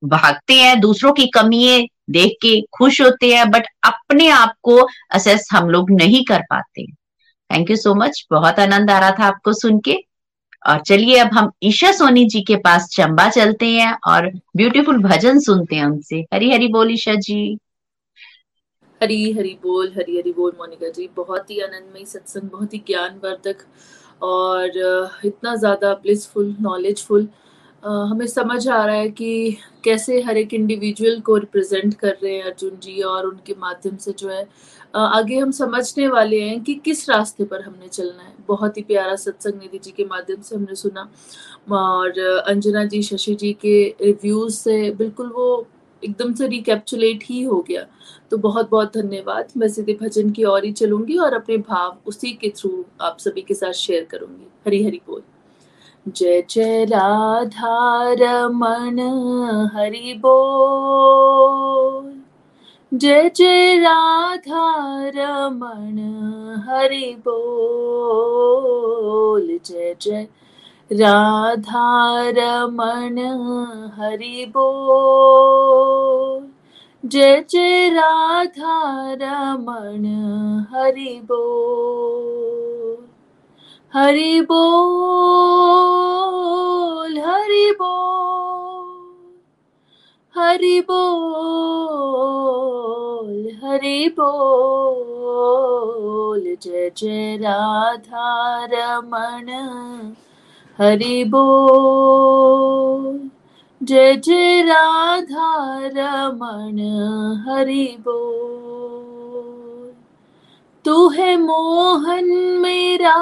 भागते 0.03 0.53
हैं, 0.53 0.79
दूसरों 0.81 1.11
की 1.13 1.25
कमियाँ 1.29 1.79
देख 2.11 2.37
के 2.41 2.59
खुश 2.73 2.99
होते 3.01 3.33
हैं 3.33 3.49
बट 3.51 3.65
अपने 3.85 4.27
आप 4.31 4.53
को 4.63 4.77
असेस 5.11 5.47
हम 5.51 5.69
लोग 5.69 5.91
नहीं 5.91 6.23
कर 6.25 6.41
पाते। 6.49 6.85
थैंक 7.49 7.69
यू 7.71 7.75
सो 7.77 7.93
मच 7.95 8.25
बहुत 8.31 8.59
आनंद 8.59 8.91
आ 8.91 8.99
रहा 8.99 9.11
था 9.19 9.25
आपको 9.25 9.53
सुन 9.53 9.79
के। 9.79 9.97
और 10.65 10.79
चलिए, 10.79 11.17
अब 11.17 11.33
हम 11.33 11.51
ईशा 11.63 11.91
सोनी 11.91 12.25
जी 12.25 12.41
के 12.41 12.55
पास 12.57 12.87
चंबा 12.93 13.27
चलते 13.29 13.67
हैं 13.67 13.91
और 14.07 14.27
ब्यूटीफुल 14.57 14.97
भजन 15.03 15.39
सुनते 15.39 15.75
हैं 15.75 15.85
उनसे। 15.85 16.19
हरी 16.33 16.51
हरी 16.51 16.67
बोल 16.67 16.91
ईशा 16.93 17.13
जी। 17.17 17.57
हरी 19.01 19.31
हरी 19.33 19.57
बोल, 19.63 19.87
हरी 19.89 20.17
हरी 20.17 20.31
बोल 20.33 20.51
मोनिका 20.59 20.89
जी। 20.89 21.09
बहुत 21.17 21.51
ही 21.51 21.59
आनंदमय 21.59 22.05
सत्संग, 22.05 22.49
बहुत 22.49 22.73
ही 22.73 22.79
ज्ञानवर्धक 22.87 23.65
और 24.23 25.19
इतना 25.25 25.55
ज़्यादा 25.55 25.93
ब्लिसफुल 25.95 26.55
नॉलेजफुल 26.61 27.27
हमें 27.83 28.25
समझ 28.27 28.67
आ 28.67 28.83
रहा 28.85 28.95
है 28.95 29.09
कि 29.09 29.57
कैसे 29.83 30.19
हर 30.21 30.37
एक 30.37 30.53
इंडिविजुअल 30.53 31.19
को 31.21 31.35
रिप्रेजेंट 31.37 31.93
कर 31.93 32.17
रहे 32.23 32.33
हैं 32.35 32.43
अर्जुन 32.43 32.77
जी 32.83 33.01
और 33.01 33.25
उनके 33.25 33.53
माध्यम 33.59 33.95
से 33.97 34.11
जो 34.11 34.29
है 34.29 34.47
आगे 34.95 35.37
हम 35.37 35.51
समझने 35.51 36.07
वाले 36.07 36.41
हैं 36.41 36.61
कि 36.63 36.73
किस 36.75 37.09
रास्ते 37.09 37.43
पर 37.43 37.61
हमने 37.61 37.87
चलना 37.87 38.23
है। 38.23 38.33
बहुत 38.47 38.77
ही 38.77 38.81
प्यारा 38.83 39.15
सत्संग 39.15 39.59
निधि 39.61 39.79
जी 39.83 39.91
के 39.91 40.05
माध्यम 40.05 40.41
से 40.41 40.55
हमने 40.55 40.75
सुना 40.75 41.09
और 41.71 42.19
अंजना 42.47 42.83
जी, 42.85 43.01
शशि 43.03 43.35
जी 43.35 43.53
के 43.61 43.83
रिव्यूज़ 44.01 44.55
से 44.55 44.91
बिल्कुल 44.91 45.29
वो 45.35 45.67
एकदम 46.03 46.33
से 46.33 46.47
रिकेप्चुलेट 46.47 47.23
ही 47.25 47.41
हो 47.43 47.61
गया। 47.69 47.85
तो 48.31 48.37
बहुत 48.37 48.69
बहुत 48.69 48.97
धन्यवाद। 48.97 49.51
मैं 49.57 49.67
सीधे 49.69 49.97
भजन 50.01 50.31
की 50.31 50.43
ओर 50.43 50.65
ही 50.65 50.71
चलूँगी 50.73 51.17
और 51.17 51.33
अपने 51.33 51.57
भाव 51.59 51.97
उसी 52.05 52.31
के 52.33 52.49
थ्रू 52.57 52.85
आप 53.01 53.17
सभी 53.19 53.41
के 53.41 53.53
साथ 53.53 53.73
शेयर 53.77 54.07
करूँगी। 54.11 54.47
हरी 54.67 54.83
हरी 54.83 55.01
बोल। 55.07 55.21
जय 56.17 56.41
जय 56.49 56.85
राधा 56.85 57.77
रमन 58.19 58.99
हरि 59.75 60.13
बोल 60.21 61.29
जय 62.91 63.29
जय 63.35 63.77
राधा 63.79 64.65
रमन 65.15 65.99
हरि 66.69 67.09
बोल 67.27 68.27
जय 69.65 69.95
जय 70.01 70.27
राधा 70.91 71.87
रमन 72.37 73.17
हरि 73.99 74.45
बोल 74.55 76.47
जय 77.05 77.45
जय 77.49 77.89
राधा 77.89 78.77
रमन 79.21 80.05
हरि 80.73 81.13
बोल 81.31 82.68
हरि 83.93 84.41
बोल 84.41 87.17
हरि 87.17 87.71
बोल 87.71 89.29
हरि 90.35 90.81
बोल 90.81 93.57
हरि 93.63 94.09
बोल। 94.09 96.57
जय 96.63 96.91
जय 96.97 97.37
राधा 97.37 98.67
रमन 98.73 99.49
हरि 100.79 101.23
बोल। 101.23 103.29
जय 103.83 104.15
जय 104.15 104.61
राधा 104.61 105.79
रमन 105.97 106.79
हरि 107.47 107.97
बोल। 107.99 108.78
तू 110.85 111.09
है 111.09 111.35
मोहन 111.37 112.25
मेरा, 112.61 113.17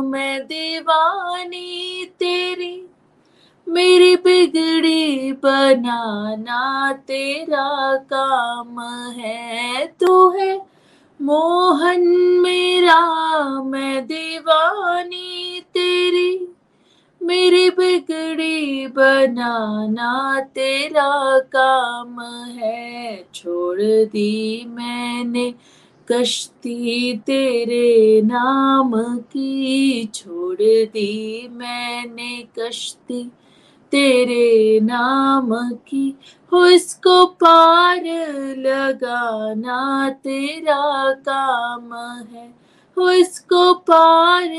मैं 0.00 0.40
दीवानी 0.40 2.04
तेरी। 2.04 2.90
मेरी 3.68 4.16
बिगड़ी 4.16 5.32
बनाना 5.32 6.92
तेरा 6.92 7.96
काम 7.96 8.80
है। 9.20 9.86
तू 9.86 10.30
है 10.30 10.66
मोहन 11.22 12.00
मेरा, 12.40 13.00
मैं 13.62 14.06
दीवानी 14.06 15.60
तेरी। 15.60 16.56
मेरी 17.22 17.70
बिगड़ी 17.70 18.86
बनाना 18.86 20.40
तेरा 20.40 21.38
काम 21.38 22.20
है। 22.48 23.26
छोड़ 23.34 23.80
दी 23.82 24.64
मैंने 24.68 25.54
कश्ती 26.12 27.16
तेरे 27.16 28.22
नाम 28.22 29.18
की 29.18 30.04
छोड़ 30.14 30.56
दी 30.62 31.48
मैंने 31.52 32.44
कश्ती 32.58 33.24
तेरे 33.92 34.80
नाम 34.80 35.70
की। 35.70 36.18
हो 36.52 36.66
इसको 36.66 37.26
पार 37.26 38.02
लगाना 38.58 40.10
तेरा 40.10 41.12
काम 41.12 41.94
है। 42.32 42.54
हो 42.98 43.10
इसको 43.10 43.74
पार 43.74 44.50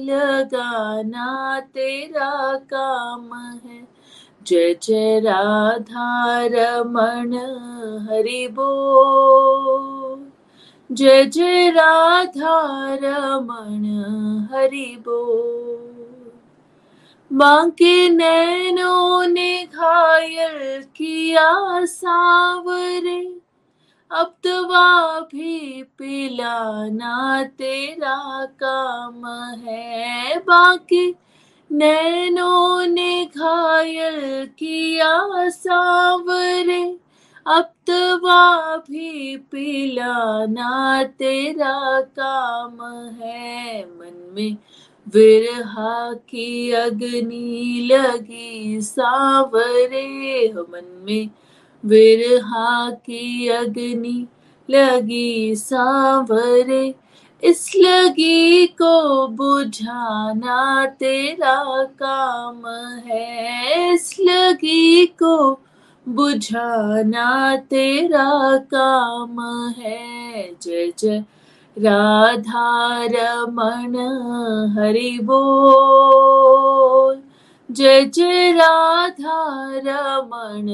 लगाना 0.00 1.60
तेरा 1.60 2.54
काम 2.54 3.34
है। 3.64 3.88
जय 4.46 4.76
जय 4.82 5.20
राधा 5.20 6.40
रमन 6.46 7.32
हरि 8.10 8.48
बोल। 8.48 10.05
जय 10.92 11.24
जय 11.24 11.70
राधा 11.70 12.58
रमण 12.94 13.84
हरि 14.52 14.96
बोल 15.04 16.30
माँ 17.32 17.70
के 17.70 18.08
नैनों 18.08 19.26
ने 19.26 19.64
घायल 19.64 20.82
किया 20.96 21.84
सावरे, 21.84 23.34
अब 24.10 24.34
दवा 24.44 25.20
भी 25.20 25.82
पिलाना 25.82 27.42
तेरा 27.42 28.44
काम 28.44 29.26
है। 29.60 30.38
बाकी 30.38 31.14
नैनों 31.72 32.86
ने 32.86 33.24
घायल 33.26 34.46
किया 34.58 35.48
सावरे 35.48 37.05
अब 37.46 37.62
तवा 37.62 38.76
भी 38.76 39.36
पिलाना 39.36 41.04
तेरा 41.04 42.00
काम 42.00 42.82
है। 43.20 43.84
मन 43.84 44.34
में 44.34 44.56
विरहा 45.14 46.12
की 46.12 46.72
अग्नि 46.72 47.88
लगी 47.92 48.80
सावरे। 48.80 50.48
मन 50.48 51.04
में 51.04 51.30
विरहा 51.84 52.90
की 52.90 53.48
अग्नि 53.48 54.26
लगी 54.70 55.56
सावरे। 55.56 56.94
इस 57.44 57.72
लगी 57.76 58.66
को 58.66 59.26
बुझाना 59.28 60.86
तेरा 60.86 61.84
काम 61.84 62.66
है। 63.06 63.94
इस 63.94 64.16
लगी 64.20 65.06
को 65.06 65.60
बुझाना 66.08 67.56
तेरा 67.56 68.56
काम 68.56 69.40
है। 69.78 70.56
जय 70.62 70.92
जय। 70.98 71.24
राधा 71.78 73.04
रमण 73.04 73.96
हरि 74.78 75.18
बोल। 75.22 77.22
जय 77.70 78.04
जय। 78.04 78.52
राधा 78.52 79.72
रमण 79.76 80.68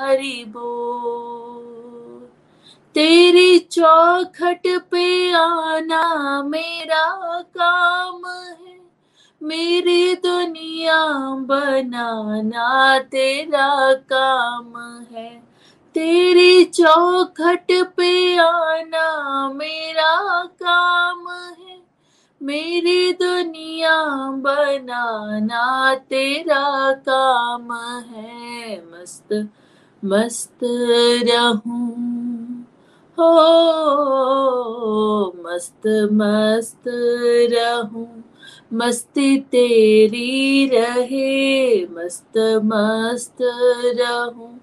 हरि 0.00 0.44
बोल। 0.48 2.26
तेरी 2.94 3.58
चौखट 3.58 4.80
पे 4.90 5.32
आना 5.32 6.42
मेरा 6.42 7.40
काम 7.40 8.40
है। 8.40 8.75
मेरी 9.42 10.14
दुनिया 10.14 11.04
बनाना 11.34 12.98
तेरा 12.98 13.94
काम 13.94 14.98
है। 15.12 15.42
तेरी 15.94 16.64
चौखट 16.64 17.66
पे 17.96 18.36
आना 18.36 19.48
मेरा 19.50 20.44
काम 20.44 21.28
है। 21.28 21.82
मेरी 22.42 23.12
दुनिया 23.12 24.04
बनाना 24.30 25.94
तेरा 25.94 26.92
काम 26.92 27.72
है। 28.10 28.78
मस्त 28.80 29.48
मस्त 30.04 30.58
रहूँ। 31.32 32.06
हो, 33.18 33.32
मस्त 35.46 36.08
मस्त 36.12 36.82
रहूँ। 37.52 38.25
मस्ती 38.72 39.38
तेरी 39.38 40.68
रहे, 40.68 41.84
मस्त 41.86 42.60
मस्त 42.64 43.36
रहूँ। 44.00 44.60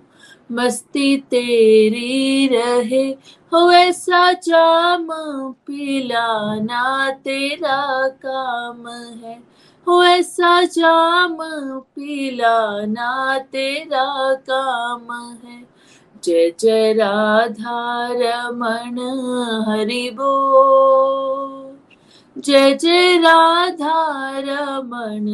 मस्ती 0.52 1.18
तेरी 1.18 2.48
रहे, 2.48 3.08
हो 3.54 3.72
ऐसा 3.72 4.34
जाम 4.34 5.08
पिलाना 5.52 7.12
तेरा 7.12 8.08
काम 8.08 8.88
है। 8.88 9.44
हो 9.88 10.04
ऐसा 10.04 10.64
जाम 10.64 11.38
पिलाना 11.80 13.40
तेरा 13.40 14.34
काम 14.34 15.36
है। 15.48 15.64
जय 16.24 16.54
जय 16.60 16.94
राधा 16.94 18.08
रमण, 18.12 19.00
हरि 19.70 20.10
बोल। 20.14 21.63
जय 22.38 22.74
जय 22.74 23.18
राधा 23.18 24.40
रमण 24.40 25.28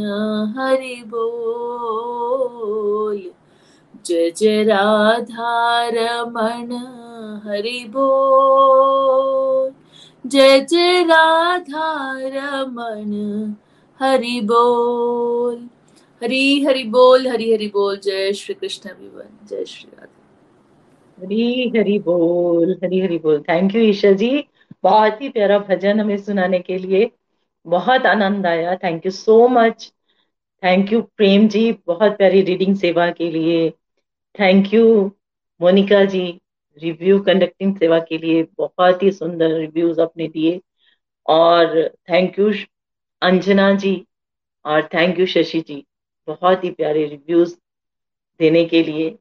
हरि 0.58 1.04
बोल। 1.08 3.32
जय 4.06 4.32
जय 4.32 4.64
राधा 4.64 5.90
रमण 5.94 6.74
हरि 7.48 7.86
बोल। 7.90 9.72
जय 10.30 10.60
जय 10.60 11.04
राधा 11.04 12.18
रमण 12.22 13.14
हरि 14.02 14.42
बोल। 14.42 15.70
हरि 16.24 16.66
हरि 16.68 16.84
बोल, 16.84 17.28
हरि 17.28 17.54
हरि 17.54 17.68
बोल। 17.68 17.98
जय 17.98 18.34
श्री 18.34 18.54
कृष्ण 18.54 18.90
एवरीवन 18.90 19.48
जय 19.50 19.66
श्री 19.66 19.92
राधा। 19.98 21.24
हरी 21.24 21.70
हरि 21.70 22.00
बोल, 22.00 22.80
हरी 22.84 23.00
हरि 23.00 23.18
बोल। 23.18 23.42
Thank 23.42 23.76
you 23.76 23.82
Isha 23.82 24.12
ji. 24.12 24.48
बहुत 24.84 25.22
ही 25.22 25.30
प्यारा 25.30 25.60
भजन 25.60 26.00
हमें 26.00 26.18
सुनाने 26.18 26.60
के 26.60 26.78
लिए। 26.78 27.12
बहुत 27.68 28.06
आनंद 28.06 28.46
आया। 28.46 28.76
Thank 28.76 29.06
you 29.06 29.12
so 29.12 29.48
much 29.48 29.94
thank 30.64 30.94
you 30.94 31.02
Prem 31.02 31.48
ji, 31.48 31.72
बहुत 31.88 32.18
प्यारी 32.18 32.42
रीडिंग 32.42 32.76
सेवा 32.76 33.12
के 33.12 33.32
लिए। 33.32 33.70
Thank 34.40 34.74
you 34.74 35.12
Monika 35.62 36.06
ji 36.06 36.42
review 36.84 37.20
conducting 37.20 37.76
सेवा 37.78 38.00
के 38.00 38.18
लिए। 38.18 38.44
बहुत 38.58 39.04
ही 39.04 39.12
सुंदर 39.12 39.50
रिव्यूज़ 39.50 40.02
आपने 40.02 40.28
दिए। 40.28 40.62
और 41.28 41.88
थैंक 41.88 42.40
यू 42.40 42.54
अंजना 43.22 43.74
जी, 43.76 44.08
और 44.66 44.88
थैंक 44.88 45.20
यू 45.20 45.26
शशि 45.26 45.62
जी, 45.62 45.86
बहुत 46.28 46.64
ही 46.64 46.72
प्यारे 46.72 47.06
रिव्यूज़ 47.06 47.56
देने 48.40 48.66
के 48.66 48.84
लिए। 48.84 49.18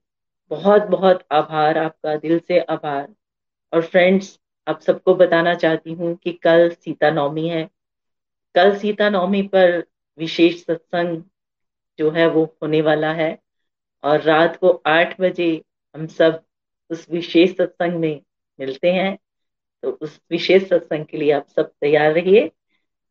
बहुत 0.51 0.82
बहुत 0.82 1.24
आभार, 1.32 1.78
आपका 1.78 2.16
दिल 2.16 2.39
से 2.39 2.59
आभार। 2.59 3.14
और 3.72 3.82
फ्रेंड्स 3.82 4.40
आप 4.68 4.80
सबको 4.80 5.14
बताना 5.14 5.54
चाहती 5.54 5.92
हूँ 5.92 6.14
कि 6.16 6.32
कल 6.32 6.68
सीता 6.70 7.10
नवमी 7.10 7.48
है। 7.48 7.68
कल 8.54 8.76
सीता 8.78 9.08
नवमी 9.10 9.42
पर 9.42 9.78
विशेष 10.18 10.60
सत्संग 10.64 11.22
जो 11.98 12.10
है 12.10 12.26
वो 12.28 12.44
होने 12.62 12.80
वाला 12.82 13.12
है 13.12 13.38
और 14.04 14.20
रात 14.20 14.56
को 14.56 14.70
आठ 14.86 15.20
बजे 15.20 15.50
हम 15.94 16.06
सब 16.06 16.42
उस 16.90 17.06
विशेष 17.10 17.56
सत्संग 17.56 18.00
में 18.00 18.20
मिलते 18.58 18.92
हैं। 18.92 19.18
तो 19.82 19.90
उस 19.90 20.20
विशेष 20.30 20.68
सत्संग 20.68 21.04
के 21.04 21.16
लिए 21.16 21.32
आप 21.32 21.46
सब 21.56 21.70
तैयार 21.80 22.12
रहिए। 22.12 22.48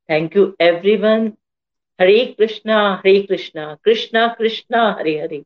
Thank 0.09 0.35
you 0.37 0.55
everyone 0.61 1.31
Hare 1.99 2.25
Krishna 2.37 2.79
Hare 2.95 3.21
Krishna 3.21 3.73
Krishna 3.83 4.27
Krishna 4.27 4.95
Hare 4.99 5.19
Hare. 5.21 5.43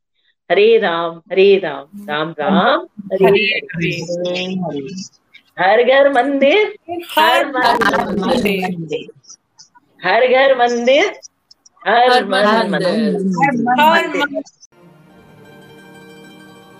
Hare 0.50 0.78
Ram 0.78 1.22
Hare 1.32 1.58
Ram. 1.58 2.06
Ram 2.10 2.36
Ram. 2.40 2.88
Hare 3.14 3.46
Hare. 3.76 5.21
हर 5.58 5.84
घर 5.84 6.10
मंदिर 6.14 6.76
हर 7.10 7.46
मंदिर। 7.52 9.08
हर 10.06 10.28
घर 10.28 10.56
मंदिर 10.58 11.12
हर 11.82 12.26
मंदिर। 12.26 13.18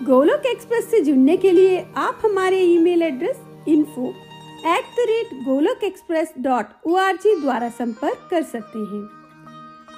गोलोक 0.04 0.46
एक्सप्रेस 0.46 0.90
से 0.90 1.00
जुड़ने 1.00 1.36
के 1.36 1.50
लिए 1.50 1.84
आप 1.96 2.20
हमारे 2.24 2.60
email 2.64 3.02
address 3.02 3.36
info 3.68 4.14
at 4.68 4.84
the 4.96 5.06
rate 5.08 5.28
Golok 5.44 5.84
express 5.84 6.32
dot 6.40 6.66
O 6.86 6.96
R 6.98 7.16
G 7.16 7.34
द्वारा 7.40 7.68
संपर्क 7.78 8.28
कर 8.30 8.42
सकते 8.52 8.78
हैं। 8.78 9.08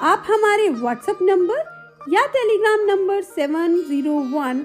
आप 0.02 0.24
हमारे 0.28 0.68
व्हाट्सएप 0.70 1.18
नंबर 1.22 1.72
या 2.08 2.24
Telegram 2.32 2.80
number 2.86 3.20
seven 3.24 3.74
zero 3.82 4.14
one 4.32 4.64